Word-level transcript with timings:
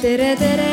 tere, 0.00 0.34
tere. 0.36 0.68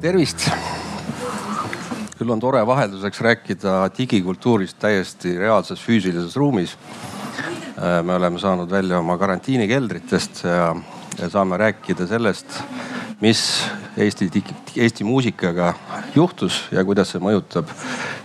Tervist. 0.00 0.46
küll 2.18 2.30
on 2.32 2.40
tore 2.40 2.60
vahelduseks 2.66 3.20
rääkida 3.24 3.74
digikultuurist 3.96 4.78
täiesti 4.80 5.34
reaalses 5.38 5.80
füüsilises 5.80 6.36
ruumis. 6.36 6.76
Äh, 7.80 8.00
me 8.04 8.14
oleme 8.14 8.38
saanud 8.38 8.70
välja 8.70 8.98
oma 8.98 9.18
karantiinikeldritest 9.18 10.44
ja, 10.44 10.74
ja 11.18 11.30
saame 11.32 11.56
rääkida 11.60 12.06
sellest, 12.06 12.60
mis 13.20 13.44
Eesti, 13.96 14.30
Eesti 14.76 15.04
muusikaga 15.04 15.74
juhtus 16.14 16.68
ja 16.72 16.84
kuidas 16.84 17.10
see 17.10 17.22
mõjutab 17.22 17.70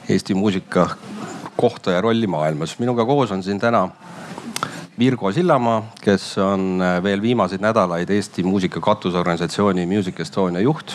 Eesti 0.10 0.36
muusika 0.38 0.90
kohta 1.58 1.92
ja 1.92 2.02
rolli 2.02 2.28
maailmas. 2.28 2.80
minuga 2.80 3.06
koos 3.06 3.32
on 3.32 3.44
siin 3.44 3.60
täna 3.60 3.90
Virgo 5.00 5.32
Sillamaa, 5.32 5.82
kes 6.02 6.38
on 6.38 6.82
äh, 6.82 7.04
veel 7.04 7.22
viimaseid 7.22 7.62
nädalaid 7.62 8.10
Eesti 8.10 8.44
muusika 8.44 8.80
katusorganisatsiooni 8.80 9.86
Music 9.86 10.20
Estonia 10.20 10.62
juht. 10.62 10.94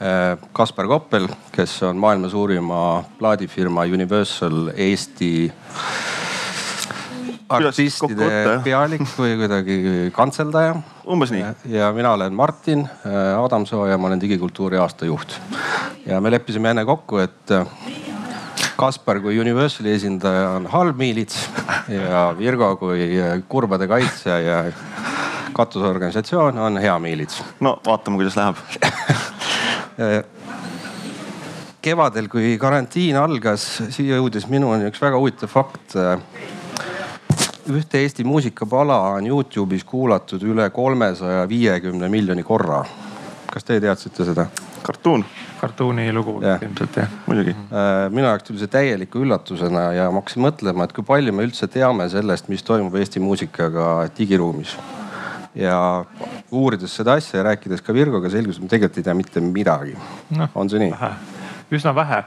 Äh, 0.00 0.38
Kaspar 0.52 0.86
Koppel, 0.86 1.28
kes 1.52 1.82
on 1.82 1.96
maailma 1.96 2.28
suurima 2.28 3.04
plaadifirma 3.18 3.86
Universal 3.88 4.72
Eesti 4.76 5.52
artistide 7.50 8.28
pealik 8.64 9.04
või 9.18 9.36
kuidagi 9.40 9.76
kantseldaja. 10.14 10.76
umbes 11.10 11.32
nii. 11.34 11.44
ja 11.74 11.90
mina 11.96 12.12
olen 12.16 12.34
Martin 12.34 12.84
äh, 12.86 13.44
Adamsoo 13.44 13.86
ja 13.90 13.98
ma 13.98 14.10
olen 14.10 14.20
digikultuuri 14.20 14.78
aastajuht. 14.78 15.34
ja 16.06 16.20
me 16.20 16.30
leppisime 16.30 16.70
enne 16.70 16.84
kokku, 16.88 17.18
et 17.24 17.54
äh, 17.54 17.66
Kaspar 18.80 19.20
kui 19.20 19.36
Universali 19.40 19.92
esindaja 19.92 20.50
on 20.56 20.66
halb 20.72 20.96
miilits 20.96 21.42
ja 21.92 22.30
Virgo 22.38 22.76
kui 22.80 23.10
kurbade 23.48 23.88
kaitsja 23.90 24.38
ja 24.40 24.64
katusorganisatsioon 25.52 26.58
on 26.58 26.78
hea 26.80 26.98
miilits. 26.98 27.42
no 27.60 27.80
vaatame, 27.86 28.16
kuidas 28.22 28.36
läheb 28.40 28.56
kevadel, 31.82 32.28
kui 32.28 32.56
karantiin 32.60 33.16
algas, 33.20 33.64
siia 33.92 34.18
jõudis 34.18 34.46
minuni 34.52 34.88
üks 34.90 35.00
väga 35.00 35.20
huvitav 35.20 35.52
fakt. 35.52 35.96
Ühte 37.76 38.00
Eesti 38.04 38.24
muusikapala 38.24 38.98
on 39.14 39.26
Youtube'is 39.26 39.84
kuulatud 39.86 40.42
üle 40.42 40.70
kolmesaja 40.70 41.48
viiekümne 41.48 42.08
miljoni 42.08 42.42
korra. 42.42 42.84
kas 43.50 43.64
teie 43.64 43.80
teadsite 43.80 44.24
seda? 44.24 44.46
kartuun. 44.82 45.24
kartuuni 45.60 46.12
lugu 46.12 46.40
Jah. 46.42 46.62
ilmselt 46.62 46.96
jah. 46.96 47.08
muidugi. 47.26 47.54
minu 48.10 48.26
jaoks 48.26 48.46
tuli 48.48 48.58
see 48.58 48.70
täieliku 48.72 49.24
üllatusena 49.24 49.90
ja 49.92 50.10
ma 50.10 50.22
hakkasin 50.22 50.44
mõtlema, 50.46 50.86
et 50.86 50.94
kui 50.96 51.04
palju 51.04 51.32
me 51.32 51.44
üldse 51.48 51.68
teame 51.68 52.08
sellest, 52.08 52.48
mis 52.48 52.62
toimub 52.62 52.96
Eesti 52.96 53.20
muusikaga 53.20 54.08
digiruumis. 54.18 54.76
ja 55.54 56.04
uurides 56.50 56.96
seda 56.96 57.18
asja 57.18 57.40
ja 57.40 57.50
rääkides 57.50 57.82
ka 57.82 57.94
Virgoga 57.94 58.30
selgus, 58.30 58.56
et 58.56 58.62
me 58.62 58.72
tegelikult 58.72 58.98
ei 58.98 59.08
tea 59.10 59.14
mitte 59.14 59.40
midagi. 59.44 59.96
Noh, 60.36 60.48
on 60.54 60.70
see 60.70 60.82
nii? 60.86 60.94
Üsna 61.72 61.94
vähe. 61.94 62.22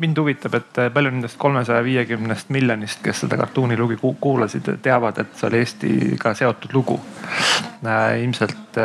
mind 0.00 0.18
huvitab, 0.18 0.54
et 0.54 0.78
palju 0.92 1.10
nendest 1.10 1.38
kolmesaja 1.40 1.84
viiekümnest 1.84 2.50
miljonist, 2.52 3.00
kes 3.02 3.22
seda 3.24 3.36
kartuunilugu 3.40 3.96
ku- 4.00 4.16
kuulasid, 4.20 4.68
teavad, 4.82 5.18
et 5.18 5.32
see 5.36 5.48
oli 5.48 5.62
Eestiga 5.64 6.34
seotud 6.34 6.74
lugu. 6.74 7.00
ilmselt 8.22 8.78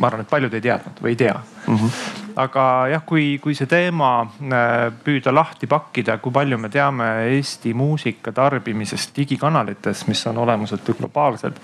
ma 0.00 0.06
arvan, 0.06 0.20
et 0.20 0.30
paljud 0.30 0.54
ei 0.54 0.60
teadnud 0.60 1.02
või 1.02 1.14
ei 1.14 1.16
tea 1.16 1.40
mm. 1.66 1.76
-hmm 1.76 2.23
aga 2.40 2.64
jah, 2.90 3.02
kui, 3.06 3.38
kui 3.42 3.54
see 3.56 3.68
teema 3.70 4.10
äh, 4.24 4.88
püüda 5.04 5.32
lahti 5.34 5.68
pakkida, 5.70 6.18
kui 6.22 6.34
palju 6.34 6.58
me 6.60 6.70
teame 6.72 7.08
Eesti 7.36 7.74
muusika 7.76 8.34
tarbimisest 8.34 9.14
digikanalites, 9.16 10.06
mis 10.10 10.24
on 10.30 10.42
olemuselt 10.42 10.88
ju 10.88 10.96
globaalsed, 10.98 11.60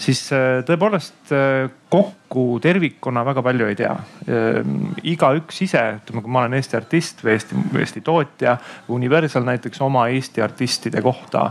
siis 0.00 0.22
äh, 0.36 0.60
tõepoolest 0.66 1.34
äh, 1.34 1.70
kokku 1.90 2.60
tervikuna 2.62 3.24
väga 3.26 3.42
palju 3.42 3.66
ei 3.66 3.74
tea. 3.74 3.96
igaüks 5.10 5.56
ise, 5.64 5.80
ütleme, 5.98 6.22
kui 6.22 6.30
ma 6.30 6.44
olen 6.44 6.54
Eesti 6.54 6.76
artist 6.78 7.24
või 7.24 7.32
Eesti, 7.34 7.56
Eesti 7.80 8.02
tootja, 8.06 8.52
Universal 8.94 9.42
näiteks 9.48 9.82
oma 9.82 10.04
Eesti 10.14 10.44
artistide 10.44 11.02
kohta 11.02 11.48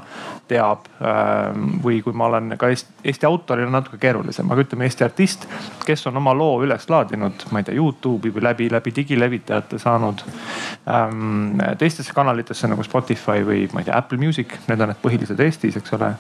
teab. 0.47 0.88
või 1.84 2.00
kui 2.02 2.16
ma 2.16 2.30
olen 2.31 2.56
ka 2.58 2.69
Eesti, 2.72 2.96
Eesti 3.03 3.28
autoril 3.28 3.68
on 3.68 3.75
natuke 3.75 4.00
keerulisem, 4.00 4.47
aga 4.47 4.63
ütleme 4.63 4.88
Eesti 4.88 5.03
artist, 5.03 5.46
kes 5.86 6.08
on 6.08 6.18
oma 6.24 6.31
loo 6.34 6.63
üles 6.63 6.88
laadinud, 6.90 7.50
ma 7.52 7.59
ei 7.59 7.68
tea, 7.68 7.75
Youtube'i 7.75 8.28
läbi, 8.41 8.69
läbi 8.72 8.94
digilevitajate 8.95 9.79
saanud 9.79 10.23
ähm, 10.88 11.59
teistesse 11.78 12.13
kanalitesse 12.13 12.67
nagu 12.67 12.84
Spotify 12.84 13.44
või 13.45 13.66
ma 13.73 13.81
ei 13.81 13.90
tea, 13.90 13.97
Apple 13.97 14.19
Music, 14.22 14.56
need 14.67 14.81
on 14.81 14.91
need 14.91 15.01
põhilised 15.03 15.40
Eestis, 15.44 15.78
eks 15.79 15.94
ole 15.97 16.12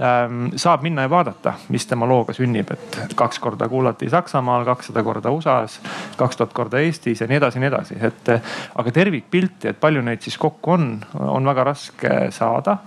ähm,. 0.00 0.48
saab 0.56 0.82
minna 0.86 1.04
ja 1.06 1.10
vaadata, 1.10 1.54
mis 1.74 1.86
tema 1.86 2.08
looga 2.08 2.34
sünnib, 2.36 2.70
et 2.74 3.14
kaks 3.16 3.38
korda 3.42 3.68
kuulati 3.68 4.10
Saksamaal, 4.10 4.64
kakssada 4.64 5.02
korda 5.06 5.32
USA-s, 5.34 5.80
kaks 6.16 6.40
tuhat 6.40 6.52
korda 6.56 6.80
Eestis 6.84 7.20
ja 7.20 7.28
nii 7.30 7.40
edasi 7.40 7.58
ja 7.58 7.64
nii 7.64 7.72
edasi, 7.72 7.98
et 8.00 8.32
aga 8.74 8.94
tervikpilti, 8.94 9.70
et 9.70 9.80
palju 9.80 10.02
neid 10.04 10.24
siis 10.24 10.38
kokku 10.40 10.74
on, 10.74 10.88
on 11.20 11.46
väga 11.46 11.68
raske 11.70 12.14
saada. 12.34 12.78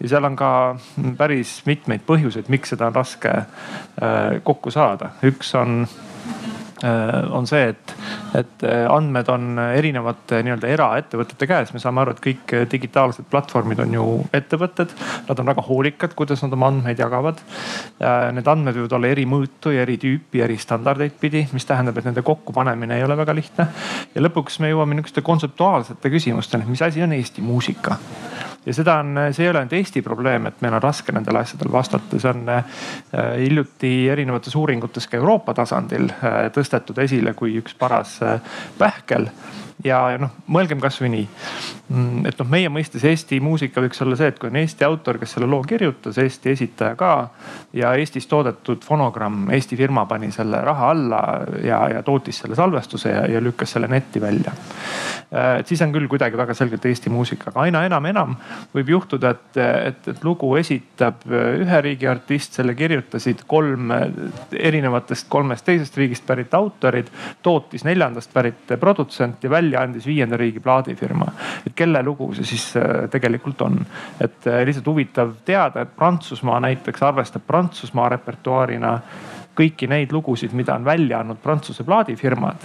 ja 0.00 0.08
seal 0.08 0.24
on 0.24 0.36
ka 0.36 0.50
päris 1.18 1.58
mitmeid 1.66 2.04
põhjuseid, 2.06 2.48
miks 2.48 2.74
seda 2.74 2.88
on 2.88 2.96
raske 2.96 3.32
äh, 3.38 4.38
kokku 4.42 4.70
saada. 4.74 5.12
üks 5.26 5.54
on 5.58 5.82
on 7.30 7.46
see, 7.50 7.72
et, 7.72 7.94
et 8.38 8.64
andmed 8.88 9.28
on 9.32 9.58
erinevate 9.74 10.42
nii-öelda 10.46 10.68
eraettevõtete 10.70 11.48
käes, 11.50 11.72
me 11.74 11.82
saame 11.82 12.02
aru, 12.02 12.14
et 12.14 12.22
kõik 12.22 12.54
digitaalsed 12.70 13.26
platvormid 13.30 13.82
on 13.82 13.96
ju 13.96 14.04
ettevõtted. 14.36 14.94
Nad 15.28 15.42
on 15.42 15.50
väga 15.50 15.64
hoolikad, 15.66 16.14
kuidas 16.18 16.44
nad 16.44 16.54
oma 16.54 16.70
andmeid 16.70 17.02
jagavad. 17.02 17.42
Need 18.36 18.50
andmed 18.52 18.78
võivad 18.78 18.94
olla 18.98 19.10
eri 19.10 19.26
mõõtu 19.28 19.74
ja 19.74 19.82
eri 19.86 19.98
tüüpi, 20.00 20.42
eri 20.44 20.58
standardeid 20.60 21.18
pidi, 21.20 21.46
mis 21.52 21.66
tähendab, 21.66 21.98
et 21.98 22.06
nende 22.10 22.22
kokkupanemine 22.26 22.98
ei 22.98 23.06
ole 23.06 23.18
väga 23.18 23.34
lihtne. 23.34 23.68
ja 24.14 24.22
lõpuks 24.22 24.60
me 24.62 24.70
jõuame 24.70 24.98
nihukeste 24.98 25.22
kontseptuaalsete 25.26 26.10
küsimusteni, 26.10 26.68
mis 26.68 26.82
asi 26.82 27.02
on 27.02 27.12
Eesti 27.18 27.42
muusika 27.42 27.98
ja 28.66 28.74
seda 28.74 28.98
on, 29.02 29.14
see 29.32 29.46
ei 29.46 29.50
ole 29.52 29.62
ainult 29.62 29.76
Eesti 29.78 30.02
probleem, 30.02 30.48
et 30.50 30.60
meil 30.64 30.76
on 30.78 30.82
raske 30.82 31.12
nendele 31.14 31.42
asjadele 31.42 31.72
vastata, 31.72 32.18
see 32.18 32.32
on 32.32 32.48
äh, 32.52 32.82
hiljuti 33.38 33.92
erinevates 34.12 34.56
uuringutes 34.58 35.08
ka 35.08 35.16
Euroopa 35.20 35.54
tasandil 35.56 36.10
äh, 36.10 36.40
tõstetud 36.54 36.98
esile 37.04 37.34
kui 37.38 37.56
üks 37.60 37.76
paras 37.78 38.18
äh, 38.22 38.40
pähkel 38.78 39.30
ja, 39.84 39.98
ja 40.12 40.20
noh, 40.20 40.32
mõelgem 40.50 40.80
kasvõi 40.82 41.10
nii. 41.12 41.26
et 42.28 42.40
noh, 42.40 42.48
meie 42.50 42.68
mõistes 42.72 43.04
Eesti 43.08 43.38
muusika 43.40 43.80
võiks 43.80 44.02
olla 44.04 44.16
see, 44.18 44.28
et 44.32 44.38
kui 44.40 44.50
on 44.50 44.58
Eesti 44.60 44.84
autor, 44.84 45.18
kes 45.20 45.36
selle 45.36 45.48
loo 45.48 45.62
kirjutas, 45.66 46.18
Eesti 46.20 46.52
esitaja 46.52 46.96
ka 46.98 47.12
ja 47.76 47.94
Eestis 47.96 48.26
toodetud 48.28 48.84
fonogramm, 48.84 49.48
Eesti 49.54 49.78
firma 49.78 50.04
pani 50.10 50.32
selle 50.34 50.60
raha 50.64 50.90
alla 50.94 51.22
ja, 51.64 51.80
ja 51.94 52.02
tootis 52.04 52.42
selle 52.42 52.58
salvestuse 52.58 53.14
ja, 53.14 53.24
ja 53.30 53.42
lükkas 53.44 53.76
selle 53.76 53.88
netti 53.88 54.20
välja. 54.20 54.52
et 55.58 55.68
siis 55.68 55.80
on 55.84 55.92
küll 55.92 56.08
kuidagi 56.08 56.36
väga 56.36 56.54
selgelt 56.56 56.84
Eesti 56.88 57.10
muusika, 57.12 57.50
aga 57.50 57.66
aina 57.68 57.84
enam, 57.86 58.06
enam 58.08 58.36
võib 58.74 58.92
juhtuda, 58.96 59.30
et, 59.30 59.58
et, 59.62 60.12
et 60.14 60.24
lugu 60.24 60.54
esitab 60.56 61.24
ühe 61.28 61.80
riigi 61.84 62.08
artist, 62.08 62.58
selle 62.58 62.74
kirjutasid 62.74 63.44
kolm 63.46 63.92
erinevatest 64.52 65.28
kolmest 65.28 65.66
teisest 65.68 65.96
riigist 66.00 66.26
pärit 66.26 66.54
autorid, 66.56 67.12
tootis 67.42 67.84
neljandast 67.84 68.32
pärit 68.32 68.76
produtsent 68.80 69.44
ja 69.44 69.50
välja 69.52 69.67
välja 69.68 69.82
andis 69.84 70.06
viienda 70.06 70.36
riigi 70.36 70.60
plaadifirma. 70.60 71.26
et 71.66 71.74
kelle 71.74 72.02
lugu 72.02 72.32
see 72.34 72.44
siis 72.44 72.74
tegelikult 73.10 73.60
on, 73.62 73.80
et 74.20 74.46
lihtsalt 74.64 74.86
huvitav 74.86 75.34
teada, 75.44 75.82
et 75.82 75.96
Prantsusmaa 75.96 76.60
näiteks 76.60 77.02
arvestab 77.02 77.42
Prantsusmaa 77.46 78.08
repertuaarina 78.08 78.98
kõiki 79.58 79.88
neid 79.88 80.12
lugusid, 80.12 80.52
mida 80.52 80.74
on 80.74 80.84
välja 80.84 81.20
andnud 81.20 81.42
Prantsuse 81.42 81.84
plaadifirmad 81.84 82.64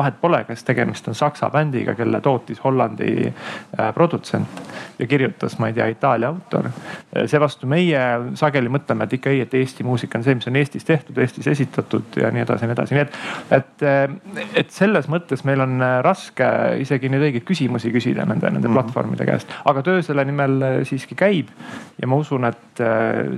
vahet 0.00 0.20
pole, 0.20 0.42
kas 0.48 0.64
tegemist 0.64 1.08
on 1.08 1.16
saksa 1.18 1.50
bändiga, 1.52 1.94
kelle 1.98 2.20
tootis 2.24 2.64
Hollandi 2.64 3.10
äh, 3.28 3.94
produtsent 3.94 4.62
ja 4.98 5.06
kirjutas, 5.06 5.58
ma 5.58 5.68
ei 5.68 5.76
tea, 5.76 5.86
Itaalia 5.92 6.28
autor. 6.28 6.70
seevastu 7.26 7.66
meie 7.66 8.00
sageli 8.38 8.68
mõtleme, 8.72 9.04
et 9.04 9.14
ikka 9.16 9.32
ei, 9.32 9.40
et 9.44 9.54
Eesti 9.54 9.84
muusika 9.84 10.18
on 10.18 10.24
see, 10.24 10.36
mis 10.38 10.48
on 10.48 10.56
Eestis 10.60 10.84
tehtud, 10.84 11.18
Eestis 11.18 11.48
esitatud 11.50 12.18
ja 12.20 12.30
nii 12.30 12.44
edasi 12.44 12.64
ja 12.64 12.70
nii 12.70 12.76
edasi, 12.76 12.96
nii 12.96 13.02
et, 13.02 13.18
et, 13.58 13.84
äh, 13.86 14.44
et 14.62 14.72
selles 14.74 15.08
mõttes 15.12 15.44
meil 15.48 15.64
on 15.64 15.76
äh, 15.84 15.96
raske 16.06 16.50
isegi 16.84 17.10
neid 17.12 17.26
õigeid 17.28 17.46
küsimusi 17.48 17.92
küsida 17.94 18.26
nende, 18.28 18.50
nende 18.50 18.68
mm 18.68 18.74
-hmm. 18.74 18.78
platvormide 18.80 19.26
käest, 19.28 19.52
aga 19.64 19.82
töö 19.82 20.02
selle 20.06 20.24
nimel 20.24 20.84
siiski 20.88 21.14
käib. 21.14 21.48
ja 22.02 22.08
ma 22.08 22.16
usun, 22.16 22.44
et 22.44 22.80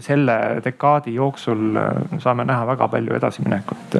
selle 0.00 0.36
dekaadi 0.64 1.14
jooksul 1.14 1.78
saame 2.18 2.44
näha 2.44 2.66
väga 2.66 2.88
palju 2.88 3.14
edasiminekut 3.14 3.96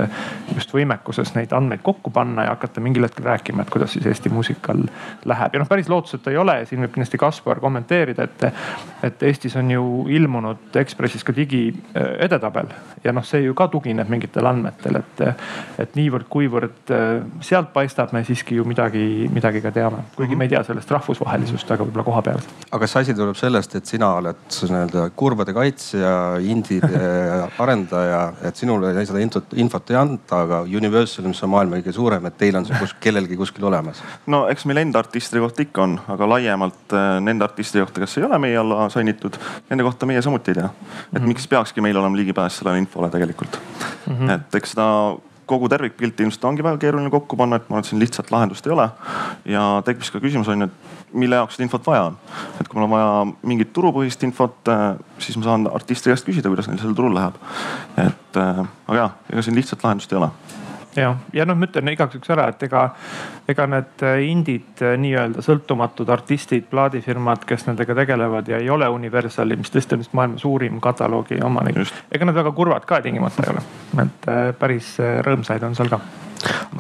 just 0.55 0.75
võimekuses 0.75 1.35
neid 1.35 1.53
andmeid 1.53 1.83
kokku 1.83 2.11
panna 2.11 2.45
ja 2.45 2.52
hakata 2.55 2.83
mingil 2.85 3.07
hetkel 3.07 3.27
rääkima, 3.27 3.63
et 3.63 3.73
kuidas 3.73 3.93
siis 3.97 4.07
Eesti 4.07 4.33
muusikal 4.33 4.85
läheb. 5.25 5.55
Ja 5.55 5.63
noh, 5.63 5.69
päris 5.69 5.89
lootusetu 5.93 6.31
ei 6.31 6.39
ole 6.41 6.59
ja 6.61 6.69
siin 6.69 6.83
võib 6.85 6.95
kindlasti 6.95 7.21
Kaspar 7.21 7.61
kommenteerida, 7.63 8.29
et, 8.29 8.47
et 9.09 9.23
Eestis 9.29 9.57
on 9.61 9.71
ju 9.71 9.85
ilmunud 10.13 10.81
Ekspressis 10.83 11.25
ka 11.25 11.35
digiedetabel 11.37 12.73
ja 13.05 13.13
noh, 13.15 13.25
see 13.27 13.43
ju 13.47 13.55
ka 13.59 13.69
tugineb 13.73 14.11
mingitel 14.13 14.47
andmetel, 14.49 15.01
et, 15.01 15.23
et 15.83 15.97
niivõrd-kuivõrd 15.99 16.93
sealt 17.43 17.73
paistab, 17.75 18.13
me 18.15 18.23
siiski 18.27 18.59
ju 18.59 18.67
midagi, 18.69 19.29
midagi 19.33 19.63
ka 19.65 19.73
teame, 19.75 20.05
kuigi 20.17 20.39
me 20.39 20.47
ei 20.47 20.53
tea 20.55 20.63
sellest 20.67 20.91
rahvusvahelisust, 20.95 21.71
aga 21.75 21.87
võib-olla 21.87 22.07
koha 22.07 22.23
peal. 22.29 22.43
aga 22.71 22.81
kas 22.85 22.97
asi 23.03 23.17
tuleb 23.19 23.39
sellest, 23.39 23.77
et 23.79 23.89
sina 23.91 24.13
oled 24.21 24.61
nii-öelda 24.63 25.09
kurvade 25.19 25.55
kaitsja, 25.57 26.13
indie 26.43 26.81
arendaja, 27.63 28.23
et 28.47 28.59
sinule 28.59 28.93
seda 29.07 29.23
infot, 29.23 29.57
infot 29.59 29.93
ei 29.93 29.99
anta, 29.99 30.43
aga 30.47 30.63
Universal, 30.67 31.29
mis 31.31 31.43
on 31.43 31.53
maailma 31.55 31.81
kõige 31.81 31.97
suurem, 31.97 32.27
et 32.33 32.39
teil 32.41 32.57
on 32.59 32.67
see 32.69 32.79
kus, 32.81 32.95
kellelgi 33.03 33.37
kuskil 33.39 33.67
olemas? 33.69 34.03
no 34.33 34.45
eks 34.53 34.65
meil 34.69 34.83
enda 34.83 35.03
artistide 35.03 35.43
kohta 35.45 35.65
ikka 35.67 35.85
on, 35.87 35.99
aga 36.15 36.29
laiemalt 36.35 36.97
äh, 36.97 37.17
nende 37.25 37.47
artistide 37.47 37.85
kohta, 37.85 38.05
kes 38.05 38.19
ei 38.19 38.29
ole 38.29 38.39
meie 38.43 38.61
alla 38.61 38.89
sainitud, 38.93 39.37
nende 39.71 39.87
kohta 39.87 40.09
meie 40.09 40.23
samuti 40.25 40.55
ei 40.55 40.61
tea. 40.61 40.71
et 40.71 41.13
mm 41.13 41.19
-hmm. 41.19 41.35
miks 41.35 41.49
peakski 41.49 41.85
meil 41.85 41.97
olema 41.97 42.17
ligipääs 42.17 42.59
sellele 42.59 42.79
infole 42.79 43.11
tegelikult 43.11 43.61
mm. 44.07 44.17
-hmm. 44.17 44.31
et 44.31 44.55
eks 44.55 44.75
seda 44.77 44.89
kogu 45.47 45.69
tervikpilti 45.69 46.23
ilmselt 46.23 46.45
ongi 46.49 46.65
väga 46.65 46.79
keeruline 46.79 47.11
kokku 47.11 47.37
panna, 47.37 47.59
et 47.59 47.69
ma 47.69 47.77
arvan, 47.77 47.85
et 47.85 47.91
siin 47.91 48.01
lihtsat 48.01 48.31
lahendust 48.31 48.67
ei 48.67 48.73
ole. 48.73 48.89
ja 49.45 49.83
tekkis 49.85 50.11
ka 50.11 50.21
küsimus 50.23 50.49
on 50.49 50.65
ju, 50.65 50.69
et 50.71 51.17
mille 51.25 51.37
jaoks 51.37 51.59
seda 51.59 51.67
infot 51.67 51.87
vaja 51.87 52.09
on. 52.11 52.17
et 52.61 52.69
kui 52.69 52.79
mul 52.79 52.89
on 52.89 52.95
vaja 52.95 53.13
mingit 53.43 53.73
turupõhist 53.73 54.25
infot, 54.29 54.59
äh, 54.69 54.97
siis 55.19 55.37
ma 55.37 55.51
saan 55.51 55.69
artisti 55.75 56.13
käest 56.13 56.29
küsida, 56.29 56.53
kuidas 56.53 56.71
neil 56.71 56.81
sellel 56.81 56.97
turul 56.97 57.15
läheb. 57.19 57.39
et 58.07 58.41
äh, 58.41 58.65
aga 58.89 58.99
jah, 58.99 59.17
ega 59.33 59.43
siin 59.43 59.59
lihtsat 59.59 59.85
lahendust 59.85 60.13
ei 60.13 60.23
ole 60.23 60.31
ja, 60.97 61.13
ja 61.33 61.47
noh, 61.49 61.59
ma 61.59 61.69
ütlen 61.69 61.93
igaks 61.93 62.17
juhuks 62.17 62.33
ära, 62.35 62.49
et 62.53 62.63
ega, 62.67 62.87
ega 63.49 63.67
need 63.71 64.05
äh, 64.07 64.23
indid, 64.29 64.73
äh, 64.83 64.97
nii-öelda 65.01 65.45
sõltumatud 65.45 66.11
artistid, 66.13 66.69
plaadifirmad, 66.71 67.47
kes 67.49 67.67
nendega 67.69 67.97
tegelevad 68.03 68.51
ja 68.53 68.61
ei 68.63 68.71
ole 68.71 68.89
Universali, 68.93 69.57
mis 69.61 69.73
tõesti 69.73 69.97
on 69.97 70.05
vist 70.05 70.17
maailma 70.17 70.43
suurim 70.43 70.81
kataloogi 70.83 71.41
omanik. 71.45 71.81
ega 72.13 72.29
nad 72.29 72.37
väga 72.37 72.53
kurvad 72.57 72.89
ka 72.89 73.01
tingimata 73.05 73.47
ei 73.47 73.55
ole, 73.55 73.65
et 74.05 74.29
äh, 74.29 74.45
päris 74.59 74.97
rõõmsaid 75.01 75.65
on 75.69 75.79
seal 75.79 75.93
ka 75.93 76.01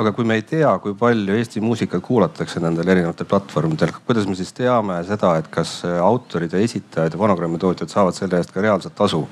aga 0.02 0.10
kui 0.16 0.26
me 0.26 0.34
ei 0.34 0.42
tea, 0.42 0.70
kui 0.82 0.94
palju 0.98 1.36
Eesti 1.38 1.60
muusikat 1.62 2.02
kuulatakse 2.02 2.60
nendel 2.60 2.88
erinevatel 2.88 3.28
platvormidel, 3.30 3.92
kuidas 4.06 4.26
me 4.26 4.34
siis 4.34 4.50
teame 4.56 4.96
seda, 5.06 5.36
et 5.38 5.46
kas 5.52 5.76
autorid 5.86 6.52
ja 6.52 6.58
esitajad 6.58 7.14
ja 7.14 7.20
fonogrammitootjad 7.20 7.92
saavad 7.92 8.16
selle 8.16 8.40
eest 8.40 8.50
ka 8.50 8.64
reaalset 8.64 8.96
tasu? 8.98 9.22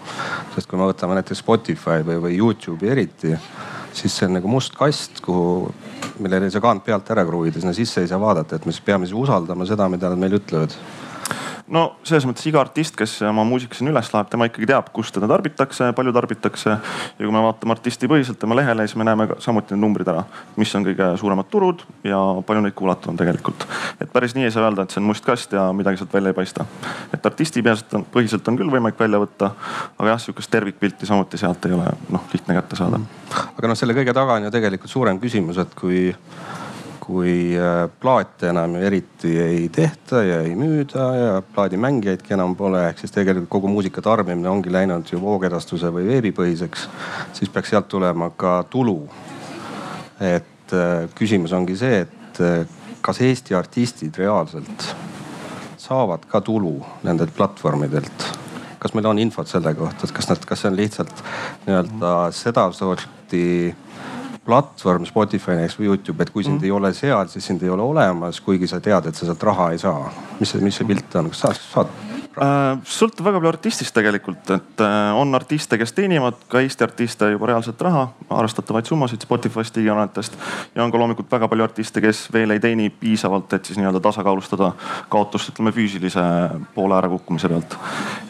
sest 0.55 0.71
kui 0.71 0.79
me 0.79 0.87
võtame 0.87 1.19
näiteks 1.19 1.43
Spotify 1.43 2.05
või, 2.07 2.21
või 2.23 2.39
Youtube'i 2.39 2.95
eriti 2.95 3.35
siis 3.97 4.17
see 4.17 4.29
on 4.29 4.37
nagu 4.39 4.51
must 4.51 4.77
kast, 4.79 5.21
kuhu, 5.25 5.71
millele 6.21 6.49
ei 6.49 6.55
saa 6.55 6.63
kaant 6.65 6.85
pealt 6.87 7.11
ära 7.13 7.25
kruviida, 7.27 7.61
sinna 7.61 7.75
sisse 7.77 8.05
ei 8.05 8.11
saa 8.11 8.21
vaadata, 8.21 8.57
et 8.57 8.67
me 8.67 8.75
siis 8.75 8.85
peame 8.87 9.09
siis 9.09 9.19
usaldama 9.19 9.67
seda, 9.69 9.89
mida 9.93 10.11
nad 10.13 10.21
meile 10.21 10.41
ütlevad 10.41 10.77
no 11.75 11.85
selles 12.07 12.27
mõttes 12.29 12.47
iga 12.51 12.61
artist, 12.63 12.97
kes 12.99 13.17
oma 13.29 13.45
muusika 13.47 13.77
sinna 13.79 13.93
üles 13.93 14.11
laeb, 14.13 14.29
tema 14.31 14.49
ikkagi 14.49 14.69
teab, 14.71 14.91
kus 14.95 15.13
teda 15.15 15.29
tarbitakse, 15.31 15.91
palju 15.97 16.13
tarbitakse. 16.15 16.71
ja 16.71 17.21
kui 17.21 17.33
me 17.35 17.43
vaatame 17.45 17.75
artistipõhiselt 17.77 18.41
tema 18.43 18.59
lehele, 18.59 18.87
siis 18.89 18.99
me 19.01 19.07
näeme 19.07 19.29
samuti 19.43 19.75
need 19.75 19.85
numbrid 19.85 20.11
ära, 20.11 20.25
mis 20.61 20.75
on 20.75 20.87
kõige 20.87 21.11
suuremad 21.21 21.51
turud 21.51 21.85
ja 22.07 22.19
palju 22.47 22.65
neid 22.67 22.77
kuulatud 22.79 23.13
on 23.13 23.21
tegelikult. 23.21 23.67
et 24.01 24.13
päris 24.13 24.35
nii 24.35 24.49
ei 24.49 24.55
saa 24.55 24.67
öelda, 24.67 24.85
et 24.87 24.95
see 24.95 25.03
on 25.03 25.09
must 25.11 25.27
kast 25.27 25.55
ja 25.57 25.69
midagi 25.77 26.01
sealt 26.01 26.15
välja 26.15 26.35
ei 26.35 26.39
paista. 26.41 26.67
et 27.15 27.27
artisti 27.27 27.63
põhiselt 27.63 28.49
on 28.49 28.59
küll 28.59 28.71
võimalik 28.71 28.99
välja 28.99 29.23
võtta, 29.23 29.53
aga 29.99 30.15
jah, 30.15 30.23
sihukest 30.23 30.51
tervikpilti 30.51 31.07
samuti 31.07 31.39
sealt 31.39 31.67
ei 31.67 31.77
ole 31.77 31.87
noh 32.11 32.27
lihtne 32.33 32.59
kätte 32.59 32.77
saada. 32.77 33.01
aga 33.57 33.69
noh, 33.69 33.79
selle 33.79 33.95
kõige 33.95 34.15
taga 34.17 34.39
on 34.39 34.49
ju 34.49 34.55
tegelikult 34.55 34.91
suurem 34.91 35.21
küsimus, 35.23 35.59
et 35.63 35.75
kui 35.79 36.11
kui 37.11 37.57
äh, 37.59 37.89
plaate 38.01 38.51
enam 38.53 38.77
eriti 38.79 39.33
ei 39.43 39.69
tehta 39.73 40.23
ja 40.23 40.41
ei 40.47 40.55
müüda 40.59 41.07
ja 41.17 41.43
plaadimängijaidki 41.55 42.35
enam 42.37 42.55
pole, 42.57 42.85
ehk 42.89 43.03
siis 43.03 43.15
tegelikult 43.15 43.51
kogu 43.51 43.71
muusika 43.73 44.03
tarbimine 44.05 44.49
ongi 44.51 44.73
läinud 44.73 45.11
ju 45.11 45.21
voogedastuse 45.23 45.91
või 45.95 46.07
veebipõhiseks, 46.09 46.87
siis 47.37 47.51
peaks 47.51 47.75
sealt 47.75 47.89
tulema 47.91 48.31
ka 48.37 48.61
tulu. 48.71 49.03
et 50.21 50.75
äh, 50.77 51.09
küsimus 51.17 51.53
ongi 51.57 51.77
see, 51.77 52.05
et 52.05 52.41
äh, 52.45 52.67
kas 53.01 53.21
Eesti 53.25 53.55
artistid 53.57 54.19
reaalselt 54.21 54.91
saavad 55.81 56.27
ka 56.29 56.41
tulu 56.45 56.77
nendelt 57.03 57.35
platvormidelt 57.35 58.29
kas 58.81 58.95
meil 58.97 59.07
on 59.11 59.19
infot 59.21 59.49
selle 59.49 59.75
kohta, 59.77 60.07
et 60.07 60.13
kas 60.17 60.29
nad, 60.31 60.45
kas 60.49 60.63
see 60.63 60.71
on 60.71 60.77
lihtsalt 60.79 61.23
nii-öelda 61.67 62.13
sedasorti 62.33 63.43
platvorm 64.45 65.07
Spotify 65.09 65.59
näiteks 65.59 65.79
või 65.79 65.91
Youtube, 65.91 66.23
et 66.23 66.31
kui 66.35 66.45
sind 66.45 66.61
mm. 66.61 66.69
ei 66.69 66.71
ole 66.75 66.93
seal, 66.97 67.29
siis 67.29 67.47
sind 67.47 67.63
ei 67.63 67.71
ole 67.71 67.83
olemas, 67.83 68.41
kuigi 68.45 68.69
sa 68.71 68.81
tead, 68.81 69.11
et 69.11 69.19
sa 69.19 69.29
sealt 69.29 69.43
raha 69.43 69.71
ei 69.75 69.79
saa. 69.79 70.13
mis 70.41 70.55
see, 70.55 70.63
mis 70.65 70.81
see 70.81 70.89
pilt 70.89 71.21
on, 71.21 71.29
kas 71.33 71.45
sa 71.45 71.53
saad 71.57 72.10
Äh, 72.31 72.77
sõltub 72.87 73.27
väga 73.27 73.41
palju 73.41 73.51
artistist 73.51 73.91
tegelikult, 73.97 74.53
et 74.55 74.83
äh, 74.87 75.17
on 75.19 75.35
artiste, 75.35 75.75
kes 75.81 75.91
teenivad 75.97 76.37
ka 76.53 76.61
Eesti 76.63 76.85
artiste 76.87 77.27
juba 77.33 77.49
reaalselt 77.51 77.81
raha, 77.83 78.05
arvestatavaid 78.31 78.87
summasid 78.87 79.27
Spotify'st, 79.27 79.75
digiannetest. 79.75 80.37
ja 80.77 80.85
on 80.85 80.93
ka 80.95 81.01
loomulikult 81.01 81.27
väga 81.33 81.49
palju 81.51 81.67
artiste, 81.67 81.99
kes 82.05 82.29
veel 82.31 82.55
ei 82.55 82.63
teeni 82.63 82.87
piisavalt, 82.87 83.51
et 83.59 83.67
siis 83.67 83.81
nii-öelda 83.81 83.99
tasakaalustada 84.05 84.71
kaotust, 85.11 85.51
ütleme 85.51 85.75
füüsilise 85.75 86.23
poole 86.77 86.95
ärakukkumise 87.01 87.51
pealt. 87.51 87.75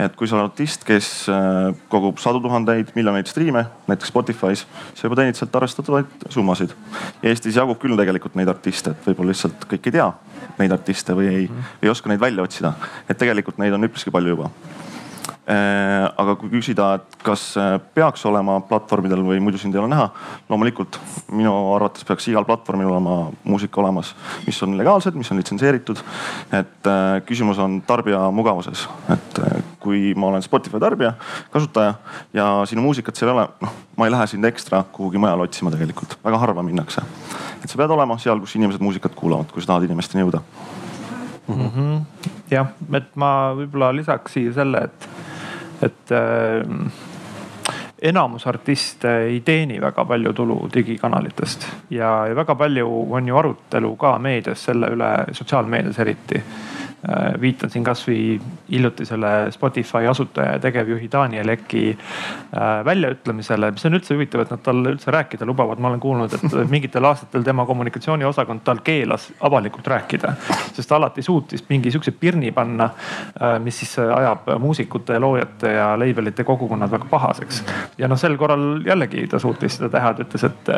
et 0.00 0.16
kui 0.16 0.24
sa 0.24 0.38
oled 0.38 0.48
artist, 0.48 0.88
kes 0.88 1.12
äh, 1.28 1.76
kogub 1.92 2.24
sadu 2.24 2.40
tuhandeid, 2.40 2.96
miljoneid 2.96 3.28
striime, 3.28 3.66
näiteks 3.84 4.14
Spotify's, 4.14 4.64
sa 4.94 5.10
juba 5.10 5.20
teenid 5.20 5.36
sealt 5.36 5.60
arvestatavaid 5.60 6.30
summasid. 6.32 6.72
Eestis 7.20 7.60
jagub 7.60 7.76
küll 7.84 8.00
tegelikult 8.00 8.40
neid 8.40 8.48
artiste, 8.48 8.96
et 8.96 9.10
võib-olla 9.10 9.34
lihtsalt 9.34 9.68
kõik 9.68 9.92
ei 9.92 9.98
tea 10.00 10.08
neid 10.60 10.72
artiste 10.76 11.16
või 11.16 11.32
ei 11.32 11.48
ei 11.82 11.88
oska 11.92 12.08
neid 12.12 12.20
välja 12.20 12.44
otsida. 12.46 12.74
et 13.08 13.18
tegelikult 13.18 13.58
neid 13.58 13.74
on 13.76 13.88
üpriski 13.88 14.12
palju 14.14 14.36
juba 14.36 14.50
aga 15.50 16.36
kui 16.38 16.50
küsida, 16.52 16.92
et 17.00 17.16
kas 17.26 17.42
äh, 17.58 17.72
peaks 17.94 18.22
olema 18.28 18.58
platvormidel 18.68 19.22
või 19.26 19.40
muidu 19.42 19.58
sind 19.58 19.74
ei 19.74 19.80
ole 19.82 19.90
näha, 19.90 20.06
loomulikult 20.50 20.98
minu 21.34 21.52
arvates 21.74 22.06
peaks 22.06 22.28
igal 22.30 22.46
platvormil 22.46 22.90
olema 22.92 23.16
muusika 23.44 23.80
olemas, 23.82 24.12
mis 24.46 24.60
on 24.62 24.76
legaalsed, 24.78 25.16
mis 25.18 25.30
on 25.32 25.40
litsenseeritud. 25.40 26.02
et 26.52 26.86
äh, 26.86 27.20
küsimus 27.26 27.58
on 27.58 27.80
tarbija 27.86 28.22
mugavuses, 28.30 28.86
et 29.10 29.40
kui 29.80 30.14
ma 30.14 30.30
olen 30.30 30.42
Spotify 30.44 30.80
tarbija, 30.80 31.14
kasutaja 31.50 31.94
ja 32.36 32.50
sinu 32.70 32.84
muusikat 32.86 33.16
seal 33.16 33.32
ei 33.32 33.38
ole, 33.38 33.48
noh, 33.64 33.78
ma 33.96 34.06
ei 34.06 34.14
lähe 34.14 34.26
sind 34.30 34.44
ekstra 34.44 34.84
kuhugi 34.92 35.18
mujale 35.18 35.48
otsima 35.48 35.72
tegelikult, 35.74 36.18
väga 36.24 36.38
harva 36.38 36.62
minnakse. 36.62 37.02
et 37.62 37.68
sa 37.68 37.80
pead 37.80 37.90
olema 37.90 38.18
seal, 38.18 38.40
kus 38.40 38.54
inimesed 38.60 38.84
muusikat 38.84 39.18
kuulavad, 39.18 39.50
kui 39.50 39.62
sa 39.62 39.74
tahad 39.74 39.88
inimesteni 39.88 40.24
jõuda 40.24 40.44
mm. 41.56 41.70
-hmm. 41.70 42.28
jah, 42.50 42.68
et 42.94 43.16
ma 43.16 43.52
võib-olla 43.56 43.90
lisaks 43.96 44.32
siia 44.36 44.52
selle, 44.52 44.84
et, 44.84 45.08
et 45.82 46.12
äh, 46.12 46.62
enamus 48.02 48.46
artiste 48.46 49.12
ei 49.26 49.40
teeni 49.44 49.80
väga 49.80 50.04
palju 50.04 50.32
tulu 50.32 50.58
digikanalitest 50.74 51.66
ja, 51.90 52.26
ja 52.28 52.36
väga 52.36 52.54
palju 52.54 52.88
on 53.10 53.28
ju 53.28 53.36
arutelu 53.36 53.94
ka 53.96 54.18
meedias 54.18 54.64
selle 54.64 54.92
üle, 54.94 55.10
sotsiaalmeedias 55.32 55.98
eriti 55.98 56.42
viitan 57.40 57.70
siin 57.70 57.84
kasvõi 57.84 58.40
hiljutisele 58.70 59.50
Spotify 59.50 60.06
asutaja 60.10 60.52
ja 60.52 60.58
tegevjuhi 60.60 61.08
Daniel 61.12 61.48
Eki 61.48 61.84
äh, 61.96 62.84
väljaütlemisele, 62.84 63.70
mis 63.70 63.86
on 63.88 63.96
üldse 63.96 64.14
huvitav, 64.14 64.44
et 64.44 64.52
nad 64.52 64.62
talle 64.64 64.92
üldse 64.94 65.10
rääkida 65.10 65.46
lubavad. 65.48 65.78
ma 65.80 65.88
olen 65.88 66.00
kuulnud, 66.00 66.34
et 66.34 66.56
mingitel 66.74 67.04
aastatel 67.08 67.42
tema 67.42 67.66
kommunikatsiooniosakond 67.66 68.60
tal 68.64 68.82
keelas 68.84 69.30
avalikult 69.40 69.86
rääkida, 69.86 70.34
sest 70.76 70.92
alati 70.92 71.22
suutis 71.22 71.64
mingi 71.68 71.90
sihukese 71.90 72.12
pirni 72.20 72.52
panna, 72.52 72.90
äh, 73.40 73.58
mis 73.64 73.78
siis 73.80 73.98
ajab 73.98 74.52
muusikute, 74.58 75.18
loojate 75.18 75.72
ja 75.72 75.94
label'ite 75.96 76.44
kogukonnad 76.44 76.90
väga 76.90 77.08
pahaseks. 77.10 77.64
ja 77.98 78.08
noh, 78.08 78.18
sel 78.18 78.36
korral 78.36 78.82
jällegi 78.86 79.26
ta 79.26 79.38
suutis 79.38 79.78
seda 79.78 79.88
teha, 79.88 80.14
ta 80.14 80.28
ütles, 80.28 80.44
et, 80.44 80.74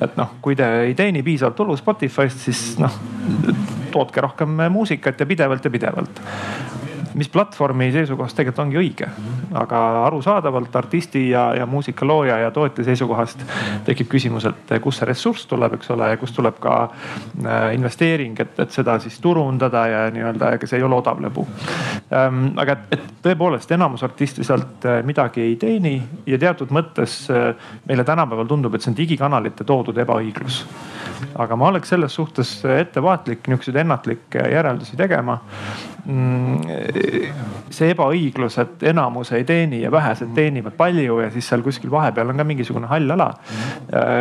et 0.00 0.16
noh, 0.16 0.38
kui 0.40 0.56
te 0.56 0.68
ei 0.86 0.94
teeni 0.94 1.22
piisavalt 1.22 1.56
tulu 1.60 1.76
Spotify'st, 1.76 2.48
siis 2.48 2.78
noh 2.80 2.96
tootke 3.90 4.20
rohkem 4.20 4.48
muusikat 4.70 5.20
ja 5.20 5.26
pidevalt 5.26 5.57
ja 5.64 5.70
pidevalt 5.70 6.22
mis 7.14 7.28
platvormi 7.28 7.90
seisukohast 7.92 8.36
tegelikult 8.36 8.64
ongi 8.66 8.78
õige. 8.78 9.08
aga 9.58 9.78
arusaadavalt 10.06 10.76
artisti 10.76 11.30
ja, 11.30 11.54
ja 11.56 11.66
muusikalooja 11.66 12.36
ja 12.38 12.50
tootja 12.50 12.84
seisukohast 12.84 13.42
tekib 13.86 14.10
küsimus, 14.12 14.44
et 14.44 14.74
kust 14.84 15.00
see 15.00 15.08
ressurss 15.08 15.46
tuleb, 15.48 15.78
eks 15.78 15.90
ole, 15.94 16.10
ja 16.12 16.18
kust 16.20 16.36
tuleb 16.36 16.58
ka 16.60 16.74
äh, 16.84 17.72
investeering, 17.74 18.36
et, 18.40 18.58
et 18.60 18.74
seda 18.74 18.98
siis 19.02 19.16
turundada 19.24 19.86
ja 19.88 20.02
nii-öelda, 20.12 20.52
ega 20.58 20.68
see 20.68 20.78
ei 20.78 20.86
ole 20.86 20.98
odav 21.00 21.22
lõbu 21.24 21.46
ähm,. 22.12 22.52
aga 22.60 22.76
et, 22.76 22.98
et 22.98 23.08
tõepoolest 23.24 23.72
enamus 23.74 24.04
artiste 24.04 24.44
sealt 24.44 24.84
äh, 24.86 25.00
midagi 25.06 25.42
ei 25.46 25.56
teeni 25.56 25.96
ja 26.26 26.38
teatud 26.38 26.74
mõttes 26.74 27.24
äh, 27.32 27.50
meile 27.88 28.04
tänapäeval 28.04 28.50
tundub, 28.50 28.74
et 28.74 28.84
see 28.84 28.92
on 28.92 29.00
digikanalite 29.00 29.64
toodud 29.64 29.98
ebaõiglus 30.04 30.64
aga 31.34 31.56
ma 31.56 31.68
oleks 31.72 31.92
selles 31.94 32.14
suhtes 32.14 32.52
ettevaatlik 32.64 33.48
niisuguseid 33.48 33.80
ennatlikke 33.84 34.44
järeldusi 34.52 34.96
tegema. 34.96 35.38
Mm, 36.08 36.62
see 37.68 37.90
ebaõiglus, 37.92 38.54
et 38.62 38.84
enamus 38.88 39.28
ei 39.36 39.42
teeni 39.44 39.82
ja 39.82 39.90
vähesed 39.92 40.30
teenivad 40.32 40.72
palju 40.78 41.18
ja 41.20 41.26
siis 41.34 41.50
seal 41.50 41.60
kuskil 41.60 41.90
vahepeal 41.92 42.32
on 42.32 42.40
ka 42.40 42.46
mingisugune 42.48 42.88
hall 42.88 43.12
ala. 43.12 43.26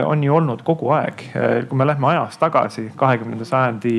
on 0.05 0.23
ju 0.23 0.35
olnud 0.35 0.65
kogu 0.67 0.91
aeg. 0.91 1.23
kui 1.69 1.79
me 1.79 1.87
lähme 1.87 2.09
ajas 2.09 2.35
tagasi 2.41 2.89
kahekümnenda 2.95 3.47
sajandi 3.47 3.93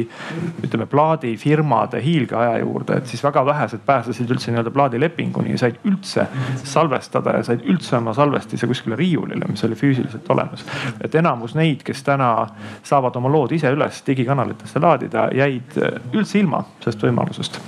ütleme 0.66 0.86
plaadifirmade 0.86 2.02
hiilgeaja 2.04 2.58
juurde, 2.58 2.98
et 3.00 3.06
siis 3.06 3.24
väga 3.24 3.46
vähesed 3.46 3.80
pääsesid 3.86 4.36
üldse 4.36 4.52
nii-öelda 4.52 4.74
plaadilepinguni 4.76 5.56
ja 5.56 5.64
said 5.64 5.80
üldse 5.88 6.26
salvestada 6.64 7.38
ja 7.38 7.48
said 7.48 7.64
üldse 7.64 7.96
oma 8.02 8.12
salvestise 8.12 8.68
kuskile 8.68 9.00
riiulile, 9.00 9.48
mis 9.48 9.64
oli 9.64 9.80
füüsiliselt 9.80 10.28
olemas. 10.28 10.66
et 11.00 11.14
enamus 11.14 11.56
neid, 11.56 11.80
kes 11.88 12.04
täna 12.04 12.34
saavad 12.82 13.16
oma 13.16 13.32
lood 13.32 13.56
ise 13.56 13.72
üles 13.72 14.04
digikanalitesse 14.06 14.80
laadida, 14.80 15.30
jäid 15.32 15.80
üldse 16.12 16.44
ilma 16.44 16.66
sellest 16.84 17.08
võimalusest 17.08 17.62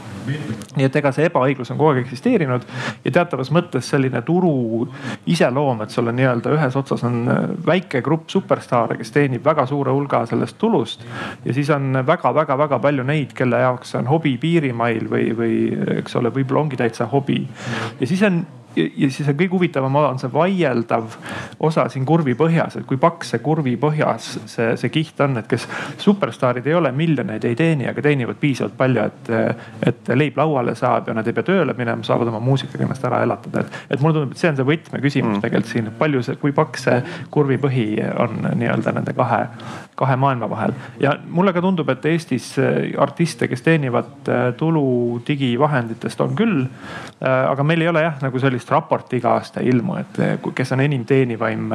nii 0.77 0.87
et 0.87 0.97
ega 1.01 1.13
see 1.15 1.27
ebaõiglus 1.29 1.73
on 1.73 1.79
kogu 1.79 1.95
aeg 1.95 2.05
eksisteerinud 2.05 2.67
ja 3.05 3.13
teatavas 3.15 3.51
mõttes 3.55 3.89
selline 3.91 4.23
turu 4.27 4.85
iseloom, 5.31 5.83
et 5.85 5.95
sul 5.95 6.11
on 6.11 6.19
nii-öelda 6.19 6.53
ühes 6.57 6.77
otsas 6.79 7.05
on 7.09 7.25
väike 7.67 8.03
grupp 8.07 8.31
superstaare, 8.31 8.99
kes 9.01 9.15
teenib 9.15 9.45
väga 9.47 9.67
suure 9.71 9.95
hulga 9.95 10.25
sellest 10.31 10.59
tulust. 10.59 11.05
ja 11.45 11.55
siis 11.57 11.71
on 11.75 12.05
väga-väga-väga 12.07 12.79
palju 12.79 13.07
neid, 13.07 13.35
kelle 13.37 13.63
jaoks 13.65 13.95
see 13.95 14.03
on 14.03 14.11
hobi 14.11 14.37
piirimail 14.41 15.11
või, 15.11 15.31
või 15.37 15.59
eks 15.99 16.17
ole, 16.21 16.33
võib-olla 16.35 16.67
ongi 16.67 16.81
täitsa 16.81 17.09
hobi. 17.11 17.43
ja 18.01 18.07
siis 18.07 18.23
on 18.23 18.45
ja, 18.77 19.11
siis 19.11 19.29
on 19.29 19.37
kõige 19.39 19.55
huvitavam 19.57 19.97
on 20.01 20.19
see 20.21 20.31
vaieldav 20.33 21.17
osa 21.67 21.87
siin 21.93 22.07
kurvi 22.09 22.35
põhjas, 22.39 22.79
et 22.81 22.87
kui 22.89 22.99
paks 23.01 23.35
see 23.35 23.43
kurvi 23.45 23.77
põhjas 23.81 24.31
see, 24.51 24.75
see 24.81 24.93
kiht 24.95 25.21
on, 25.25 25.39
et 25.41 25.49
kes 25.51 25.67
superstaarid 26.01 26.67
ei 26.67 26.77
ole, 26.79 26.93
miljoneid 26.97 27.45
ei 27.49 27.57
teeni, 27.59 27.89
aga 27.91 28.03
teenivad 28.05 28.41
piisavalt 28.41 28.77
palju, 28.79 29.07
et, 29.11 29.33
et 29.91 30.13
leib 30.15 30.39
lauale 30.41 30.75
saab 30.79 31.11
ja 31.11 31.17
nad 31.17 31.27
ei 31.27 31.37
pea 31.37 31.47
tööle 31.47 31.75
minema, 31.79 32.07
saavad 32.07 32.31
oma 32.33 32.43
muusikaga 32.45 32.87
ennast 32.87 33.05
ära 33.09 33.23
elatada. 33.27 33.65
et, 33.65 33.81
et 33.91 34.01
mulle 34.01 34.19
tundub, 34.19 34.35
et 34.37 34.43
see 34.43 34.53
on 34.53 34.61
see 34.61 34.69
võtmeküsimus 34.73 35.37
mm. 35.37 35.45
tegelikult 35.47 35.73
siin, 35.75 35.93
palju 35.99 36.25
see, 36.27 36.41
kui 36.41 36.55
paks 36.57 36.87
see 36.89 37.01
kurvi 37.31 37.59
põhi 37.61 37.87
on 38.23 38.39
nii-öelda 38.61 38.95
nende 38.97 39.15
kahe, 39.17 39.45
kahe 40.01 40.17
maailma 40.17 40.49
vahel. 40.51 40.75
ja 41.01 41.15
mulle 41.29 41.53
ka 41.53 41.63
tundub, 41.65 41.89
et 41.93 42.07
Eestis 42.11 42.55
artiste, 42.99 43.49
kes 43.49 43.63
teenivad 43.63 44.31
tulu 44.59 45.21
digivahenditest 45.27 46.21
on 46.25 46.37
küll. 46.39 46.65
aga 47.21 47.65
meil 47.67 47.85
ei 47.85 47.93
ole 47.93 48.05
jah, 48.07 48.19
nagu 48.23 48.41
sellist 48.41 48.71
raporti 48.73 49.21
iga 49.21 49.37
aasta 49.39 49.61
ilmu, 49.61 49.97
et 50.01 50.21
eh, 50.25 50.51
kes 50.55 50.73
on 50.77 50.85
enim 50.85 51.05
teenivaim 51.05 51.73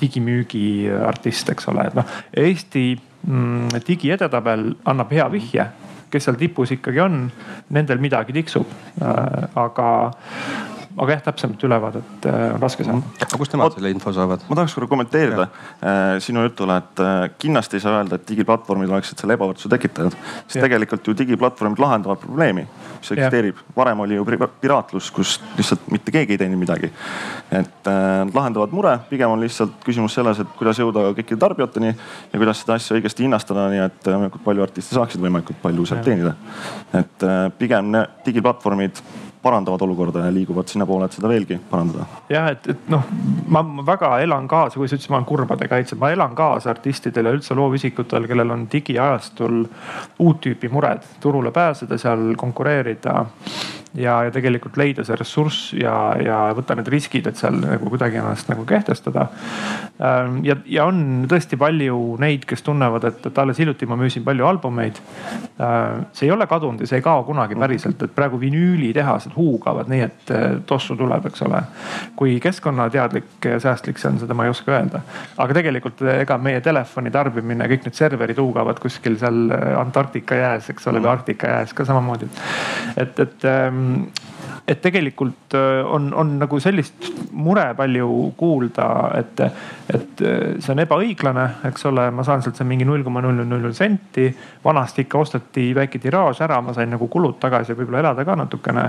digimüügi 0.00 0.66
artist, 1.06 1.50
eks 1.52 1.68
ole, 1.72 1.88
et 1.88 1.98
noh 1.98 2.20
Eesti 2.44 2.84
mm, 2.96 3.80
digiedetabel 3.86 4.70
annab 4.90 5.12
hea 5.12 5.30
vihje 5.32 5.70
kes 6.14 6.28
seal 6.28 6.38
tipus 6.38 6.70
ikkagi 6.70 7.00
on, 7.02 7.24
nendel 7.74 7.98
midagi 7.98 8.34
tiksub 8.36 8.70
aga 9.58 9.88
aga 10.94 11.14
jah, 11.16 11.22
täpsemat 11.26 11.64
ülevaadet 11.66 12.26
äh, 12.28 12.42
on 12.54 12.62
raske 12.62 12.84
saada. 12.86 13.02
aga 13.26 13.38
kust 13.38 13.54
nemad 13.54 13.74
selle 13.74 13.90
info 13.90 14.12
saavad? 14.14 14.44
ma 14.46 14.58
tahaks 14.60 14.76
korra 14.76 14.88
kommenteerida 14.90 15.46
äh, 15.46 16.02
sinu 16.22 16.44
jutule, 16.44 16.76
et 16.78 17.02
äh, 17.02 17.14
kindlasti 17.42 17.78
ei 17.78 17.82
saa 17.82 17.96
öelda, 17.98 18.18
et 18.20 18.28
digiplatvormid 18.28 18.92
oleksid 18.94 19.18
selle 19.18 19.34
ebavõrdsuse 19.34 19.72
tekitajad. 19.72 20.14
sest 20.44 20.60
ja. 20.60 20.62
tegelikult 20.66 21.10
ju 21.10 21.16
digiplatvormid 21.18 21.82
lahendavad 21.82 22.22
probleemi, 22.22 22.66
mis 23.00 23.10
eksisteerib. 23.16 23.64
varem 23.76 24.04
oli 24.06 24.20
ju 24.20 24.26
piraatlus, 24.60 25.10
kus 25.14 25.34
lihtsalt 25.58 25.90
mitte 25.90 26.14
keegi 26.14 26.36
ei 26.36 26.42
teeninud 26.44 26.62
midagi. 26.62 26.92
et 27.50 27.90
nad 27.90 28.34
lahendavad 28.34 28.72
mure, 28.74 28.94
pigem 29.10 29.34
on 29.34 29.42
lihtsalt 29.42 29.74
küsimus 29.84 30.14
selles, 30.14 30.38
et 30.40 30.54
kuidas 30.58 30.78
jõuda 30.78 31.08
kõikide 31.18 31.40
tarbijateni 31.42 31.90
ja 31.90 32.38
kuidas 32.38 32.62
seda 32.62 32.78
asja 32.78 32.96
õigesti 32.96 33.26
hinnastada, 33.26 33.66
nii 33.72 33.82
et 33.88 34.10
võimalikult 34.12 34.46
palju 34.46 34.62
artiste 34.62 34.94
saaksid 34.94 35.22
võimalikult 35.22 35.58
palju 35.62 35.90
sealt 35.90 36.06
teenida. 36.06 36.36
et 36.94 37.28
pigem 37.58 37.92
digiplatvormid 38.26 39.02
parandavad 39.44 39.82
olukorda 39.84 40.24
ja 40.24 40.32
liiguvad 40.34 40.70
sinnapoole, 40.72 41.08
et 41.08 41.18
seda 41.18 41.28
veelgi 41.28 41.60
parandada. 41.70 42.06
jah, 42.32 42.50
et, 42.54 42.68
et 42.72 42.90
noh, 42.92 43.04
ma 43.52 43.62
väga 43.86 44.14
elan 44.24 44.48
kaasa, 44.48 44.80
kui 44.80 44.88
sa 44.88 44.96
ütlesid, 44.96 45.12
ma 45.12 45.20
olen 45.20 45.28
kurbade 45.28 45.68
kaitsja, 45.70 46.00
ma 46.00 46.10
elan 46.14 46.34
kaasa 46.38 46.72
artistidel 46.72 47.28
ja 47.28 47.36
üldse 47.36 47.56
loovisikutel, 47.58 48.28
kellel 48.30 48.56
on 48.56 48.66
digiajastul 48.72 49.62
uut 50.24 50.42
tüüpi 50.44 50.72
mured, 50.72 51.04
turule 51.20 51.52
pääseda, 51.54 51.98
seal 52.00 52.32
konkureerida 52.40 53.24
ja, 53.94 54.16
ja 54.26 54.32
tegelikult 54.34 54.76
leida 54.80 55.04
see 55.06 55.16
ressurss 55.18 55.72
ja, 55.78 55.94
ja 56.22 56.38
võtta 56.56 56.76
need 56.78 56.88
riskid, 56.92 57.28
et 57.30 57.38
seal 57.38 57.56
nagu 57.62 57.90
kuidagi 57.92 58.18
ennast 58.20 58.50
nagu 58.50 58.66
kehtestada. 58.68 59.28
Ähm, 60.02 60.40
ja, 60.46 60.56
ja 60.66 60.86
on 60.90 61.26
tõesti 61.30 61.58
palju 61.60 61.98
neid, 62.22 62.46
kes 62.48 62.64
tunnevad, 62.66 63.06
et, 63.10 63.20
et 63.30 63.38
alles 63.38 63.60
hiljuti 63.62 63.88
ma 63.90 63.98
müüsin 64.00 64.24
palju 64.26 64.48
albumeid. 64.48 64.98
Ähm, 65.62 66.06
see 66.16 66.28
ei 66.28 66.34
ole 66.34 66.48
kadunud 66.50 66.82
ja 66.82 66.90
see 66.90 67.00
ei 67.00 67.06
kao 67.06 67.22
kunagi 67.28 67.58
päriselt, 67.58 68.02
et 68.02 68.14
praegu 68.14 68.40
vinüülitehased 68.42 69.36
huugavad 69.38 69.90
nii, 69.92 70.08
et 70.08 70.34
tossu 70.66 70.98
tuleb, 70.98 71.30
eks 71.30 71.46
ole. 71.46 71.62
kui 72.16 72.38
keskkonnateadlik 72.42 73.46
ja 73.46 73.60
säästlik 73.62 73.98
see 74.00 74.10
on, 74.10 74.18
seda 74.22 74.34
ma 74.34 74.46
ei 74.46 74.52
oska 74.52 74.74
öelda. 74.74 75.00
aga 75.38 75.54
tegelikult 75.56 76.02
ega 76.16 76.38
meie 76.38 76.60
telefoni 76.64 77.10
tarbimine, 77.14 77.68
kõik 77.70 77.86
need 77.86 77.98
serverid 77.98 78.38
huugavad 78.42 78.78
kuskil 78.82 79.18
seal 79.20 79.54
Antarktika 79.78 80.36
jääs, 80.38 80.70
eks 80.72 80.86
ole, 80.90 81.02
või 81.02 81.12
Arktika 81.14 81.50
jääs 81.50 81.74
ka 81.76 81.86
samamoodi. 81.86 82.28
et, 82.96 83.18
et 83.20 83.46
ähm, 83.84 84.12
et 84.68 84.80
tegelikult 84.80 85.54
äh, 85.54 85.84
on, 85.84 86.08
on 86.14 86.38
nagu 86.40 86.58
sellist 86.60 87.10
mure 87.36 87.66
palju 87.76 88.08
kuulda, 88.36 88.86
et, 89.18 89.40
et 89.92 90.22
äh, 90.24 90.54
see 90.56 90.72
on 90.72 90.80
ebaõiglane, 90.80 91.44
eks 91.68 91.84
ole, 91.90 92.06
ma 92.14 92.24
saan 92.24 92.40
sealt 92.44 92.62
mingi 92.64 92.86
null 92.88 93.04
koma 93.04 93.20
null 93.24 93.42
null 93.42 93.60
null 93.60 93.76
senti. 93.76 94.30
vanasti 94.64 95.04
ikka 95.04 95.18
osteti 95.20 95.66
väike 95.76 96.00
tiraaž 96.00 96.40
ära, 96.46 96.60
ma 96.64 96.72
sain 96.72 96.88
nagu 96.90 97.08
kulud 97.12 97.36
tagasi 97.42 97.72
ja 97.72 97.76
võib-olla 97.76 98.00
elada 98.00 98.24
ka 98.24 98.36
natukene. 98.40 98.84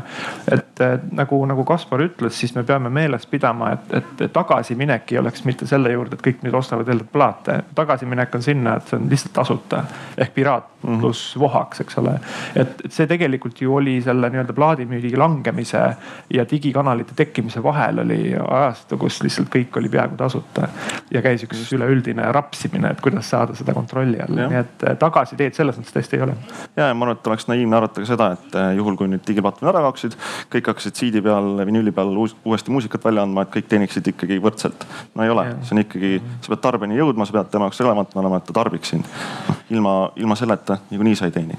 et 0.51 0.83
nagu, 1.11 1.41
nagu 1.45 1.65
Kaspar 1.67 2.05
ütles, 2.05 2.39
siis 2.39 2.55
me 2.55 2.63
peame 2.63 2.89
meeles 2.89 3.27
pidama, 3.27 3.73
et, 3.75 3.93
et 3.99 4.31
tagasiminek 4.31 5.11
ei 5.11 5.19
oleks 5.19 5.43
mitte 5.45 5.67
selle 5.67 5.91
juurde, 5.91 6.15
et 6.15 6.23
kõik 6.23 6.45
nüüd 6.45 6.55
ostavad 6.55 6.87
jälle 6.87 7.03
plaate. 7.03 7.59
tagasiminek 7.75 8.35
on 8.35 8.47
sinna, 8.47 8.77
et 8.77 8.87
see 8.87 9.01
on 9.01 9.11
lihtsalt 9.11 9.35
tasuta 9.35 9.83
ehk 10.17 10.31
piraat 10.39 10.71
mhm. 10.85 11.03
pluss 11.03 11.35
vohaks, 11.39 11.83
eks 11.83 11.99
ole. 11.99 12.15
et, 12.55 12.79
et 12.85 12.91
see 12.95 13.11
tegelikult 13.11 13.59
ju 13.61 13.75
oli 13.75 13.99
selle 14.05 14.31
nii-öelda 14.31 14.55
plaadimüügi 14.55 15.17
langemise 15.19 15.64
tootmise 15.65 15.97
ja 16.33 16.45
digikanalite 16.51 17.13
tekkimise 17.15 17.63
vahel 17.63 17.99
oli 17.99 18.35
ajastu, 18.35 18.97
kus 18.97 19.21
lihtsalt 19.23 19.49
kõik 19.53 19.77
oli 19.77 19.89
peaaegu 19.89 20.15
tasuta. 20.17 20.67
ja 21.11 21.21
käis 21.21 21.43
üks 21.43 21.71
üleüldine 21.73 22.31
rapsimine, 22.31 22.91
et 22.91 23.01
kuidas 23.01 23.29
saada 23.29 23.55
seda 23.55 23.73
kontrolli 23.73 24.19
alla, 24.21 24.47
nii 24.49 24.59
et 24.59 24.85
eh, 24.87 24.97
tagasiteed 24.97 25.53
selles 25.53 25.77
mõttes 25.77 25.93
tõesti 25.93 26.17
ei 26.17 26.23
ole. 26.25 26.35
ja, 26.75 26.87
ja 26.87 26.93
ma 26.93 27.05
arvan, 27.05 27.17
et 27.17 27.27
oleks 27.27 27.47
naiivne 27.47 27.77
arvata 27.77 28.01
ka 28.01 28.09
seda, 28.09 28.31
et 28.37 28.55
eh, 28.55 28.71
juhul 28.79 28.97
kui 28.97 29.09
nüüd 29.11 29.25
digiplatvormid 29.27 29.73
ära 29.73 29.83
kaoksid, 29.87 30.17
kõik 30.53 30.71
hakkasid 30.71 30.97
CD 30.97 31.23
peal, 31.25 31.51
vinüüli 31.65 31.93
peal 31.95 32.13
uuesti 32.17 32.73
muusikat 32.73 33.05
välja 33.05 33.25
andma, 33.25 33.45
et 33.45 33.53
kõik 33.53 33.69
teeniksid 33.69 34.13
ikkagi 34.13 34.39
võrdselt. 34.41 34.87
no 35.15 35.25
ei 35.25 35.33
ole, 35.33 35.47
see 35.63 35.77
on 35.77 35.85
ikkagi, 35.85 36.15
sa 36.41 36.53
pead 36.53 36.65
tarbijani 36.65 36.99
jõudma, 36.99 37.27
sa 37.27 37.37
pead 37.39 37.53
tema 37.53 37.69
jaoks 37.69 37.83
relevantne 37.85 38.23
olema, 38.23 38.41
et 38.41 38.49
ta 38.49 38.57
tarbiks 38.61 38.95
sind. 38.95 39.13
noh 39.49 39.61
ilma, 39.69 39.95
ilma 40.21 40.35
selleta 40.37 40.77
niikuinii 40.89 41.15
sa 41.15 41.29
ei 41.29 41.33
teeni. 41.33 41.57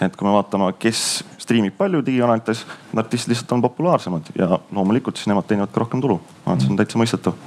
et 0.00 0.16
kui 0.16 0.26
me 0.26 0.32
vaatame, 0.34 0.72
kes 0.78 1.24
striimib 1.46 1.76
palju 1.78 2.02
digikanalites, 2.06 2.64
artistid 2.96 3.32
lihtsalt 3.32 3.54
on 3.56 3.62
populaarsemad 3.68 4.34
ja 4.38 4.58
loomulikult 4.74 5.16
siis 5.16 5.30
nemad 5.30 5.46
teenivad 5.46 5.70
ka 5.72 5.84
rohkem 5.84 6.02
tulu. 6.02 6.18
ma 6.18 6.52
arvan, 6.52 6.58
et 6.58 6.66
see 6.66 6.74
on 6.74 6.80
täitsa 6.82 7.02
mõistetav. 7.02 7.40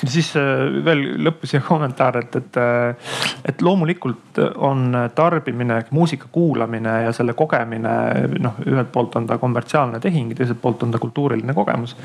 Siis 0.00 0.30
äh, 0.38 0.62
veel 0.84 1.02
lõppu 1.26 1.48
siia 1.50 1.60
kommentaar, 1.64 2.16
et, 2.22 2.36
et, 2.38 2.56
äh, 2.56 3.10
et 3.50 3.60
loomulikult 3.62 4.40
on 4.56 4.96
tarbimine, 5.14 5.82
muusika 5.90 6.30
kuulamine 6.32 6.94
ja 7.08 7.12
selle 7.16 7.34
kogemine, 7.36 7.92
noh, 8.40 8.62
ühelt 8.64 8.92
poolt 8.94 9.18
on 9.20 9.28
ta 9.28 9.36
kommertsiaalne 9.42 10.00
tehing, 10.00 10.32
teiselt 10.38 10.62
poolt 10.62 10.86
on 10.86 10.94
ta 10.94 11.02
kultuuriline 11.02 11.54
kogemus. 11.54 11.96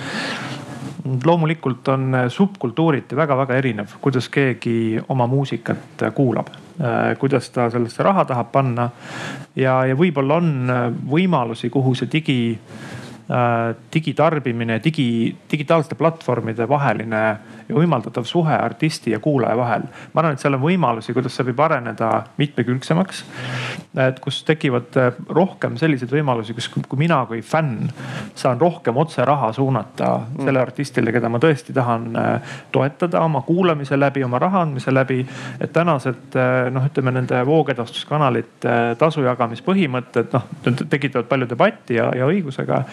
Loomulikult 1.05 1.87
on 1.93 2.21
subkultuuriti 2.33 3.15
väga-väga 3.15 3.61
erinev, 3.61 3.97
kuidas 4.01 4.27
keegi 4.33 4.99
oma 5.13 5.29
muusikat 5.29 6.09
kuulab 6.17 6.49
kuidas 7.19 7.49
ta 7.55 7.69
sellesse 7.71 8.03
raha 8.03 8.25
tahab 8.25 8.51
panna. 8.51 8.89
ja, 9.55 9.85
ja 9.85 9.95
võib-olla 9.95 10.41
on 10.41 10.69
äh, 10.69 10.85
võimalusi, 11.11 11.69
kuhu 11.69 11.95
see 11.95 12.11
digi, 12.11 12.39
äh, 12.51 13.04
digitarbimine, 13.93 14.79
digi, 14.83 15.35
digitaalsete 15.51 15.95
platvormide 15.97 16.67
vaheline 16.69 17.21
ja 17.69 17.73
võimaldatav 17.75 18.25
suhe 18.29 18.53
artisti 18.53 19.11
ja 19.11 19.19
kuulaja 19.19 19.57
vahel. 19.57 19.87
ma 20.13 20.21
arvan, 20.21 20.35
et 20.35 20.43
seal 20.43 20.53
on 20.53 20.61
võimalusi, 20.61 21.13
kuidas 21.13 21.33
see 21.35 21.47
võib 21.47 21.63
areneda 21.65 22.09
mitmekülgsemaks. 22.37 23.23
et 24.05 24.19
kus 24.21 24.43
tekivad 24.45 24.97
äh, 25.01 25.17
rohkem 25.29 25.77
selliseid 25.77 26.11
võimalusi, 26.11 26.53
kus, 26.53 26.69
kui 26.69 26.99
mina 26.99 27.23
kui 27.25 27.41
fänn 27.41 27.89
saan 28.35 28.61
rohkem 28.61 28.97
otse 28.97 29.25
raha 29.25 29.51
suunata 29.53 30.11
mm. 30.17 30.43
sellele 30.43 30.61
artistile, 30.61 31.13
keda 31.15 31.29
ma 31.29 31.41
tõesti 31.41 31.73
tahan 31.73 32.07
äh, 32.21 32.57
toetada 32.71 33.23
oma 33.25 33.41
kuulamise 33.47 33.97
läbi, 33.99 34.23
oma 34.23 34.39
raha 34.39 34.61
andmise 34.67 34.93
läbi. 34.93 35.25
et 35.59 35.73
tänased 35.73 36.37
äh, 36.37 36.69
noh, 36.71 36.85
ütleme 36.85 37.15
nende 37.15 37.41
voogedastuskanalite 37.45 38.77
tasu 39.01 39.25
jagamispõhimõtted 39.25 40.37
noh 40.37 40.45
tekitavad 40.89 41.25
palju 41.29 41.49
debatti 41.49 41.97
ja, 41.97 42.11
ja 42.15 42.29
õigusega. 42.29 42.83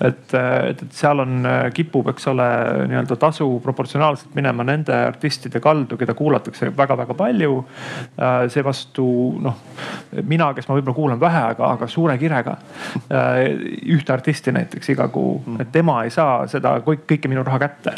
Et, 0.00 0.34
et, 0.34 0.82
et 0.82 0.96
seal 0.96 1.22
on, 1.24 1.46
kipub, 1.74 2.08
eks 2.12 2.28
ole, 2.32 2.46
nii-öelda 2.90 3.16
tasu 3.20 3.48
proportsionaalselt 3.62 4.34
minema 4.38 4.64
nende 4.66 4.94
artistide 4.94 5.60
kaldu, 5.62 5.98
keda 6.00 6.14
kuulatakse 6.14 6.70
väga-väga 6.76 7.14
palju. 7.14 7.64
seevastu 8.50 9.06
noh, 9.42 9.56
mina, 10.26 10.50
kes 10.54 10.68
ma 10.68 10.76
võib-olla 10.78 10.96
kuulan 10.96 11.20
vähe, 11.20 11.42
aga, 11.54 11.72
aga 11.76 11.88
suure 11.90 12.16
kirega 12.18 12.56
ühte 13.90 14.12
artisti 14.12 14.52
näiteks 14.54 14.92
iga 14.94 15.08
kuu, 15.12 15.40
et 15.60 15.70
tema 15.72 16.00
ei 16.04 16.12
saa 16.14 16.46
seda 16.50 16.76
kõik, 16.84 17.06
kõike 17.08 17.30
minu 17.30 17.44
raha 17.46 17.58
kätte. 17.62 17.94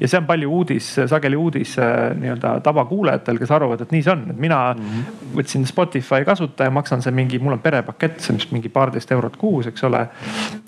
ja 0.00 0.08
see 0.08 0.20
on 0.20 0.28
palju 0.28 0.50
uudis, 0.52 0.90
sageli 1.06 1.36
uudis 1.36 1.76
nii-öelda 2.20 2.60
tavakuulajatel, 2.66 3.38
kes 3.42 3.54
arvavad, 3.56 3.82
et 3.82 3.94
nii 3.94 4.04
see 4.06 4.12
on, 4.12 4.24
et 4.30 4.40
mina 4.40 4.60
mm 4.74 4.84
-hmm. 4.84 5.36
võtsin 5.36 5.66
Spotify 5.66 6.24
kasutaja, 6.24 6.70
maksan 6.70 7.02
see 7.02 7.12
mingi, 7.12 7.38
mul 7.38 7.52
on 7.52 7.62
perepakett, 7.62 8.20
see 8.20 8.34
on 8.34 8.40
vist 8.40 8.52
mingi 8.52 8.68
paarteist 8.68 9.12
eurot 9.12 9.36
kuus, 9.36 9.66
eks 9.66 9.84
ole. 9.84 10.06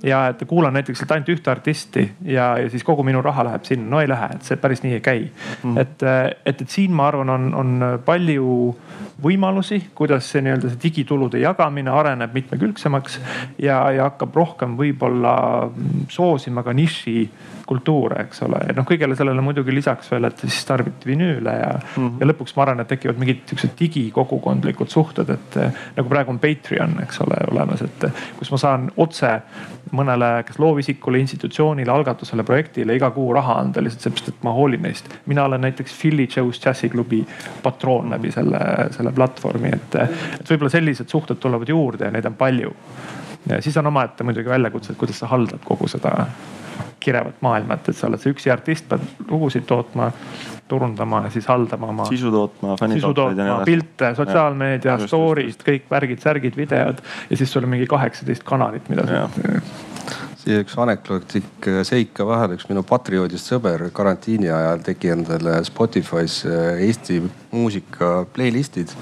ja 0.03 0.29
et 0.29 0.43
kuulan 0.47 0.58
näiteks 0.75 1.05
ainult 1.09 1.29
ühte 1.33 1.50
artisti 1.50 2.05
ja, 2.25 2.50
ja 2.59 2.71
siis 2.71 2.85
kogu 2.85 3.05
minu 3.07 3.23
raha 3.23 3.45
läheb 3.49 3.65
sinna, 3.69 3.91
no 3.91 4.00
ei 4.03 4.09
lähe, 4.11 4.31
et 4.35 4.47
see 4.47 4.59
päris 4.61 4.83
nii 4.85 4.97
ei 4.99 5.05
käi 5.05 5.21
mm. 5.27 5.77
et, 5.79 6.07
et, 6.45 6.62
et 6.62 6.71
siin 6.71 6.95
ma 6.95 7.09
arvan, 7.09 7.31
on, 7.31 7.49
on 7.55 7.87
palju 8.05 8.49
võimalusi, 9.23 9.81
kuidas 9.99 10.31
see 10.31 10.43
nii-öelda 10.47 10.73
see 10.73 10.83
digitulude 10.83 11.41
jagamine 11.43 11.91
areneb 11.91 12.35
mitmekülgsemaks 12.37 13.21
ja, 13.62 13.81
ja 13.95 14.11
hakkab 14.11 14.37
rohkem 14.38 14.77
võib-olla 14.79 15.37
soosima 16.12 16.62
ka 16.67 16.75
niši 16.77 17.19
kultuure, 17.69 18.23
eks 18.25 18.43
ole. 18.47 18.61
noh, 18.77 18.87
kõigele 18.89 19.17
sellele 19.19 19.45
muidugi 19.45 19.75
lisaks 19.75 20.09
veel, 20.13 20.25
et 20.29 20.45
siis 20.45 20.59
tarbiti 20.69 21.11
vinüüle 21.11 21.55
ja 21.59 21.73
mm, 21.77 21.97
-hmm. 21.97 22.21
ja 22.21 22.29
lõpuks 22.31 22.57
ma 22.57 22.65
arvan, 22.65 22.81
et 22.85 22.89
tekivad 22.89 23.21
mingid 23.21 23.43
siuksed 23.51 23.75
digikogukondlikud 23.81 24.89
suhted, 24.93 25.33
et 25.35 25.59
nagu 25.97 26.09
praegu 26.09 26.33
on 26.33 26.41
Patreon, 26.43 26.97
eks 27.05 27.21
ole, 27.27 27.41
olemas, 27.53 27.83
et 27.85 28.09
kus 28.39 28.53
ma 28.55 28.61
saan 28.63 28.91
otse 28.97 29.35
mõnele, 29.93 30.31
kas 30.49 30.59
loovisikule, 30.59 31.21
institutsioonile, 31.25 31.93
algatusele, 31.93 32.45
projektile 32.45 32.97
iga 32.97 33.11
kuu 33.15 33.33
raha 33.37 33.59
anda 33.63 33.83
lihtsalt 33.85 34.09
seepärast, 34.09 34.29
et 34.33 34.43
ma 34.47 34.53
hoolin 34.57 34.83
neist. 34.83 35.09
mina 35.27 35.45
olen 35.45 35.61
näiteks 35.61 36.01
Philly 36.01 36.29
Joe's 36.37 36.61
džässiklubi 36.65 37.25
patroon 37.63 38.11
läbi 38.11 38.33
selle, 38.33 38.61
selle 38.97 39.13
platvormi, 39.13 39.73
et, 39.77 39.99
et 40.41 40.51
võib-olla 40.51 40.73
sellised 40.73 41.09
suhted 41.09 41.41
tulevad 41.41 41.69
juurde 41.69 42.05
ja 42.09 42.11
neid 42.15 42.27
on 42.29 42.35
palju. 42.35 42.73
ja 43.49 43.63
siis 43.63 43.77
on 43.77 43.87
omaette 43.87 44.25
muidugi 44.25 44.49
väljakutse, 44.49 44.93
et 44.93 44.99
kuidas 44.99 45.19
sa 45.19 45.27
haldad 45.27 45.65
kogu 45.65 45.89
seda 45.89 46.27
kirevat 47.09 47.43
maailma, 47.45 47.79
et, 47.79 47.91
et 47.91 47.99
sa 47.99 48.09
oled 48.11 48.23
see 48.23 48.35
üksi 48.35 48.53
artist, 48.53 48.88
pead 48.91 49.05
lugusid 49.31 49.67
tootma, 49.69 50.11
turundama 50.69 51.25
ja 51.27 51.33
siis 51.33 51.49
haldama 51.49 51.93
oma. 51.95 52.09
sisu 52.09 52.33
tootma, 52.35 52.77
sisu 52.95 53.12
tootma, 53.17 53.61
pilte, 53.69 54.12
sotsiaalmeedia, 54.19 54.99
story'd, 55.09 55.65
kõik 55.65 55.88
värgid-särgid, 55.91 56.57
videod 56.59 57.05
ja 57.31 57.41
siis 57.41 57.53
sul 57.53 57.65
on 57.65 57.73
mingi 57.77 57.88
kaheksateist 57.88 58.45
kanalit, 58.49 58.91
mida 58.93 59.09
sa 59.09 59.27
siia 60.49 60.62
üks 60.62 60.77
anekdootlik 60.81 61.67
seik 61.85 62.15
ka 62.17 62.25
vahele, 62.29 62.57
üks 62.57 62.69
minu 62.71 62.81
patrioodist 62.87 63.50
sõber 63.50 63.88
karantiini 63.95 64.49
ajal 64.49 64.81
tegi 64.87 65.12
endale 65.12 65.59
Spotify's 65.67 66.41
eh, 66.49 66.85
Eesti 66.87 67.21
muusika 67.53 68.23
playlist'id. 68.33 68.95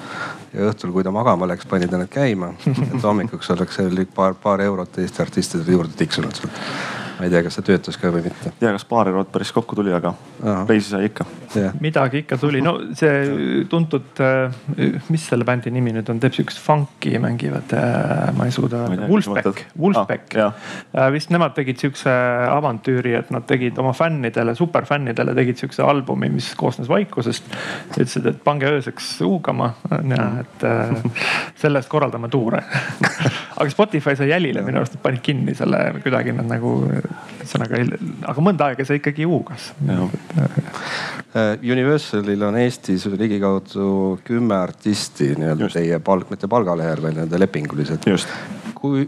ja 0.56 0.70
õhtul, 0.70 0.90
kui 0.94 1.04
ta 1.06 1.12
magama 1.14 1.46
läks, 1.46 1.68
pani 1.70 1.88
ta 1.90 2.00
need 2.00 2.10
käima, 2.10 2.50
et 2.66 3.02
hommikuks 3.02 3.52
oleks 3.54 3.78
seal 3.78 4.06
paar, 4.14 4.34
paar 4.42 4.64
eurot 4.64 4.98
Eesti 5.02 5.22
artistidele 5.22 5.78
juurde 5.78 5.98
tiksunud 5.98 6.42
ma 7.18 7.24
ei 7.24 7.32
tea, 7.32 7.42
kas 7.46 7.56
see 7.56 7.64
töötas 7.66 7.96
ka 8.00 8.10
või 8.12 8.22
mitte. 8.26 8.50
ei 8.50 8.60
tea, 8.60 8.72
kas 8.76 8.84
paar 8.88 9.08
eurot 9.10 9.30
päris 9.32 9.52
kokku 9.54 9.76
tuli, 9.78 9.92
aga 9.96 10.12
reisi 10.68 10.90
sai 10.90 11.08
ikka. 11.08 11.26
midagi 11.80 12.22
ikka 12.24 12.38
tuli, 12.40 12.60
no 12.64 12.74
see 12.98 13.64
tuntud, 13.70 14.20
äh, 14.20 14.52
mis 15.12 15.26
selle 15.30 15.46
bändi 15.48 15.72
nimi 15.74 15.94
nüüd 15.96 16.10
on, 16.12 16.20
teeb 16.22 16.36
siukest 16.36 16.60
funk'i 16.62 17.16
mängivad, 17.22 17.72
äh, 17.76 18.32
ma 18.36 18.48
ei 18.48 18.54
suuda 18.54 18.84
öelda. 18.86 19.08
Wolfpack, 19.10 19.64
Wolfpack 19.80 20.36
ah,. 20.42 20.52
Vist 21.14 21.30
nemad 21.32 21.54
tegid 21.56 21.80
siukse 21.80 22.12
avantüüri, 22.50 23.14
et 23.18 23.30
nad 23.34 23.46
tegid 23.48 23.78
oma 23.80 23.92
fännidele, 23.96 24.56
superfännidele 24.58 25.34
tegid 25.36 25.60
siukse 25.62 25.84
albumi, 25.86 26.28
mis 26.32 26.50
koosnes 26.58 26.90
vaikusest. 26.90 27.48
ütlesid, 27.96 28.26
et 28.28 28.42
pange 28.44 28.68
ööseks 28.68 29.14
huugama, 29.24 29.72
et 29.96 30.66
selle 31.56 31.80
eest 31.80 31.90
korraldame 31.92 32.28
tuure 32.32 32.62
aga 33.60 33.70
Spotify 33.70 34.16
sai 34.16 34.28
jälile 34.30 34.62
minu 34.62 34.80
arust, 34.80 34.96
nad 34.96 35.02
panid 35.02 35.22
kinni 35.24 35.54
selle 35.56 35.78
kuidagi 36.02 36.34
nad 36.36 36.48
nagu 36.50 36.72
ühesõnaga, 37.06 37.80
aga 38.32 38.44
mõnda 38.44 38.70
aega 38.70 38.86
see 38.88 39.00
ikkagi 39.00 39.26
huugas. 39.28 39.70
Äh, 41.36 41.58
Universalil 41.60 42.42
on 42.46 42.56
Eestis 42.56 43.04
ligikaudu 43.12 44.18
kümme 44.24 44.56
artisti 44.56 45.34
nii-öelda 45.36 45.68
teie 45.74 45.98
palk, 46.00 46.30
mitte 46.32 46.48
palgalehel, 46.48 47.02
vaid 47.02 47.18
nii-öelda 47.18 47.40
lepinguliselt. 47.42 48.06
kui, 48.74 49.04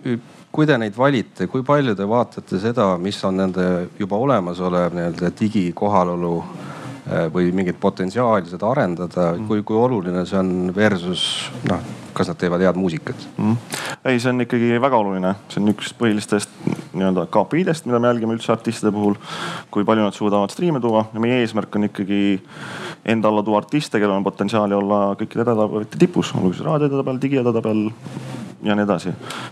kui 0.53 0.67
te 0.67 0.77
neid 0.81 0.97
valite, 0.97 1.47
kui 1.47 1.63
palju 1.67 1.95
te 1.97 2.09
vaatate 2.09 2.61
seda, 2.61 2.91
mis 3.01 3.19
on 3.25 3.41
nende 3.43 3.69
juba 3.99 4.19
olemasolev 4.21 4.97
nii-öelda 4.97 5.31
digikohalolu 5.41 6.35
äh, 6.43 7.29
või 7.33 7.53
mingit 7.55 7.81
potentsiaali 7.81 8.51
seda 8.51 8.71
arendada 8.73 9.31
mm., 9.33 9.49
kui, 9.49 9.63
kui 9.63 9.79
oluline 9.79 10.27
see 10.29 10.41
on 10.41 10.73
versus 10.77 11.25
noh, 11.69 11.85
kas 12.17 12.29
nad 12.33 12.41
teevad 12.41 12.65
head 12.65 12.81
muusikat 12.81 13.29
mm.? 13.37 13.57
ei, 14.05 14.19
see 14.19 14.33
on 14.33 14.45
ikkagi 14.45 14.75
väga 14.83 15.01
oluline, 15.01 15.35
see 15.53 15.63
on 15.63 15.73
üks 15.73 15.95
põhilistest 15.97 16.58
nii-öelda 16.99 17.27
KPI-dest, 17.33 17.87
mida 17.89 18.01
me 18.03 18.11
jälgime 18.11 18.37
üldse 18.37 18.53
artistide 18.53 18.93
puhul. 18.95 19.15
kui 19.71 19.85
palju 19.85 20.05
nad 20.05 20.17
suudavad 20.17 20.51
striime 20.51 20.81
tuua 20.81 21.07
ja 21.15 21.21
meie 21.21 21.41
eesmärk 21.43 21.77
on 21.77 21.89
ikkagi 21.89 22.41
enda 23.05 23.29
alla 23.29 23.43
tuua 23.43 23.63
artiste, 23.63 24.01
kellel 24.01 24.17
on 24.17 24.27
potentsiaali 24.27 24.75
olla 24.75 25.15
kõikide 25.21 25.45
edetabelite 25.47 25.99
tipus, 25.99 26.35
olgu 26.35 26.53
siis 26.53 26.67
raadioedetabel, 26.67 27.21
digiedetabel 27.23 27.87
ja 28.63 28.75
nii 28.75 28.85
edasi. 28.85 29.09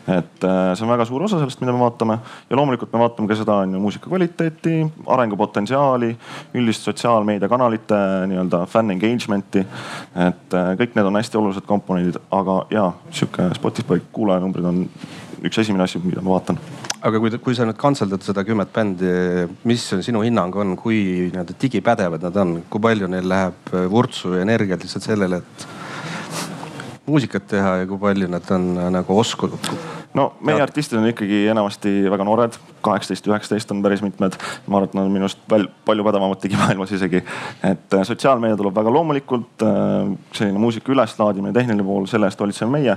et 0.08 0.44
äh, 0.44 0.74
see 0.74 0.84
on 0.84 0.90
väga 0.90 1.04
suur 1.04 1.22
osa 1.22 1.38
sellest, 1.38 1.60
mida 1.60 1.72
me 1.72 1.78
vaatame 1.78 2.18
ja 2.50 2.56
loomulikult 2.56 2.92
me 2.92 3.02
vaatame 3.04 3.28
ka 3.28 3.36
seda 3.38 3.60
on 3.62 3.74
ju 3.74 3.80
muusika 3.80 4.10
kvaliteeti, 4.10 4.74
arengupotentsiaali, 5.06 6.10
üldist 6.54 6.88
sotsiaalmeediakanalite 6.88 8.00
nii-öelda 8.32 8.64
fan 8.66 8.90
engagement'i. 8.90 9.66
et 10.26 10.58
äh, 10.58 10.72
kõik 10.82 10.98
need 10.98 11.12
on 11.12 11.20
hästi 11.20 11.38
olulised 11.38 11.68
komponendid, 11.68 12.18
aga 12.30 12.58
ja 12.70 12.90
sihuke 13.10 13.50
Spotify 13.54 14.02
kuulajanumbrid 14.12 14.64
on 14.64 14.84
üks 15.44 15.58
esimene 15.62 15.86
asi, 15.86 16.02
mida 16.02 16.22
ma 16.22 16.38
vaatan 16.38 16.60
aga 17.04 17.20
kui, 17.20 17.32
kui 17.42 17.56
sa 17.56 17.66
nüüd 17.68 17.78
kantseldad 17.80 18.24
seda 18.24 18.44
kümmet 18.46 18.72
bändi, 18.74 19.10
mis 19.68 19.84
sinu 20.06 20.22
hinnang 20.24 20.54
on, 20.56 20.76
kui 20.80 21.00
nii-öelda 21.32 21.56
digipädevad 21.60 22.24
nad 22.28 22.38
on, 22.42 22.54
kui 22.70 22.82
palju 22.82 23.10
neil 23.12 23.28
läheb 23.28 23.74
vurtsu 23.92 24.36
ja 24.36 24.44
energiat 24.46 24.84
lihtsalt 24.84 25.08
sellele, 25.08 25.42
et 25.42 25.66
muusikat 27.06 27.46
teha 27.52 27.76
ja 27.82 27.90
kui 27.90 28.00
palju 28.02 28.30
nad 28.30 28.50
on 28.56 28.72
nagu 28.96 29.18
oskused? 29.20 29.70
no 30.16 30.30
meie 30.40 30.62
artistid 30.64 30.98
on 30.98 31.10
ikkagi 31.10 31.44
enamasti 31.52 31.98
väga 32.10 32.24
noored, 32.24 32.56
kaheksateist, 32.86 33.26
üheksateist 33.30 33.72
on 33.74 33.82
päris 33.84 34.02
mitmed. 34.04 34.36
ma 34.66 34.78
arvan, 34.78 34.88
et 34.88 34.94
nad 34.96 35.08
on 35.08 35.12
minust 35.12 35.42
palju 35.48 36.04
pädevamad 36.06 36.42
digimaailmas 36.42 36.92
isegi. 36.92 37.22
et 37.64 37.94
äh, 37.94 38.04
sotsiaalmeedia 38.06 38.56
tuleb 38.56 38.74
väga 38.74 38.92
loomulikult. 38.92 39.62
Äh, 39.62 40.12
selline 40.32 40.58
muusika 40.62 40.92
üleslaadimine, 40.92 41.52
tehniline 41.52 41.84
pool, 41.86 42.06
selle 42.10 42.30
eest 42.30 42.40
hoolitseme 42.40 42.78
meie. 42.78 42.96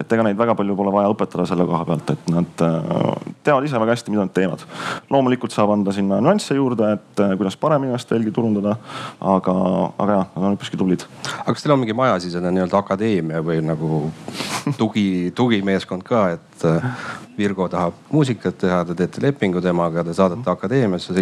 et 0.00 0.12
ega 0.12 0.26
neid 0.26 0.38
väga 0.38 0.56
palju 0.58 0.76
pole 0.78 0.92
vaja 0.94 1.12
õpetada 1.12 1.46
selle 1.48 1.66
koha 1.68 1.84
pealt, 1.88 2.14
et 2.14 2.32
nad 2.32 2.64
äh, 2.66 3.30
teavad 3.46 3.68
ise 3.68 3.80
väga 3.80 3.96
hästi, 3.96 4.14
mida 4.14 4.26
nad 4.26 4.34
teevad. 4.34 4.66
loomulikult 5.10 5.54
saab 5.54 5.74
anda 5.76 5.94
sinna 5.94 6.20
nüansse 6.24 6.58
juurde, 6.58 6.92
et 6.98 7.24
kuidas 7.36 7.56
paremini 7.56 7.92
ennast 7.92 8.10
veelgi 8.10 8.34
turundada. 8.34 8.76
aga, 9.20 9.54
aga 9.98 10.18
jah, 10.20 10.26
nad 10.36 10.50
on 10.50 10.58
üpriski 10.58 10.80
tublid. 10.80 11.06
aga 11.38 11.52
kas 11.52 11.64
teil 11.64 11.76
on 11.76 11.82
mingi 11.84 11.96
majasisene 11.96 12.52
nii-öelda 12.54 12.82
akadeemia 12.82 13.42
või 13.44 13.62
nagu 13.64 14.04
tugi, 14.80 15.32
tugimeeskond 15.36 16.04
ka, 16.06 16.28
et 16.36 16.68
Virgo 17.38 17.68
tahab 17.70 17.98
muusikat 18.10 18.56
teha, 18.58 18.80
te 18.88 18.96
teete 18.98 19.22
lepingu 19.22 19.62
temaga, 19.62 20.02
te 20.06 20.14
saadate 20.16 20.50
akadeemiasse, 20.50 21.14